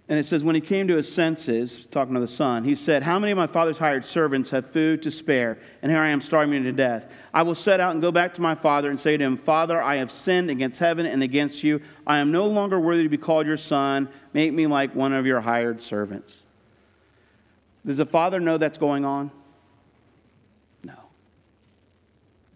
And 0.08 0.18
it 0.18 0.26
says, 0.26 0.42
When 0.42 0.56
he 0.56 0.60
came 0.60 0.88
to 0.88 0.96
his 0.96 1.10
senses, 1.10 1.86
talking 1.92 2.14
to 2.14 2.20
the 2.20 2.26
son, 2.26 2.64
he 2.64 2.74
said, 2.74 3.04
How 3.04 3.20
many 3.20 3.30
of 3.30 3.38
my 3.38 3.46
father's 3.46 3.78
hired 3.78 4.04
servants 4.04 4.50
have 4.50 4.72
food 4.72 5.04
to 5.04 5.10
spare? 5.12 5.56
And 5.82 5.92
here 5.92 6.00
I 6.00 6.08
am 6.08 6.20
starving 6.20 6.64
to 6.64 6.72
death. 6.72 7.04
I 7.32 7.42
will 7.42 7.54
set 7.54 7.78
out 7.78 7.92
and 7.92 8.02
go 8.02 8.10
back 8.10 8.34
to 8.34 8.40
my 8.40 8.56
father 8.56 8.90
and 8.90 8.98
say 8.98 9.16
to 9.16 9.22
him, 9.22 9.36
Father, 9.36 9.80
I 9.80 9.94
have 9.98 10.10
sinned 10.10 10.50
against 10.50 10.80
heaven 10.80 11.06
and 11.06 11.22
against 11.22 11.62
you. 11.62 11.80
I 12.04 12.18
am 12.18 12.32
no 12.32 12.48
longer 12.48 12.80
worthy 12.80 13.04
to 13.04 13.08
be 13.08 13.18
called 13.18 13.46
your 13.46 13.56
son. 13.56 14.08
Make 14.32 14.52
me 14.52 14.66
like 14.66 14.96
one 14.96 15.12
of 15.12 15.26
your 15.26 15.40
hired 15.40 15.80
servants. 15.80 16.42
Does 17.86 17.98
the 17.98 18.06
father 18.06 18.40
know 18.40 18.58
that's 18.58 18.78
going 18.78 19.04
on? 19.04 19.30
No. 20.82 20.98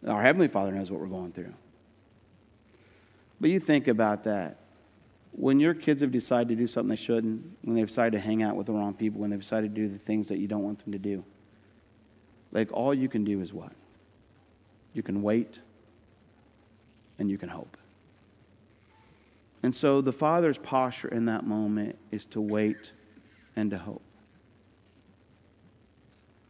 Our 0.09 0.23
Heavenly 0.23 0.49
Father 0.49 0.73
knows 0.73 0.91
what 0.91 1.01
we're 1.01 1.07
going 1.07 1.31
through. 1.31 1.55
But 3.41 3.51
you 3.51 3.61
think 3.61 3.89
about 3.89 4.25
that 4.25 4.59
when 5.37 5.59
your 5.59 5.75
kids 5.75 6.01
have 6.01 6.13
decided 6.13 6.49
to 6.49 6.55
do 6.55 6.67
something 6.69 6.91
they 6.91 6.97
shouldn't, 6.97 7.45
when 7.63 7.75
they've 7.75 7.89
decided 7.89 8.13
to 8.13 8.21
hang 8.21 8.43
out 8.43 8.55
with 8.55 8.67
the 8.67 8.73
wrong 8.73 8.95
people, 8.95 9.21
when 9.21 9.31
they've 9.31 9.41
decided 9.41 9.75
to 9.75 9.81
do 9.81 9.89
the 9.89 9.99
things 9.99 10.29
that 10.29 10.39
you 10.39 10.47
don't 10.47 10.63
want 10.63 10.83
them 10.85 10.93
to 10.93 10.99
do, 10.99 11.25
like 12.53 12.73
all 12.73 12.95
you 12.95 13.09
can 13.09 13.25
do 13.25 13.41
is 13.41 13.53
what? 13.53 13.73
You 14.93 15.03
can 15.03 15.23
wait 15.23 15.59
and 17.19 17.29
you 17.29 17.37
can 17.37 17.49
hope. 17.49 17.77
And 19.65 19.75
so 19.75 20.01
the 20.01 20.13
father's 20.13 20.59
posture 20.59 21.09
in 21.09 21.25
that 21.25 21.45
moment 21.47 21.97
is 22.13 22.27
to 22.27 22.41
wait 22.41 22.93
and 23.57 23.71
to 23.71 23.79
hope. 23.79 24.03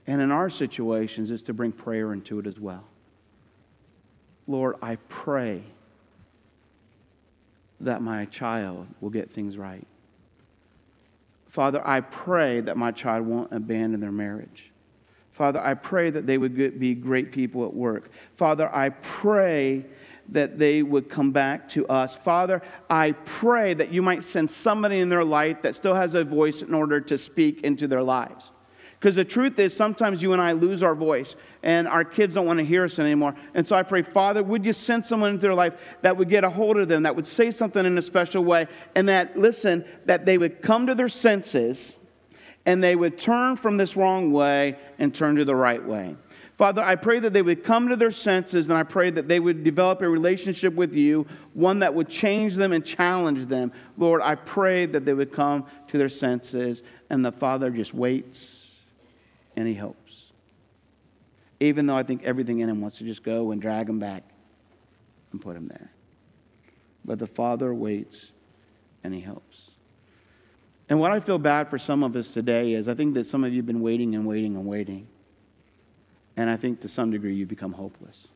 And 0.07 0.21
in 0.21 0.31
our 0.31 0.51
situations, 0.51 1.31
is 1.31 1.43
to 1.45 1.55
bring 1.55 1.73
prayer 1.73 2.13
into 2.13 2.39
it 2.39 2.47
as 2.47 2.61
well. 2.61 2.85
Lord, 4.47 4.77
I 4.83 4.97
pray 5.09 5.63
that 7.85 8.03
my 8.03 8.25
child 8.27 8.87
will 9.01 9.11
get 9.11 9.31
things 9.31 9.57
right. 9.57 9.87
Father, 11.49 11.87
I 11.87 12.01
pray 12.01 12.61
that 12.61 12.77
my 12.77 12.91
child 12.91 13.27
won't 13.27 13.53
abandon 13.53 14.01
their 14.01 14.13
marriage. 14.13 14.73
Father, 15.33 15.61
I 15.61 15.75
pray 15.75 16.11
that 16.11 16.27
they 16.27 16.39
would 16.39 16.79
be 16.79 16.95
great 16.95 17.33
people 17.33 17.65
at 17.65 17.75
work. 17.75 18.11
Father, 18.37 18.73
I 18.75 18.91
pray 18.91 19.85
that 20.31 20.59
they 20.59 20.83
would 20.83 21.09
come 21.09 21.33
back 21.33 21.69
to 21.71 21.87
us. 21.89 22.17
Father, 22.17 22.63
I 22.89 23.13
pray 23.13 23.75
that 23.75 23.93
you 23.93 24.01
might 24.01 24.25
send 24.25 24.51
somebody 24.51 25.01
in 25.01 25.09
their 25.09 25.25
life 25.25 25.63
that 25.63 25.77
still 25.77 25.95
has 25.95 26.15
a 26.15 26.25
voice 26.25 26.63
in 26.63 26.73
order 26.73 27.01
to 27.01 27.19
speak 27.19 27.63
into 27.63 27.87
their 27.87 28.03
lives. 28.03 28.51
Because 29.05 29.17
the 29.17 29.25
truth 29.27 29.59
is, 29.59 29.77
sometimes 29.77 30.23
you 30.23 30.33
and 30.33 30.41
I 30.41 30.53
lose 30.53 30.83
our 30.83 30.95
voice 30.95 31.37
and 31.63 31.87
our 31.87 32.07
kids 32.07 32.33
don't 32.33 32.47
want 32.47 32.59
to 32.59 32.65
hear 32.65 32.85
us 32.85 32.99
anymore. 32.99 33.35
And 33.53 33.67
so 33.67 33.77
I 33.77 33.83
pray, 33.83 34.01
Father, 34.01 34.43
would 34.43 34.65
you 34.65 34.73
send 34.73 35.05
someone 35.05 35.33
into 35.33 35.43
their 35.43 35.53
life 35.53 35.75
that 36.01 36.17
would 36.17 36.31
get 36.31 36.43
a 36.43 36.49
hold 36.49 36.79
of 36.79 36.89
them, 36.89 37.03
that 37.03 37.15
would 37.15 37.27
say 37.27 37.51
something 37.51 37.85
in 37.85 37.99
a 37.99 38.01
special 38.01 38.43
way, 38.43 38.67
and 38.95 39.07
that, 39.11 39.39
listen, 39.39 39.85
that 40.07 40.25
they 40.25 40.39
would 40.39 40.63
come 40.63 40.87
to 40.87 40.95
their 40.95 41.11
senses 41.11 41.99
and 42.65 42.83
they 42.83 42.97
would 42.97 43.19
turn 43.19 43.59
from 43.59 43.77
this 43.77 43.95
wrong 43.95 44.33
way 44.33 44.79
and 44.99 45.15
turn 45.15 45.37
to 45.37 45.45
the 45.45 45.55
right 45.55 45.85
way. 45.85 46.17
Father, 46.57 46.83
I 46.83 46.97
pray 46.97 47.21
that 47.21 47.35
they 47.35 47.43
would 47.43 47.63
come 47.63 47.91
to 47.91 47.97
their 47.97 48.11
senses 48.11 48.71
and 48.71 48.79
I 48.79 48.85
pray 48.85 49.11
that 49.11 49.29
they 49.29 49.39
would 49.39 49.65
develop 49.65 50.01
a 50.01 50.09
relationship 50.09 50.73
with 50.73 50.95
you, 50.95 51.27
one 51.53 51.81
that 51.81 51.93
would 51.93 52.09
change 52.09 52.55
them 52.55 52.73
and 52.73 52.83
challenge 52.83 53.49
them. 53.49 53.71
Lord, 53.99 54.23
I 54.23 54.35
pray 54.35 54.87
that 54.87 55.05
they 55.05 55.13
would 55.13 55.31
come 55.31 55.67
to 55.89 55.99
their 55.99 56.09
senses 56.09 56.83
and 57.11 57.23
the 57.23 57.33
Father 57.33 57.69
just 57.69 57.93
waits 57.93 58.54
and 59.57 59.67
he 59.67 59.75
hopes. 59.75 60.33
Even 61.61 61.87
though 61.87 61.97
I 61.97 62.03
think 62.03 62.23
everything 62.25 62.61
in 62.61 62.69
him 62.69 62.81
wants 62.81 62.99
to 62.99 63.05
just 63.05 63.23
go 63.23 63.53
and 63.53 63.61
drag 63.61 63.89
him 63.89 63.99
back 63.99 64.23
and 65.33 65.41
put 65.41 65.57
him 65.57 65.69
there. 65.69 65.91
But 67.05 67.19
the 67.19 67.27
Father 67.27 67.73
waits 67.75 68.33
and 69.03 69.15
he 69.15 69.21
helps. 69.21 69.71
And 70.89 71.01
what 71.01 71.13
I 71.13 71.21
feel 71.21 71.39
bad 71.39 71.69
for 71.69 71.79
some 71.79 72.03
of 72.03 72.15
us 72.17 72.33
today 72.33 72.75
is 72.75 72.89
I 72.89 72.95
think 72.95 73.15
that 73.15 73.27
some 73.27 73.45
of 73.45 73.53
you 73.53 73.59
have 73.59 73.67
been 73.67 73.81
waiting 73.81 74.15
and 74.15 74.27
waiting 74.27 74.57
and 74.57 74.67
waiting. 74.67 75.07
And 76.37 76.51
I 76.51 76.57
think 76.57 76.81
to 76.81 76.89
some 76.89 77.11
degree 77.11 77.35
you've 77.35 77.49
become 77.49 77.73
hopeless. 77.73 78.27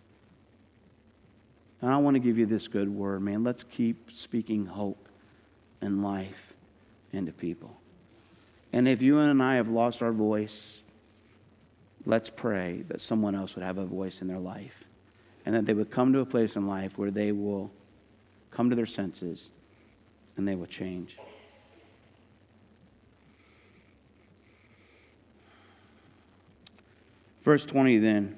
And 1.81 1.91
I 1.91 1.97
want 1.99 2.15
to 2.15 2.21
give 2.21 2.39
you 2.39 2.47
this 2.47 2.69
good 2.69 2.89
word, 2.89 3.23
man. 3.23 3.45
Let's 3.45 3.65
keep 3.65 4.11
speaking 4.13 4.67
hope 4.67 5.09
and 5.81 6.03
life 6.03 6.55
into 7.13 7.33
people. 7.33 7.77
And 8.73 8.89
if 8.89 9.01
you 9.01 9.19
and 9.19 9.43
I 9.43 9.57
have 9.57 9.69
lost 9.69 10.03
our 10.03 10.13
voice, 10.13 10.83
let's 12.07 12.31
pray 12.31 12.83
that 12.89 13.01
someone 13.01 13.35
else 13.35 13.55
would 13.55 13.65
have 13.65 13.79
a 13.79 13.85
voice 13.85 14.23
in 14.23 14.29
their 14.29 14.39
life 14.39 14.85
and 15.47 15.55
that 15.55 15.67
they 15.67 15.75
would 15.75 15.91
come 15.91 16.13
to 16.13 16.21
a 16.21 16.27
place 16.27 16.57
in 16.57 16.67
life 16.67 16.99
where 16.99 17.11
they 17.11 17.33
will 17.33 17.71
come 18.51 18.71
to 18.71 18.77
their 18.77 18.87
senses 18.87 19.49
and 20.37 20.47
they 20.47 20.55
will 20.55 20.67
change. 20.67 21.17
Verse 27.45 27.65
20 27.65 27.99
then 27.99 28.37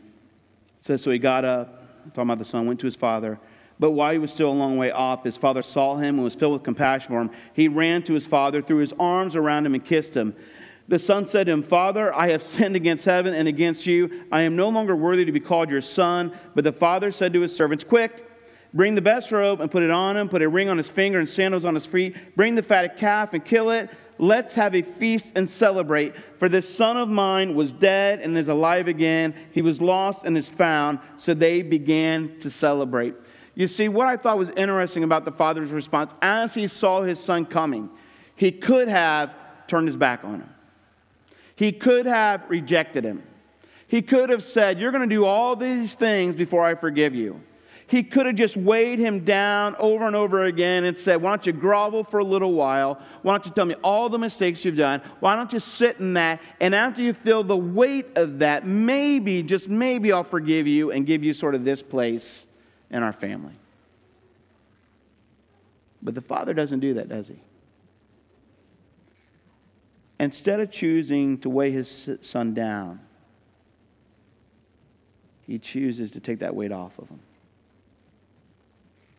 says, 0.81 1.03
So 1.03 1.11
he 1.11 1.19
got 1.19 1.45
up, 1.45 2.13
talking 2.15 2.23
about 2.23 2.39
the 2.39 2.45
son, 2.45 2.67
went 2.67 2.81
to 2.81 2.87
his 2.87 2.97
father. 2.97 3.41
But 3.81 3.93
while 3.93 4.13
he 4.13 4.19
was 4.19 4.31
still 4.31 4.51
a 4.51 4.53
long 4.53 4.77
way 4.77 4.91
off, 4.91 5.25
his 5.25 5.37
father 5.37 5.63
saw 5.63 5.97
him 5.97 6.17
and 6.17 6.23
was 6.23 6.35
filled 6.35 6.53
with 6.53 6.63
compassion 6.63 7.09
for 7.09 7.21
him. 7.21 7.31
He 7.55 7.67
ran 7.67 8.03
to 8.05 8.13
his 8.13 8.27
father, 8.27 8.63
threw 8.63 8.77
his 8.77 8.93
arms 9.01 9.35
around 9.35 9.67
him, 9.67 9.75
and 9.75 9.85
kissed 9.85 10.15
him. 10.15 10.37
The 10.91 10.99
son 10.99 11.25
said 11.25 11.47
to 11.47 11.53
him, 11.53 11.63
Father, 11.63 12.13
I 12.13 12.31
have 12.31 12.43
sinned 12.43 12.75
against 12.75 13.05
heaven 13.05 13.33
and 13.33 13.47
against 13.47 13.87
you. 13.87 14.25
I 14.33 14.43
am 14.43 14.57
no 14.57 14.69
longer 14.71 14.97
worthy 14.97 15.25
to 15.25 15.31
be 15.31 15.39
called 15.39 15.71
your 15.71 15.81
son. 15.81 16.37
But 16.57 16.65
the 16.65 16.73
father 16.73 17.13
said 17.13 17.33
to 17.35 17.41
his 17.41 17.55
servants, 17.55 17.85
Quick, 17.85 18.29
bring 18.75 18.97
the 18.97 19.01
best 19.01 19.31
robe 19.31 19.61
and 19.61 19.71
put 19.71 19.85
it 19.85 19.91
on 19.93 20.17
him, 20.17 20.29
put 20.29 20.43
a 20.43 20.49
ring 20.49 20.69
on 20.69 20.77
his 20.77 20.91
finger 20.91 21.21
and 21.21 21.29
sandals 21.29 21.65
on 21.65 21.77
his 21.77 21.87
feet. 21.87 22.35
Bring 22.35 22.57
the 22.57 22.63
fatted 22.65 22.97
calf 22.97 23.35
and 23.35 23.45
kill 23.45 23.71
it. 23.71 23.89
Let's 24.19 24.53
have 24.57 24.75
a 24.75 24.83
feast 24.83 25.35
and 25.37 25.49
celebrate. 25.49 26.13
For 26.41 26.49
this 26.49 26.69
son 26.69 26.97
of 26.97 27.09
mine 27.09 27.55
was 27.55 27.73
dead 27.73 28.19
and 28.19 28.37
is 28.37 28.49
alive 28.49 28.89
again. 28.89 29.33
He 29.53 29.63
was 29.63 29.81
lost 29.81 30.25
and 30.25 30.37
is 30.37 30.51
found. 30.51 30.99
So 31.19 31.35
they 31.35 31.63
began 31.63 32.37
to 32.41 32.51
celebrate. 32.51 33.15
You 33.55 33.69
see, 33.69 33.89
what 33.89 34.09
I 34.09 34.17
thought 34.17 34.39
was 34.39 34.51
interesting 34.57 35.05
about 35.05 35.25
the 35.25 35.31
father's 35.31 35.71
response, 35.71 36.15
as 36.21 36.53
he 36.53 36.67
saw 36.67 37.03
his 37.03 37.21
son 37.21 37.47
coming, 37.47 37.91
he 38.35 38.51
could 38.51 38.89
have 38.89 39.33
turned 39.69 39.87
his 39.87 39.97
back 39.97 40.25
on 40.25 40.41
him. 40.41 40.51
He 41.61 41.73
could 41.73 42.07
have 42.07 42.49
rejected 42.49 43.05
him. 43.05 43.23
He 43.87 44.01
could 44.01 44.31
have 44.31 44.43
said, 44.43 44.81
You're 44.81 44.93
going 44.93 45.07
to 45.07 45.15
do 45.15 45.27
all 45.27 45.55
these 45.55 45.95
things 45.95 46.35
before 46.35 46.65
I 46.65 46.75
forgive 46.75 47.15
you. 47.15 47.39
He 47.87 48.03
could 48.03 48.25
have 48.25 48.37
just 48.37 48.57
weighed 48.57 48.99
him 48.99 49.27
down 49.27 49.77
over 49.79 50.07
and 50.07 50.17
over 50.17 50.45
again 50.45 50.85
and 50.85 50.97
said, 50.97 51.21
Why 51.21 51.29
don't 51.29 51.45
you 51.45 51.53
grovel 51.53 52.03
for 52.03 52.21
a 52.21 52.25
little 52.25 52.55
while? 52.55 52.99
Why 53.21 53.35
don't 53.35 53.45
you 53.45 53.53
tell 53.53 53.67
me 53.67 53.75
all 53.85 54.09
the 54.09 54.19
mistakes 54.19 54.65
you've 54.65 54.79
done? 54.79 55.03
Why 55.19 55.37
don't 55.37 55.53
you 55.53 55.61
sit 55.61 55.99
in 55.99 56.15
that? 56.15 56.41
And 56.61 56.75
after 56.75 57.03
you 57.03 57.13
feel 57.13 57.45
the 57.45 57.59
weight 57.59 58.07
of 58.17 58.39
that, 58.39 58.67
maybe, 58.67 59.43
just 59.43 59.69
maybe, 59.69 60.13
I'll 60.13 60.25
forgive 60.25 60.67
you 60.67 60.93
and 60.93 61.07
give 61.07 61.23
you 61.23 61.35
sort 61.35 61.55
of 61.55 61.63
this 61.63 61.83
place 61.83 62.47
in 62.91 63.03
our 63.03 63.13
family. 63.13 63.53
But 66.01 66.15
the 66.15 66.23
Father 66.23 66.55
doesn't 66.55 66.81
do 66.81 66.95
that, 66.95 67.11
does 67.11 67.29
he? 67.29 67.37
Instead 70.21 70.61
of 70.61 70.71
choosing 70.71 71.39
to 71.39 71.49
weigh 71.49 71.71
his 71.71 72.11
son 72.21 72.53
down, 72.53 73.01
he 75.47 75.59
chooses 75.59 76.11
to 76.11 76.21
take 76.21 76.41
that 76.41 76.55
weight 76.55 76.73
off 76.73 76.99
of 76.99 77.09
him. 77.09 77.21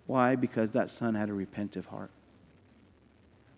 Why? 0.05 0.35
Because 0.35 0.69
that 0.71 0.91
son 0.91 1.15
had 1.15 1.29
a 1.29 1.31
repentive 1.31 1.85
heart. 1.85 2.11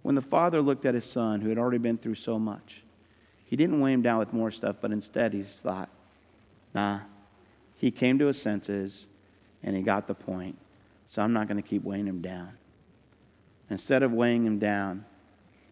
When 0.04 0.16
the 0.16 0.22
father 0.22 0.62
looked 0.62 0.86
at 0.86 0.96
his 0.96 1.04
son, 1.04 1.42
who 1.42 1.50
had 1.50 1.58
already 1.58 1.80
been 1.80 1.98
through 1.98 2.16
so 2.16 2.40
much, 2.40 2.82
he 3.44 3.58
didn't 3.58 3.82
weigh 3.82 3.92
him 3.92 4.02
down 4.02 4.20
with 4.20 4.32
more 4.32 4.50
stuff, 4.50 4.78
but 4.80 4.94
instead 4.94 5.34
he 5.34 5.44
thought, 5.44 5.90
nah, 6.74 7.02
he 7.76 7.92
came 7.92 8.18
to 8.20 8.28
his 8.28 8.42
senses 8.42 9.06
and 9.64 9.76
he 9.76 9.82
got 9.82 10.08
the 10.08 10.16
point. 10.16 10.58
So 11.10 11.22
I'm 11.22 11.34
not 11.34 11.50
going 11.50 11.62
to 11.62 11.68
keep 11.68 11.84
weighing 11.84 12.08
him 12.08 12.22
down. 12.22 12.54
Instead 13.70 14.02
of 14.02 14.14
weighing 14.14 14.46
him 14.46 14.60
down, 14.60 15.04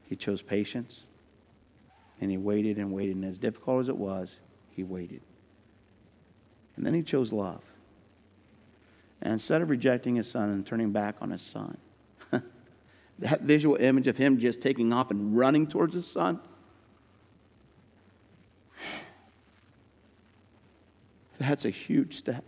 he 0.09 0.17
chose 0.17 0.41
patience 0.41 1.05
and 2.21 2.31
he 2.31 2.37
waited 2.37 2.77
and 2.77 2.93
waited. 2.93 3.15
And 3.15 3.25
as 3.25 3.37
difficult 3.39 3.81
as 3.81 3.89
it 3.89 3.97
was, 3.97 4.29
he 4.69 4.83
waited. 4.83 5.21
And 6.77 6.85
then 6.85 6.93
he 6.93 7.01
chose 7.01 7.33
love. 7.33 7.63
And 9.21 9.33
instead 9.33 9.61
of 9.61 9.69
rejecting 9.69 10.15
his 10.15 10.29
son 10.29 10.49
and 10.49 10.65
turning 10.65 10.91
back 10.91 11.15
on 11.19 11.31
his 11.31 11.41
son, 11.41 11.77
that 13.19 13.41
visual 13.41 13.75
image 13.75 14.07
of 14.07 14.15
him 14.17 14.39
just 14.39 14.61
taking 14.61 14.93
off 14.93 15.11
and 15.11 15.35
running 15.37 15.67
towards 15.67 15.93
his 15.93 16.07
son, 16.07 16.39
that's 21.39 21.65
a 21.65 21.69
huge 21.69 22.15
step. 22.17 22.45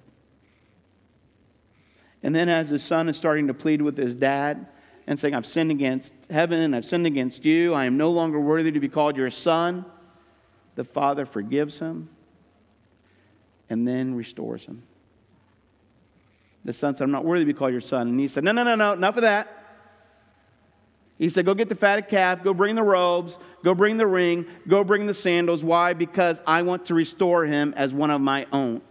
And 2.26 2.34
then, 2.34 2.48
as 2.48 2.70
his 2.70 2.82
son 2.82 3.10
is 3.10 3.18
starting 3.18 3.48
to 3.48 3.54
plead 3.54 3.82
with 3.82 3.98
his 3.98 4.16
dad 4.16 4.68
and 5.08 5.20
saying, 5.20 5.34
I've 5.34 5.45
sinned 5.45 5.72
against 5.72 6.14
heaven 6.30 6.62
and 6.62 6.76
I've 6.76 6.86
sinned 6.86 7.06
against 7.06 7.43
you, 7.45 7.74
I 7.74 7.86
am 7.86 7.97
no 7.97 8.12
longer 8.12 8.39
worthy 8.39 8.72
to 8.72 8.80
be 8.80 8.89
called 8.89 9.18
your 9.18 9.30
son, 9.30 9.86
the 10.76 10.84
father 10.84 11.26
forgives 11.26 11.80
him 11.80 12.10
and 13.70 13.88
then 13.88 14.16
restores 14.16 14.66
him. 14.66 14.84
The 16.66 16.74
son 16.74 16.95
said, 16.95 17.04
I'm 17.04 17.12
not 17.12 17.26
worthy 17.26 17.43
to 17.43 17.45
be 17.45 17.58
called 17.58 17.74
your 17.74 17.82
son. 17.82 18.08
And 18.08 18.20
he 18.20 18.28
said, 18.28 18.43
No, 18.43 18.51
no, 18.51 18.64
no, 18.64 18.76
no, 18.76 18.93
enough 18.93 19.18
of 19.18 19.24
that. 19.24 19.64
He 21.18 21.30
said, 21.30 21.45
Go 21.45 21.54
get 21.54 21.70
the 21.70 21.76
fatted 21.76 22.08
calf, 22.08 22.43
go 22.43 22.54
bring 22.54 22.76
the 22.76 22.84
robes, 22.84 23.38
go 23.64 23.76
bring 23.76 23.97
the 23.97 24.08
ring, 24.08 24.45
go 24.68 24.84
bring 24.84 25.06
the 25.06 25.14
sandals. 25.14 25.64
Why? 25.64 25.93
Because 25.93 26.41
I 26.47 26.62
want 26.62 26.86
to 26.88 26.93
restore 26.93 27.45
him 27.45 27.74
as 27.76 27.93
one 27.93 28.12
of 28.12 28.22
my 28.22 28.47
own. 28.51 28.82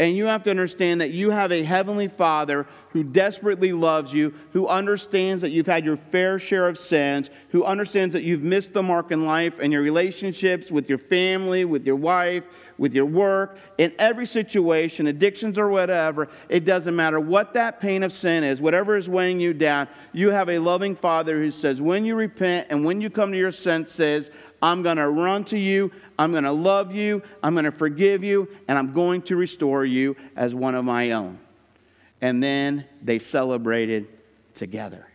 And 0.00 0.16
you 0.16 0.26
have 0.26 0.44
to 0.44 0.50
understand 0.50 1.00
that 1.00 1.10
you 1.10 1.30
have 1.30 1.50
a 1.50 1.64
heavenly 1.64 2.06
Father 2.06 2.66
who 2.90 3.02
desperately 3.02 3.72
loves 3.72 4.12
you, 4.12 4.32
who 4.52 4.68
understands 4.68 5.42
that 5.42 5.50
you've 5.50 5.66
had 5.66 5.84
your 5.84 5.96
fair 5.96 6.38
share 6.38 6.68
of 6.68 6.78
sins, 6.78 7.30
who 7.50 7.64
understands 7.64 8.12
that 8.12 8.22
you've 8.22 8.42
missed 8.42 8.72
the 8.72 8.82
mark 8.82 9.10
in 9.10 9.26
life 9.26 9.54
and 9.60 9.72
your 9.72 9.82
relationships 9.82 10.70
with 10.70 10.88
your 10.88 10.98
family, 10.98 11.64
with 11.64 11.84
your 11.84 11.96
wife, 11.96 12.44
with 12.78 12.94
your 12.94 13.06
work, 13.06 13.58
in 13.78 13.92
every 13.98 14.24
situation, 14.24 15.08
addictions 15.08 15.58
or 15.58 15.68
whatever. 15.68 16.28
It 16.48 16.64
doesn't 16.64 16.94
matter 16.94 17.18
what 17.18 17.52
that 17.54 17.80
pain 17.80 18.04
of 18.04 18.12
sin 18.12 18.44
is, 18.44 18.60
whatever 18.60 18.96
is 18.96 19.08
weighing 19.08 19.40
you 19.40 19.52
down. 19.52 19.88
You 20.12 20.30
have 20.30 20.48
a 20.48 20.60
loving 20.60 20.94
Father 20.94 21.42
who 21.42 21.50
says, 21.50 21.80
when 21.80 22.04
you 22.04 22.14
repent 22.14 22.68
and 22.70 22.84
when 22.84 23.00
you 23.00 23.10
come 23.10 23.32
to 23.32 23.38
your 23.38 23.50
senses, 23.50 24.30
I'm 24.60 24.82
going 24.82 24.96
to 24.96 25.08
run 25.08 25.44
to 25.46 25.58
you. 25.58 25.92
I'm 26.18 26.32
going 26.32 26.44
to 26.44 26.52
love 26.52 26.92
you. 26.92 27.22
I'm 27.42 27.54
going 27.54 27.64
to 27.64 27.72
forgive 27.72 28.24
you. 28.24 28.48
And 28.66 28.76
I'm 28.78 28.92
going 28.92 29.22
to 29.22 29.36
restore 29.36 29.84
you 29.84 30.16
as 30.36 30.54
one 30.54 30.74
of 30.74 30.84
my 30.84 31.12
own. 31.12 31.38
And 32.20 32.42
then 32.42 32.84
they 33.02 33.18
celebrated 33.18 34.08
together. 34.54 35.06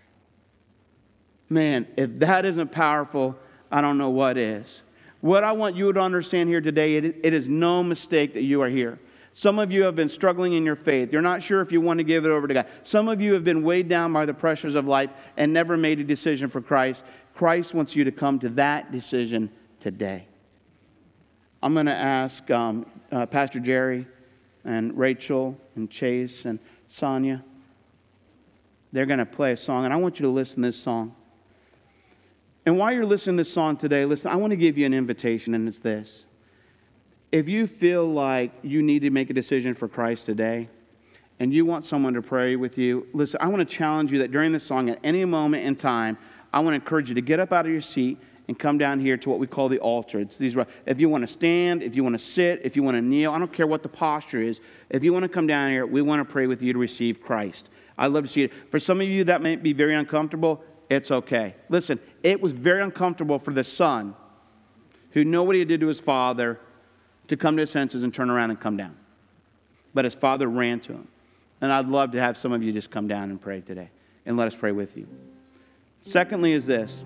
Man, 1.50 1.88
if 1.98 2.20
that 2.20 2.46
isn't 2.46 2.72
powerful, 2.72 3.36
I 3.72 3.82
don't 3.82 3.98
know 3.98 4.10
what 4.10 4.38
is. 4.38 4.82
What 5.22 5.44
I 5.44 5.52
want 5.52 5.76
you 5.76 5.92
to 5.92 6.00
understand 6.00 6.50
here 6.50 6.62
today, 6.62 6.96
it, 6.96 7.34
is 7.34 7.48
no 7.48 7.84
mistake 7.84 8.34
that 8.34 8.44
you 8.44 8.62
are 8.62 8.70
here. 8.70 9.00
Some 9.34 9.58
of 9.58 9.72
you 9.72 9.84
have 9.84 9.96
been 9.96 10.10
struggling 10.10 10.54
in 10.54 10.64
your 10.64 10.76
faith. 10.76 11.12
You're 11.12 11.22
not 11.22 11.42
sure 11.42 11.62
if 11.62 11.72
you 11.72 11.82
want 11.82 11.98
to 11.98 12.04
give 12.04 12.26
it 12.26 12.30
over 12.30 12.48
to 12.48 12.54
God. 12.54 12.68
Some 12.84 13.08
of 13.08 13.20
you 13.20 13.34
have 13.34 13.44
been 13.44 13.64
weighed 13.64 13.90
down 13.90 14.14
by 14.14 14.26
the 14.26 14.34
pressures 14.34 14.76
of 14.76 14.86
life 14.86 15.10
and 15.38 15.52
never 15.52 15.76
made 15.76 16.00
a 16.00 16.04
decision 16.04 16.50
for 16.50 16.62
Christ. 16.62 17.04
Christ 17.34 17.74
wants 17.74 17.96
you 17.96 18.04
to 18.04 18.12
come 18.12 18.40
to 18.40 18.50
that 18.50 18.92
decision 18.92 19.52
today. 19.80 20.28
I'm 21.62 21.74
going 21.74 21.86
to 21.88 21.96
ask 21.96 22.50
um, 22.52 22.86
uh, 23.12 23.26
Pastor 23.26 23.60
Jerry 23.60 24.08
and 24.66 24.98
Rachel 24.98 25.58
and 25.76 25.90
Chase 25.90 26.46
and 26.46 26.60
Sonia. 26.90 27.44
They're 28.92 29.06
going 29.06 29.20
to 29.20 29.26
play 29.26 29.54
a 29.54 29.58
song, 29.58 29.86
and 29.86 29.94
I 29.94 29.98
want 29.98 30.20
you 30.20 30.26
to 30.26 30.32
listen 30.32 30.58
to 30.58 30.68
this 30.68 30.78
song. 30.78 31.16
And 32.66 32.78
while 32.78 32.94
you're 32.94 33.06
listening 33.06 33.38
to 33.38 33.42
this 33.42 33.52
song 33.52 33.78
today, 33.78 34.06
listen, 34.06 34.32
I 34.32 34.36
want 34.36 34.52
to 34.52 34.58
give 34.58 34.78
you 34.78 34.86
an 34.86 34.94
invitation, 34.94 35.56
and 35.56 35.68
it's 35.68 35.80
this. 35.80 36.26
If 37.32 37.50
you 37.50 37.66
feel 37.66 38.06
like 38.06 38.52
you 38.62 38.84
need 38.84 39.00
to 39.00 39.10
make 39.10 39.30
a 39.30 39.34
decision 39.34 39.74
for 39.74 39.88
Christ 39.88 40.26
today, 40.28 40.70
and 41.40 41.52
you 41.52 41.66
want 41.66 41.84
someone 41.84 42.14
to 42.14 42.22
pray 42.22 42.56
with 42.56 42.78
you, 42.78 43.08
listen, 43.14 43.40
I 43.42 43.48
want 43.48 43.68
to 43.68 43.76
challenge 43.76 44.12
you 44.12 44.20
that 44.20 44.32
during 44.32 44.52
this 44.52 44.64
song, 44.64 44.90
at 44.90 45.00
any 45.04 45.26
moment 45.26 45.66
in 45.66 45.76
time, 45.76 46.18
I 46.54 46.60
want 46.60 46.74
to 46.74 46.76
encourage 46.76 47.10
you 47.10 47.16
to 47.16 47.22
get 47.22 47.40
up 47.40 47.52
out 47.52 47.66
of 47.66 47.72
your 47.72 47.82
seat 47.82 48.20
and 48.48 48.58
come 48.58 48.78
down 48.78 49.00
here 49.00 49.18
to 49.18 49.30
what 49.30 49.40
we 49.40 49.48
call 49.48 49.70
the 49.70 49.80
altar. 49.80 50.20
It's 50.20 50.38
these, 50.38 50.56
if 50.86 51.00
you 51.00 51.10
want 51.10 51.24
to 51.24 51.28
stand, 51.28 51.82
if 51.82 51.96
you 51.96 52.04
want 52.04 52.14
to 52.14 52.24
sit, 52.24 52.62
if 52.64 52.76
you 52.76 52.84
want 52.84 52.96
to 52.96 53.02
kneel, 53.02 53.32
I 53.32 53.40
don't 53.40 53.52
care 53.52 53.66
what 53.66 53.84
the 53.84 53.90
posture 53.90 54.42
is. 54.42 54.62
If 54.90 55.04
you 55.04 55.14
want 55.14 55.24
to 55.24 55.30
come 55.30 55.48
down 55.48 55.70
here, 55.70 55.86
we 55.86 56.02
want 56.02 56.26
to 56.26 56.32
pray 56.32 56.46
with 56.48 56.62
you 56.62 56.74
to 56.74 56.80
receive 56.80 57.22
Christ. 57.22 57.70
I'd 57.98 58.12
love 58.12 58.26
to 58.26 58.30
see 58.30 58.44
it. 58.44 58.52
For 58.70 58.80
some 58.80 59.02
of 59.02 59.08
you, 59.08 59.24
that 59.26 59.42
may 59.42 59.56
be 59.56 59.74
very 59.74 59.96
uncomfortable. 59.96 60.64
It's 60.90 61.10
okay. 61.10 61.56
Listen, 61.70 62.00
it 62.22 62.42
was 62.42 62.52
very 62.52 62.82
uncomfortable 62.82 63.40
for 63.40 63.52
the 63.52 63.64
son 63.64 64.16
who 65.12 65.24
knew 65.24 65.44
what 65.44 65.56
he 65.56 65.64
did 65.64 65.80
to 65.80 65.88
his 65.88 66.00
father 66.00 66.60
to 67.30 67.38
come 67.38 67.56
to 67.56 67.62
his 67.62 67.72
senses 67.72 68.04
and 68.04 68.14
turn 68.14 68.30
around 68.30 68.50
and 68.50 68.60
come 68.60 68.78
down. 68.78 68.96
But 69.94 70.06
his 70.06 70.16
father 70.16 70.48
ran 70.48 70.80
to 70.82 70.94
him. 70.94 71.08
And 71.62 71.72
I'd 71.72 71.88
love 71.88 72.12
to 72.12 72.20
have 72.20 72.36
some 72.36 72.52
of 72.52 72.62
you 72.62 72.74
just 72.74 72.92
come 72.92 73.08
down 73.08 73.30
and 73.30 73.40
pray 73.40 73.62
today 73.62 73.90
and 74.26 74.36
let 74.36 74.48
us 74.48 74.56
pray 74.56 74.74
with 74.74 74.98
you. 74.98 75.08
Secondly, 76.04 76.52
is 76.52 76.66
this 76.66 77.04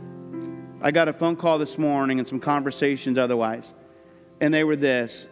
I 0.82 0.92
got 0.92 1.08
a 1.08 1.14
phone 1.14 1.36
call 1.36 1.58
this 1.60 1.78
morning 1.78 2.20
and 2.20 2.28
some 2.28 2.40
conversations 2.40 3.18
otherwise, 3.18 3.74
and 4.42 4.54
they 4.54 4.64
were 4.64 4.76
this. 4.76 5.28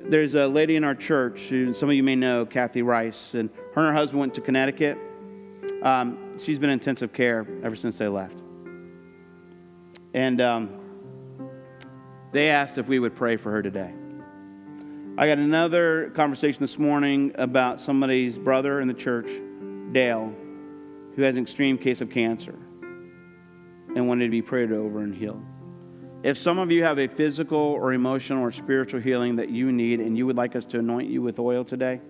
There's 0.00 0.34
a 0.34 0.46
lady 0.46 0.76
in 0.76 0.84
our 0.84 0.94
church 0.94 1.42
who 1.48 1.72
some 1.72 1.88
of 1.88 1.94
you 1.94 2.02
may 2.02 2.16
know, 2.16 2.44
Kathy 2.44 2.82
Rice, 2.82 3.34
and 3.34 3.50
her 3.74 3.86
and 3.86 3.88
her 3.88 3.92
husband 3.94 4.20
went 4.20 4.34
to 4.34 4.40
Connecticut. 4.40 4.98
Um, 5.82 6.38
she's 6.38 6.58
been 6.58 6.70
in 6.70 6.74
intensive 6.74 7.12
care 7.12 7.46
ever 7.62 7.76
since 7.76 7.98
they 7.98 8.08
left. 8.08 8.42
And 10.12 10.40
um, 10.40 10.70
they 12.32 12.50
asked 12.50 12.78
if 12.78 12.88
we 12.88 12.98
would 12.98 13.16
pray 13.16 13.36
for 13.36 13.50
her 13.52 13.62
today. 13.62 13.92
I 15.16 15.26
got 15.26 15.38
another 15.38 16.10
conversation 16.14 16.60
this 16.60 16.78
morning 16.78 17.32
about 17.36 17.80
somebody's 17.80 18.38
brother 18.38 18.80
in 18.80 18.88
the 18.88 18.94
church, 18.94 19.30
Dale, 19.92 20.34
who 21.14 21.22
has 21.22 21.36
an 21.36 21.42
extreme 21.42 21.78
case 21.78 22.00
of 22.00 22.10
cancer 22.10 22.58
and 23.94 24.08
wanted 24.08 24.24
to 24.24 24.30
be 24.30 24.42
prayed 24.42 24.72
over 24.72 25.00
and 25.00 25.14
healed. 25.14 25.42
If 26.22 26.38
some 26.38 26.58
of 26.58 26.70
you 26.70 26.84
have 26.84 26.98
a 26.98 27.08
physical 27.08 27.58
or 27.58 27.92
emotional 27.92 28.42
or 28.42 28.52
spiritual 28.52 29.00
healing 29.00 29.36
that 29.36 29.50
you 29.50 29.72
need 29.72 30.00
and 30.00 30.16
you 30.16 30.26
would 30.26 30.36
like 30.36 30.54
us 30.54 30.64
to 30.66 30.78
anoint 30.78 31.10
you 31.10 31.20
with 31.20 31.38
oil 31.38 31.64
today, 31.64 32.00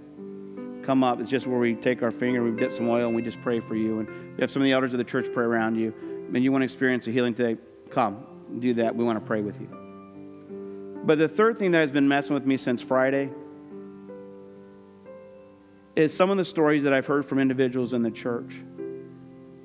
come 0.82 1.02
up. 1.02 1.20
It's 1.20 1.30
just 1.30 1.46
where 1.46 1.58
we 1.58 1.74
take 1.74 2.02
our 2.02 2.10
finger, 2.10 2.42
we 2.42 2.50
dip 2.50 2.72
some 2.72 2.88
oil, 2.88 3.06
and 3.06 3.16
we 3.16 3.22
just 3.22 3.40
pray 3.40 3.60
for 3.60 3.74
you. 3.74 4.00
And 4.00 4.08
we 4.36 4.40
have 4.40 4.50
some 4.50 4.60
of 4.60 4.64
the 4.64 4.72
elders 4.72 4.92
of 4.92 4.98
the 4.98 5.04
church 5.04 5.28
pray 5.32 5.44
around 5.44 5.76
you. 5.76 5.94
And 6.34 6.42
you 6.42 6.52
want 6.52 6.62
to 6.62 6.64
experience 6.64 7.06
a 7.06 7.10
healing 7.10 7.34
today, 7.34 7.60
come. 7.90 8.26
Do 8.58 8.74
that. 8.74 8.94
We 8.94 9.04
want 9.04 9.18
to 9.18 9.24
pray 9.24 9.40
with 9.40 9.58
you. 9.60 9.68
But 11.04 11.18
the 11.18 11.28
third 11.28 11.58
thing 11.58 11.70
that 11.72 11.78
has 11.78 11.90
been 11.90 12.06
messing 12.06 12.34
with 12.34 12.46
me 12.46 12.56
since 12.56 12.82
Friday 12.82 13.30
is 15.96 16.14
some 16.14 16.30
of 16.30 16.38
the 16.38 16.44
stories 16.44 16.84
that 16.84 16.92
I've 16.92 17.06
heard 17.06 17.26
from 17.26 17.38
individuals 17.38 17.92
in 17.92 18.02
the 18.02 18.10
church 18.10 18.54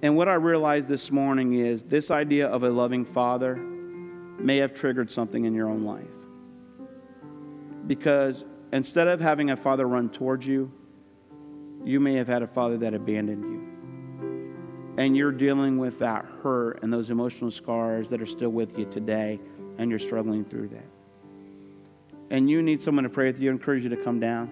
and 0.02 0.16
what 0.16 0.28
I 0.28 0.36
realized 0.36 0.90
this 0.90 1.12
morning 1.12 1.54
is 1.54 1.84
this 1.84 2.12
idea 2.12 2.48
of 2.48 2.64
a 2.64 2.70
loving 2.70 3.04
father 3.04 3.56
may 3.56 4.58
have 4.58 4.74
triggered 4.74 5.10
something 5.10 5.46
in 5.46 5.54
your 5.54 5.68
own 5.68 5.84
life. 5.84 6.06
Because 7.88 8.46
instead 8.72 9.08
of 9.08 9.20
having 9.20 9.50
a 9.50 9.58
father 9.58 9.88
run 9.88 10.10
towards 10.10 10.46
you, 10.46 10.72
you 11.84 12.00
may 12.00 12.14
have 12.16 12.28
had 12.28 12.44
a 12.44 12.48
father 12.48 12.78
that 12.78 12.94
abandoned 12.94 13.44
you. 13.44 13.68
And 14.98 15.16
you're 15.16 15.32
dealing 15.32 15.78
with 15.78 16.00
that 16.00 16.26
hurt 16.44 16.84
and 16.84 16.92
those 16.92 17.10
emotional 17.10 17.50
scars 17.50 18.10
that 18.10 18.22
are 18.22 18.26
still 18.26 18.50
with 18.50 18.78
you 18.78 18.86
today, 18.86 19.40
and 19.78 19.90
you're 19.90 20.00
struggling 20.00 20.44
through 20.44 20.68
that. 20.70 20.86
And 22.30 22.50
you 22.50 22.62
need 22.62 22.82
someone 22.82 23.04
to 23.04 23.10
pray 23.10 23.28
with 23.28 23.40
you, 23.40 23.50
I 23.50 23.54
encourage 23.54 23.84
you 23.84 23.90
to 23.90 23.98
come 23.98 24.20
down. 24.20 24.52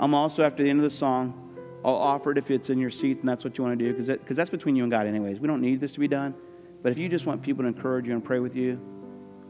I'm 0.00 0.14
also, 0.14 0.42
after 0.42 0.62
the 0.62 0.70
end 0.70 0.78
of 0.78 0.84
the 0.84 0.96
song, 0.96 1.41
I'll 1.84 1.94
offer 1.94 2.30
it 2.32 2.38
if 2.38 2.50
it's 2.50 2.70
in 2.70 2.78
your 2.78 2.90
seats 2.90 3.20
and 3.20 3.28
that's 3.28 3.44
what 3.44 3.58
you 3.58 3.64
want 3.64 3.78
to 3.78 3.84
do, 3.84 3.92
because 3.92 4.06
that, 4.06 4.24
that's 4.26 4.50
between 4.50 4.76
you 4.76 4.84
and 4.84 4.90
God, 4.90 5.06
anyways. 5.06 5.40
We 5.40 5.48
don't 5.48 5.60
need 5.60 5.80
this 5.80 5.92
to 5.94 6.00
be 6.00 6.08
done. 6.08 6.34
But 6.82 6.92
if 6.92 6.98
you 6.98 7.08
just 7.08 7.26
want 7.26 7.42
people 7.42 7.62
to 7.62 7.68
encourage 7.68 8.06
you 8.06 8.12
and 8.12 8.24
pray 8.24 8.38
with 8.38 8.54
you, 8.54 8.80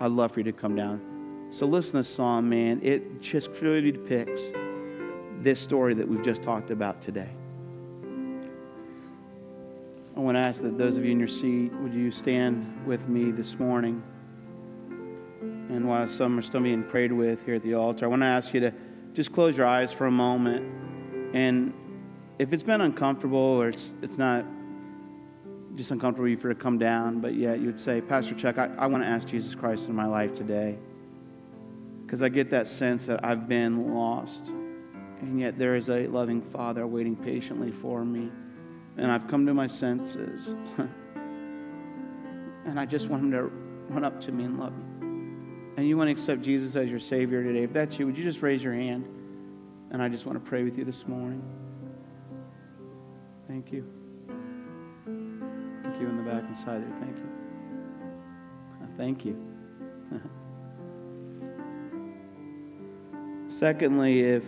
I'd 0.00 0.10
love 0.10 0.32
for 0.32 0.40
you 0.40 0.44
to 0.44 0.52
come 0.52 0.74
down. 0.74 1.48
So 1.50 1.66
listen 1.66 1.92
to 1.92 1.98
this 1.98 2.08
song, 2.08 2.48
man. 2.48 2.80
It 2.82 3.20
just 3.20 3.54
clearly 3.54 3.92
depicts 3.92 4.42
this 5.40 5.60
story 5.60 5.92
that 5.94 6.08
we've 6.08 6.24
just 6.24 6.42
talked 6.42 6.70
about 6.70 7.02
today. 7.02 7.28
I 10.16 10.20
want 10.20 10.36
to 10.36 10.40
ask 10.40 10.62
that 10.62 10.78
those 10.78 10.96
of 10.96 11.04
you 11.04 11.10
in 11.10 11.18
your 11.18 11.28
seat, 11.28 11.72
would 11.74 11.92
you 11.92 12.10
stand 12.10 12.86
with 12.86 13.06
me 13.08 13.30
this 13.30 13.58
morning? 13.58 14.02
And 15.40 15.88
while 15.88 16.06
some 16.06 16.38
are 16.38 16.42
still 16.42 16.60
being 16.60 16.84
prayed 16.84 17.12
with 17.12 17.44
here 17.44 17.54
at 17.54 17.62
the 17.62 17.74
altar, 17.74 18.04
I 18.04 18.08
want 18.08 18.22
to 18.22 18.26
ask 18.26 18.52
you 18.52 18.60
to 18.60 18.72
just 19.14 19.32
close 19.32 19.56
your 19.56 19.66
eyes 19.66 19.90
for 19.90 20.06
a 20.06 20.10
moment 20.10 20.66
and 21.34 21.72
if 22.42 22.52
it's 22.52 22.64
been 22.64 22.80
uncomfortable 22.80 23.38
or 23.38 23.68
it's, 23.68 23.92
it's 24.02 24.18
not 24.18 24.44
just 25.76 25.92
uncomfortable 25.92 26.24
for 26.36 26.48
you 26.48 26.54
to 26.54 26.60
come 26.60 26.76
down, 26.76 27.20
but 27.20 27.34
yet 27.34 27.60
you'd 27.60 27.78
say, 27.78 28.00
Pastor 28.00 28.34
Chuck, 28.34 28.58
I, 28.58 28.68
I 28.76 28.86
want 28.86 29.04
to 29.04 29.08
ask 29.08 29.28
Jesus 29.28 29.54
Christ 29.54 29.88
in 29.88 29.94
my 29.94 30.06
life 30.06 30.34
today. 30.34 30.76
Because 32.04 32.20
I 32.20 32.28
get 32.28 32.50
that 32.50 32.68
sense 32.68 33.06
that 33.06 33.24
I've 33.24 33.48
been 33.48 33.94
lost, 33.94 34.48
and 34.48 35.38
yet 35.38 35.56
there 35.56 35.76
is 35.76 35.88
a 35.88 36.08
loving 36.08 36.42
Father 36.42 36.84
waiting 36.84 37.14
patiently 37.14 37.70
for 37.70 38.04
me. 38.04 38.28
And 38.96 39.10
I've 39.10 39.28
come 39.28 39.46
to 39.46 39.54
my 39.54 39.68
senses. 39.68 40.48
and 42.66 42.78
I 42.78 42.84
just 42.84 43.08
want 43.08 43.22
Him 43.22 43.30
to 43.30 43.42
run 43.88 44.04
up 44.04 44.20
to 44.22 44.32
me 44.32 44.44
and 44.44 44.58
love 44.58 44.72
me. 44.76 45.06
And 45.76 45.88
you 45.88 45.96
want 45.96 46.08
to 46.08 46.12
accept 46.12 46.42
Jesus 46.42 46.74
as 46.74 46.90
your 46.90 46.98
Savior 46.98 47.44
today. 47.44 47.62
If 47.62 47.72
that's 47.72 47.98
you, 48.00 48.06
would 48.06 48.18
you 48.18 48.24
just 48.24 48.42
raise 48.42 48.64
your 48.64 48.74
hand? 48.74 49.06
And 49.92 50.02
I 50.02 50.08
just 50.08 50.26
want 50.26 50.42
to 50.42 50.50
pray 50.50 50.64
with 50.64 50.76
you 50.76 50.84
this 50.84 51.06
morning. 51.06 51.42
Thank 53.48 53.72
you 53.72 53.84
Thank 55.82 56.00
you 56.00 56.08
in 56.08 56.16
the 56.16 56.22
back 56.22 56.44
and 56.44 56.56
side 56.56 56.82
there. 56.82 56.94
Thank 57.00 57.16
you. 57.18 57.28
Thank 58.96 59.24
you. 59.24 59.36
Secondly, 63.48 64.20
if 64.20 64.44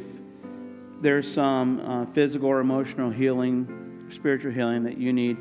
there's 1.00 1.30
some 1.30 1.80
uh, 1.80 2.06
physical 2.12 2.48
or 2.48 2.60
emotional 2.60 3.10
healing, 3.10 4.06
spiritual 4.10 4.52
healing 4.52 4.84
that 4.84 4.96
you 4.96 5.12
need 5.12 5.36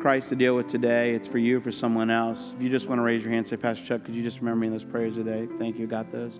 Christ 0.00 0.28
to 0.28 0.36
deal 0.36 0.54
with 0.54 0.68
today, 0.68 1.14
it's 1.14 1.26
for 1.26 1.38
you 1.38 1.58
or 1.58 1.60
for 1.60 1.72
someone 1.72 2.10
else. 2.10 2.52
If 2.56 2.62
you 2.62 2.68
just 2.68 2.86
want 2.88 2.98
to 2.98 3.02
raise 3.02 3.22
your 3.22 3.32
hand, 3.32 3.46
say, 3.48 3.56
Pastor 3.56 3.84
Chuck, 3.84 4.04
could 4.04 4.14
you 4.14 4.22
just 4.22 4.38
remember 4.38 4.60
me 4.60 4.66
in 4.68 4.72
those 4.72 4.84
prayers 4.84 5.14
today? 5.14 5.48
Thank 5.58 5.78
you. 5.78 5.86
Got 5.86 6.12
those? 6.12 6.38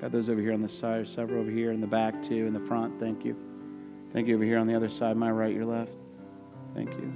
Got 0.00 0.12
those 0.12 0.28
over 0.28 0.40
here 0.40 0.52
on 0.52 0.62
the 0.62 0.68
side, 0.68 1.06
several 1.08 1.40
over 1.40 1.50
here 1.50 1.72
in 1.72 1.80
the 1.80 1.86
back 1.86 2.22
too, 2.22 2.46
in 2.46 2.52
the 2.52 2.66
front. 2.66 2.98
Thank 2.98 3.24
you. 3.24 3.51
Thank 4.12 4.28
you 4.28 4.34
over 4.34 4.44
here 4.44 4.58
on 4.58 4.66
the 4.66 4.74
other 4.74 4.88
side, 4.88 5.16
my 5.16 5.30
right, 5.30 5.54
your 5.54 5.64
left. 5.64 5.94
Thank 6.74 6.90
you. 6.90 7.12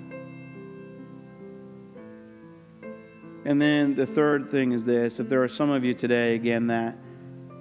And 3.44 3.62
then 3.62 3.94
the 3.94 4.07
third 4.07 4.51
thing 4.51 4.72
is 4.72 4.84
this 4.84 5.20
if 5.20 5.28
there 5.28 5.42
are 5.42 5.49
some 5.49 5.70
of 5.70 5.84
you 5.84 5.94
today, 5.94 6.34
again, 6.34 6.66
that 6.66 6.99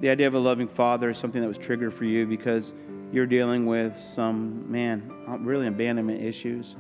the 0.01 0.09
idea 0.09 0.27
of 0.27 0.33
a 0.33 0.39
loving 0.39 0.67
father 0.67 1.11
is 1.11 1.17
something 1.17 1.41
that 1.41 1.47
was 1.47 1.57
triggered 1.57 1.93
for 1.93 2.05
you 2.05 2.25
because 2.25 2.73
you're 3.11 3.25
dealing 3.25 3.65
with 3.65 3.97
some, 3.97 4.69
man, 4.69 5.11
really 5.41 5.67
abandonment 5.67 6.23
issues 6.23 6.75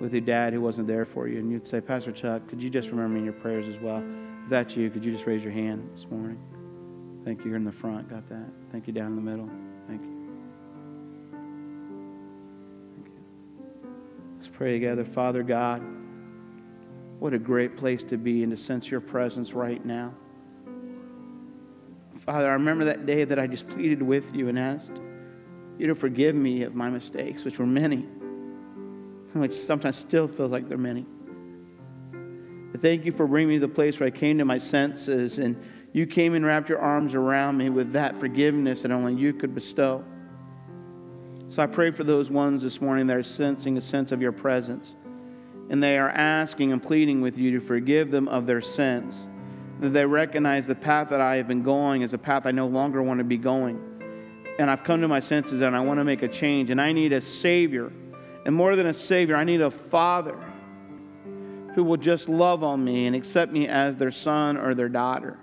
with 0.00 0.12
your 0.12 0.20
dad 0.20 0.52
who 0.52 0.60
wasn't 0.60 0.86
there 0.86 1.04
for 1.04 1.28
you. 1.28 1.38
And 1.38 1.50
you'd 1.50 1.66
say, 1.66 1.80
Pastor 1.80 2.12
Chuck, 2.12 2.46
could 2.48 2.62
you 2.62 2.70
just 2.70 2.90
remember 2.90 3.10
me 3.10 3.18
in 3.20 3.24
your 3.24 3.34
prayers 3.34 3.68
as 3.68 3.78
well? 3.80 4.02
If 4.44 4.50
that's 4.50 4.76
you, 4.76 4.90
could 4.90 5.04
you 5.04 5.12
just 5.12 5.26
raise 5.26 5.42
your 5.42 5.52
hand 5.52 5.88
this 5.92 6.06
morning? 6.10 6.38
Thank 7.24 7.40
you. 7.40 7.46
You're 7.46 7.56
in 7.56 7.64
the 7.64 7.72
front. 7.72 8.08
Got 8.10 8.28
that. 8.28 8.48
Thank 8.72 8.86
you 8.86 8.92
down 8.92 9.06
in 9.06 9.16
the 9.16 9.22
middle. 9.22 9.48
Thank 9.86 10.02
you. 10.02 10.17
Pray 14.58 14.72
together. 14.72 15.04
Father 15.04 15.44
God. 15.44 15.80
What 17.20 17.32
a 17.32 17.38
great 17.38 17.76
place 17.76 18.02
to 18.04 18.16
be 18.16 18.42
and 18.42 18.50
to 18.50 18.56
sense 18.56 18.90
your 18.90 19.00
presence 19.00 19.52
right 19.52 19.84
now. 19.84 20.12
Father, 22.18 22.48
I 22.50 22.54
remember 22.54 22.84
that 22.86 23.06
day 23.06 23.22
that 23.22 23.38
I 23.38 23.46
just 23.46 23.68
pleaded 23.68 24.02
with 24.02 24.34
you 24.34 24.48
and 24.48 24.58
asked 24.58 25.00
you 25.78 25.86
to 25.86 25.94
forgive 25.94 26.34
me 26.34 26.62
of 26.62 26.74
my 26.74 26.90
mistakes, 26.90 27.44
which 27.44 27.60
were 27.60 27.66
many, 27.66 27.98
and 27.98 29.34
which 29.34 29.54
sometimes 29.54 29.96
still 29.96 30.26
feels 30.26 30.50
like 30.50 30.68
they're 30.68 30.76
many. 30.76 31.06
But 32.72 32.82
thank 32.82 33.04
you 33.04 33.12
for 33.12 33.28
bringing 33.28 33.50
me 33.50 33.54
to 33.60 33.66
the 33.68 33.72
place 33.72 34.00
where 34.00 34.08
I 34.08 34.10
came 34.10 34.38
to 34.38 34.44
my 34.44 34.58
senses 34.58 35.38
and 35.38 35.56
you 35.92 36.04
came 36.04 36.34
and 36.34 36.44
wrapped 36.44 36.68
your 36.68 36.80
arms 36.80 37.14
around 37.14 37.56
me 37.56 37.70
with 37.70 37.92
that 37.92 38.18
forgiveness 38.18 38.82
that 38.82 38.90
only 38.90 39.14
you 39.14 39.32
could 39.32 39.54
bestow. 39.54 40.04
So 41.50 41.62
I 41.62 41.66
pray 41.66 41.90
for 41.90 42.04
those 42.04 42.30
ones 42.30 42.62
this 42.62 42.80
morning 42.80 43.06
that 43.06 43.16
are 43.16 43.22
sensing 43.22 43.78
a 43.78 43.80
sense 43.80 44.12
of 44.12 44.20
your 44.20 44.32
presence 44.32 44.94
and 45.70 45.82
they 45.82 45.98
are 45.98 46.10
asking 46.10 46.72
and 46.72 46.82
pleading 46.82 47.20
with 47.20 47.38
you 47.38 47.58
to 47.58 47.60
forgive 47.60 48.10
them 48.10 48.28
of 48.28 48.46
their 48.46 48.60
sins. 48.60 49.28
That 49.80 49.90
they 49.90 50.04
recognize 50.04 50.66
the 50.66 50.74
path 50.74 51.10
that 51.10 51.20
I 51.20 51.36
have 51.36 51.48
been 51.48 51.62
going 51.62 52.02
is 52.02 52.12
a 52.12 52.18
path 52.18 52.46
I 52.46 52.50
no 52.50 52.66
longer 52.66 53.02
want 53.02 53.18
to 53.18 53.24
be 53.24 53.38
going. 53.38 53.80
And 54.58 54.70
I've 54.70 54.82
come 54.82 55.00
to 55.02 55.08
my 55.08 55.20
senses 55.20 55.60
and 55.60 55.76
I 55.76 55.80
want 55.80 56.00
to 56.00 56.04
make 56.04 56.22
a 56.22 56.28
change. 56.28 56.70
And 56.70 56.80
I 56.80 56.92
need 56.92 57.12
a 57.12 57.20
Savior. 57.20 57.92
And 58.44 58.54
more 58.54 58.76
than 58.76 58.86
a 58.86 58.94
Savior, 58.94 59.36
I 59.36 59.44
need 59.44 59.60
a 59.60 59.70
Father 59.70 60.36
who 61.74 61.84
will 61.84 61.96
just 61.96 62.28
love 62.28 62.64
on 62.64 62.84
me 62.84 63.06
and 63.06 63.14
accept 63.14 63.52
me 63.52 63.68
as 63.68 63.96
their 63.96 64.10
son 64.10 64.56
or 64.56 64.74
their 64.74 64.88
daughter. 64.88 65.38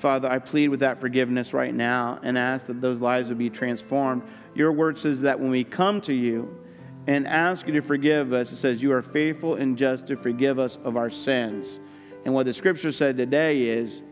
Father, 0.00 0.30
I 0.30 0.38
plead 0.38 0.68
with 0.68 0.80
that 0.80 1.00
forgiveness 1.00 1.52
right 1.52 1.74
now 1.74 2.18
and 2.22 2.36
ask 2.36 2.66
that 2.66 2.80
those 2.80 3.00
lives 3.00 3.28
would 3.28 3.38
be 3.38 3.50
transformed. 3.50 4.22
Your 4.54 4.72
word 4.72 4.98
says 4.98 5.20
that 5.22 5.38
when 5.38 5.50
we 5.50 5.62
come 5.62 6.00
to 6.02 6.12
you, 6.12 6.60
and 7.06 7.26
ask 7.26 7.66
you 7.66 7.72
to 7.72 7.80
forgive 7.80 8.32
us. 8.32 8.52
It 8.52 8.56
says, 8.56 8.82
You 8.82 8.92
are 8.92 9.02
faithful 9.02 9.54
and 9.54 9.76
just 9.76 10.06
to 10.08 10.16
forgive 10.16 10.58
us 10.58 10.78
of 10.84 10.96
our 10.96 11.10
sins. 11.10 11.80
And 12.24 12.34
what 12.34 12.46
the 12.46 12.54
scripture 12.54 12.92
said 12.92 13.16
today 13.16 13.62
is, 13.62 14.02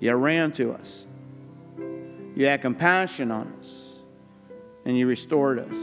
You 0.00 0.14
ran 0.14 0.52
to 0.52 0.72
us, 0.72 1.06
you 2.34 2.46
had 2.46 2.62
compassion 2.62 3.30
on 3.30 3.52
us, 3.60 3.72
and 4.84 4.96
you 4.96 5.06
restored 5.06 5.58
us. 5.58 5.76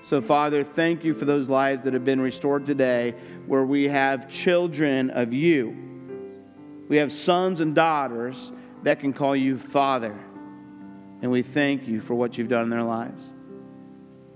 So, 0.00 0.20
Father, 0.20 0.64
thank 0.64 1.04
you 1.04 1.14
for 1.14 1.24
those 1.24 1.48
lives 1.48 1.84
that 1.84 1.92
have 1.92 2.04
been 2.04 2.20
restored 2.20 2.66
today 2.66 3.14
where 3.46 3.64
we 3.64 3.86
have 3.86 4.28
children 4.28 5.10
of 5.10 5.32
you. 5.32 5.76
We 6.88 6.96
have 6.96 7.12
sons 7.12 7.60
and 7.60 7.74
daughters 7.74 8.50
that 8.82 9.00
can 9.00 9.12
call 9.12 9.36
you 9.36 9.56
Father. 9.58 10.18
And 11.22 11.30
we 11.30 11.42
thank 11.42 11.86
you 11.86 12.00
for 12.00 12.14
what 12.14 12.36
you've 12.36 12.48
done 12.48 12.64
in 12.64 12.70
their 12.70 12.82
lives. 12.82 13.22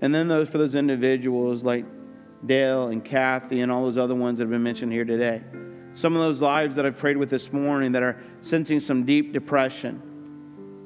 And 0.01 0.13
then 0.13 0.27
those 0.27 0.49
for 0.49 0.57
those 0.57 0.75
individuals 0.75 1.63
like 1.63 1.85
Dale 2.45 2.87
and 2.87 3.03
Kathy 3.03 3.61
and 3.61 3.71
all 3.71 3.83
those 3.83 3.97
other 3.97 4.15
ones 4.15 4.37
that 4.37 4.43
have 4.43 4.51
been 4.51 4.63
mentioned 4.63 4.91
here 4.91 5.05
today. 5.05 5.41
Some 5.93 6.15
of 6.15 6.21
those 6.21 6.41
lives 6.41 6.75
that 6.75 6.85
I've 6.85 6.97
prayed 6.97 7.17
with 7.17 7.29
this 7.29 7.51
morning 7.51 7.91
that 7.93 8.03
are 8.03 8.21
sensing 8.39 8.79
some 8.79 9.03
deep 9.03 9.33
depression. 9.33 10.01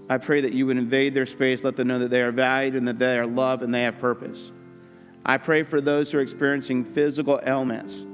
I 0.09 0.17
pray 0.17 0.41
that 0.41 0.53
you 0.53 0.65
would 0.65 0.77
invade 0.77 1.13
their 1.13 1.25
space, 1.25 1.63
let 1.63 1.75
them 1.75 1.89
know 1.89 1.99
that 1.99 2.09
they 2.09 2.21
are 2.21 2.31
valued 2.31 2.75
and 2.75 2.87
that 2.87 2.97
they 2.97 3.17
are 3.17 3.27
loved 3.27 3.63
and 3.63 3.73
they 3.73 3.83
have 3.83 3.99
purpose. 3.99 4.51
I 5.25 5.37
pray 5.37 5.63
for 5.63 5.81
those 5.81 6.11
who 6.11 6.17
are 6.17 6.21
experiencing 6.21 6.83
physical 6.83 7.39
ailments. 7.45 8.05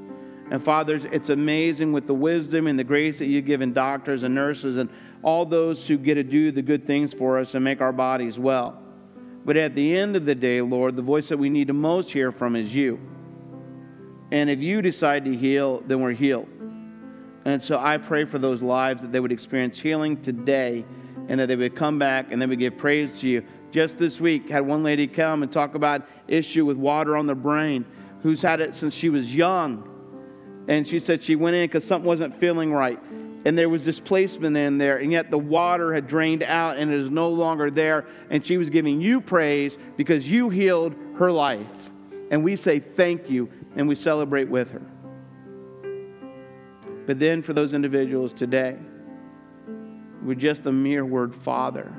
And 0.49 0.63
fathers, 0.63 1.03
it's 1.05 1.29
amazing 1.29 1.91
with 1.91 2.07
the 2.07 2.13
wisdom 2.13 2.67
and 2.67 2.79
the 2.79 2.83
grace 2.83 3.19
that 3.19 3.25
you've 3.25 3.45
given 3.45 3.73
doctors 3.73 4.23
and 4.23 4.33
nurses 4.33 4.77
and 4.77 4.89
all 5.21 5.45
those 5.45 5.85
who 5.85 5.97
get 5.97 6.15
to 6.15 6.23
do 6.23 6.51
the 6.51 6.61
good 6.61 6.87
things 6.87 7.13
for 7.13 7.37
us 7.37 7.53
and 7.53 7.63
make 7.63 7.81
our 7.81 7.91
bodies 7.91 8.39
well. 8.39 8.81
But 9.43 9.57
at 9.57 9.75
the 9.75 9.97
end 9.97 10.15
of 10.15 10.25
the 10.25 10.35
day, 10.35 10.61
Lord, 10.61 10.95
the 10.95 11.01
voice 11.01 11.29
that 11.29 11.37
we 11.37 11.49
need 11.49 11.67
to 11.67 11.73
most 11.73 12.11
hear 12.11 12.31
from 12.31 12.55
is 12.55 12.73
you. 12.73 12.99
And 14.31 14.49
if 14.49 14.59
you 14.59 14.81
decide 14.81 15.25
to 15.25 15.35
heal, 15.35 15.81
then 15.87 16.01
we're 16.01 16.11
healed. 16.11 16.47
And 17.45 17.63
so 17.63 17.79
I 17.79 17.97
pray 17.97 18.25
for 18.25 18.39
those 18.39 18.61
lives 18.61 19.01
that 19.01 19.11
they 19.11 19.21
would 19.21 19.31
experience 19.31 19.79
healing 19.79 20.21
today 20.21 20.85
and 21.29 21.39
that 21.39 21.47
they 21.47 21.55
would 21.55 21.75
come 21.75 21.97
back 21.97 22.31
and 22.31 22.41
they 22.41 22.45
would 22.45 22.59
give 22.59 22.77
praise 22.77 23.19
to 23.19 23.27
you. 23.27 23.43
Just 23.71 23.97
this 23.97 24.19
week, 24.19 24.49
had 24.49 24.65
one 24.65 24.83
lady 24.83 25.07
come 25.07 25.43
and 25.43 25.51
talk 25.51 25.75
about 25.75 26.07
issue 26.27 26.65
with 26.65 26.77
water 26.77 27.15
on 27.15 27.25
the 27.25 27.35
brain, 27.35 27.85
who's 28.21 28.41
had 28.41 28.59
it 28.59 28.75
since 28.75 28.93
she 28.93 29.09
was 29.09 29.33
young. 29.33 29.96
And 30.67 30.87
she 30.87 30.99
said 30.99 31.23
she 31.23 31.35
went 31.35 31.55
in 31.55 31.65
because 31.65 31.85
something 31.85 32.07
wasn't 32.07 32.39
feeling 32.39 32.71
right 32.73 32.99
and 33.47 33.57
there 33.57 33.69
was 33.69 33.85
displacement 33.85 34.57
in 34.57 34.77
there, 34.77 34.97
and 34.97 35.09
yet 35.09 35.31
the 35.31 35.37
water 35.37 35.93
had 35.93 36.05
drained 36.05 36.43
out 36.43 36.75
and 36.75 36.91
it 36.91 36.99
is 36.99 37.09
no 37.09 37.29
longer 37.29 37.71
there. 37.71 38.05
And 38.29 38.45
she 38.45 38.57
was 38.57 38.69
giving 38.69 38.99
you 38.99 39.21
praise 39.21 39.77
because 39.95 40.29
you 40.29 40.49
healed 40.49 40.93
her 41.15 41.31
life. 41.31 41.89
And 42.29 42.43
we 42.43 42.57
say 42.57 42.79
thank 42.79 43.29
you 43.29 43.49
and 43.77 43.87
we 43.87 43.95
celebrate 43.95 44.49
with 44.49 44.69
her. 44.71 44.81
But 47.05 47.19
then 47.19 47.41
for 47.41 47.53
those 47.53 47.73
individuals 47.73 48.33
today, 48.33 48.75
with 50.25 50.39
just 50.39 50.65
the 50.65 50.73
mere 50.73 51.05
word 51.05 51.33
Father 51.33 51.93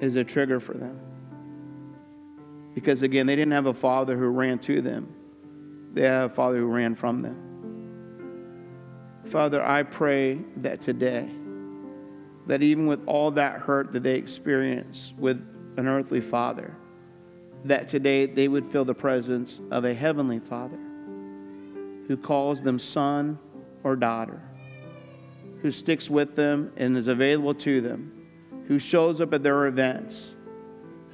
is 0.00 0.16
a 0.16 0.24
trigger 0.24 0.58
for 0.58 0.74
them. 0.74 0.98
Because 2.74 3.02
again, 3.02 3.26
they 3.26 3.36
didn't 3.36 3.52
have 3.52 3.66
a 3.66 3.74
father 3.74 4.18
who 4.18 4.26
ran 4.26 4.58
to 4.60 4.82
them, 4.82 5.14
they 5.92 6.02
had 6.02 6.24
a 6.24 6.28
father 6.28 6.58
who 6.58 6.66
ran 6.66 6.96
from 6.96 7.22
them. 7.22 7.51
Father, 9.32 9.64
I 9.64 9.82
pray 9.82 10.40
that 10.58 10.82
today, 10.82 11.26
that 12.46 12.62
even 12.62 12.86
with 12.86 13.02
all 13.06 13.30
that 13.30 13.60
hurt 13.60 13.90
that 13.94 14.02
they 14.02 14.16
experience 14.16 15.14
with 15.16 15.38
an 15.78 15.88
earthly 15.88 16.20
father, 16.20 16.76
that 17.64 17.88
today 17.88 18.26
they 18.26 18.46
would 18.46 18.70
feel 18.70 18.84
the 18.84 18.92
presence 18.92 19.58
of 19.70 19.86
a 19.86 19.94
heavenly 19.94 20.38
father 20.38 20.76
who 22.08 22.18
calls 22.22 22.60
them 22.60 22.78
son 22.78 23.38
or 23.84 23.96
daughter, 23.96 24.38
who 25.62 25.70
sticks 25.70 26.10
with 26.10 26.36
them 26.36 26.70
and 26.76 26.94
is 26.94 27.08
available 27.08 27.54
to 27.54 27.80
them, 27.80 28.12
who 28.68 28.78
shows 28.78 29.22
up 29.22 29.32
at 29.32 29.42
their 29.42 29.64
events, 29.64 30.34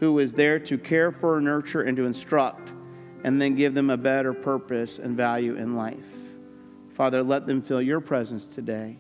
who 0.01 0.19
is 0.19 0.33
there 0.33 0.59
to 0.59 0.77
care 0.77 1.13
for, 1.13 1.41
nurture, 1.41 1.83
and 1.83 1.97
to 1.97 2.05
instruct, 2.05 2.73
and 3.23 3.41
then 3.41 3.55
give 3.55 3.75
them 3.75 3.91
a 3.91 3.97
better 3.97 4.33
purpose 4.33 4.99
and 4.99 5.17
value 5.17 5.55
in 5.55 5.77
life. 5.77 6.03
Father, 6.99 7.23
let 7.23 7.47
them 7.47 7.63
feel 7.63 7.81
your 7.81 8.01
presence 8.01 8.45
today 8.45 8.97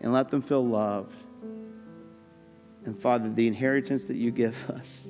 and 0.00 0.12
let 0.12 0.28
them 0.28 0.42
feel 0.42 0.66
loved. 0.66 1.14
And 2.84 2.98
Father, 3.00 3.30
the 3.32 3.46
inheritance 3.46 4.06
that 4.06 4.16
you 4.16 4.32
give 4.32 4.56
us, 4.70 5.06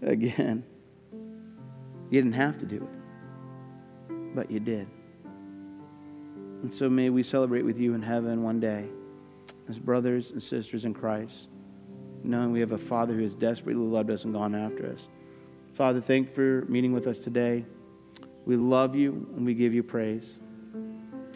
again, 0.00 0.64
you 1.12 2.22
didn't 2.22 2.32
have 2.32 2.56
to 2.60 2.64
do 2.64 2.76
it. 2.76 4.34
but 4.34 4.50
you 4.50 4.58
did. 4.58 4.88
And 6.62 6.72
so 6.72 6.88
may 6.88 7.10
we 7.10 7.22
celebrate 7.22 7.62
with 7.62 7.78
you 7.78 7.92
in 7.92 8.00
heaven 8.00 8.42
one 8.42 8.60
day 8.60 8.86
as 9.68 9.78
brothers 9.78 10.30
and 10.30 10.42
sisters 10.42 10.86
in 10.86 10.94
Christ, 10.94 11.48
knowing 12.22 12.52
we 12.52 12.60
have 12.60 12.72
a 12.72 12.78
Father 12.78 13.12
who 13.12 13.22
has 13.22 13.36
desperately 13.36 13.84
loved 13.84 14.10
us 14.10 14.24
and 14.24 14.32
gone 14.32 14.54
after 14.54 14.90
us. 14.90 15.08
Father, 15.74 16.00
thank 16.00 16.28
you 16.28 16.34
for 16.34 16.70
meeting 16.70 16.94
with 16.94 17.06
us 17.06 17.20
today. 17.20 17.66
We 18.46 18.56
love 18.56 18.94
you 18.94 19.28
and 19.36 19.44
we 19.46 19.54
give 19.54 19.72
you 19.72 19.82
praise. 19.82 20.34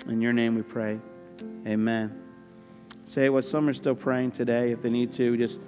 In 0.09 0.20
your 0.20 0.32
name 0.32 0.54
we 0.54 0.62
pray. 0.62 0.98
Amen. 1.66 2.22
Say 3.04 3.28
what 3.30 3.44
some 3.44 3.68
are 3.68 3.74
still 3.74 3.94
praying 3.94 4.32
today. 4.32 4.72
If 4.72 4.82
they 4.82 4.90
need 4.90 5.12
to, 5.14 5.36
just 5.36 5.59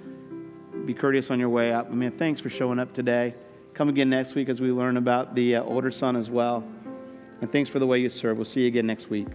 be 0.85 0.93
courteous 0.93 1.31
on 1.31 1.39
your 1.39 1.49
way 1.49 1.71
out. 1.71 1.87
I 1.87 1.89
mean, 1.89 2.11
thanks 2.11 2.39
for 2.39 2.49
showing 2.49 2.79
up 2.79 2.93
today. 2.93 3.35
Come 3.73 3.89
again 3.89 4.09
next 4.09 4.35
week 4.35 4.49
as 4.49 4.61
we 4.61 4.71
learn 4.71 4.97
about 4.97 5.35
the 5.35 5.55
uh, 5.55 5.63
older 5.63 5.91
son 5.91 6.15
as 6.15 6.29
well. 6.29 6.63
And 7.41 7.51
thanks 7.51 7.69
for 7.69 7.79
the 7.79 7.87
way 7.87 7.99
you 7.99 8.09
serve. 8.09 8.37
We'll 8.37 8.45
see 8.45 8.61
you 8.61 8.67
again 8.67 8.85
next 8.85 9.09
week. 9.09 9.27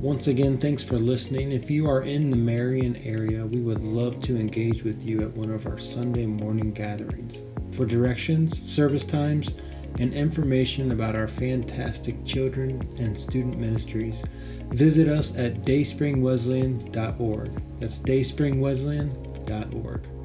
Once 0.00 0.28
again, 0.28 0.56
thanks 0.56 0.84
for 0.84 0.96
listening. 0.96 1.50
If 1.50 1.72
you 1.72 1.90
are 1.90 2.02
in 2.02 2.30
the 2.30 2.36
Marion 2.36 2.94
area, 2.98 3.44
we 3.44 3.58
would 3.58 3.82
love 3.82 4.20
to 4.20 4.38
engage 4.38 4.84
with 4.84 5.02
you 5.02 5.22
at 5.22 5.32
one 5.32 5.50
of 5.50 5.66
our 5.66 5.80
Sunday 5.80 6.24
morning 6.24 6.72
gatherings. 6.72 7.40
For 7.72 7.84
directions, 7.84 8.62
service 8.62 9.04
times, 9.04 9.54
and 9.98 10.14
information 10.14 10.92
about 10.92 11.16
our 11.16 11.26
fantastic 11.26 12.24
children 12.24 12.88
and 13.00 13.18
student 13.18 13.58
ministries, 13.58 14.22
visit 14.68 15.08
us 15.08 15.36
at 15.36 15.62
dayspringwesleyan.org. 15.62 17.62
That's 17.80 17.98
dayspringwesleyan.org. 17.98 20.17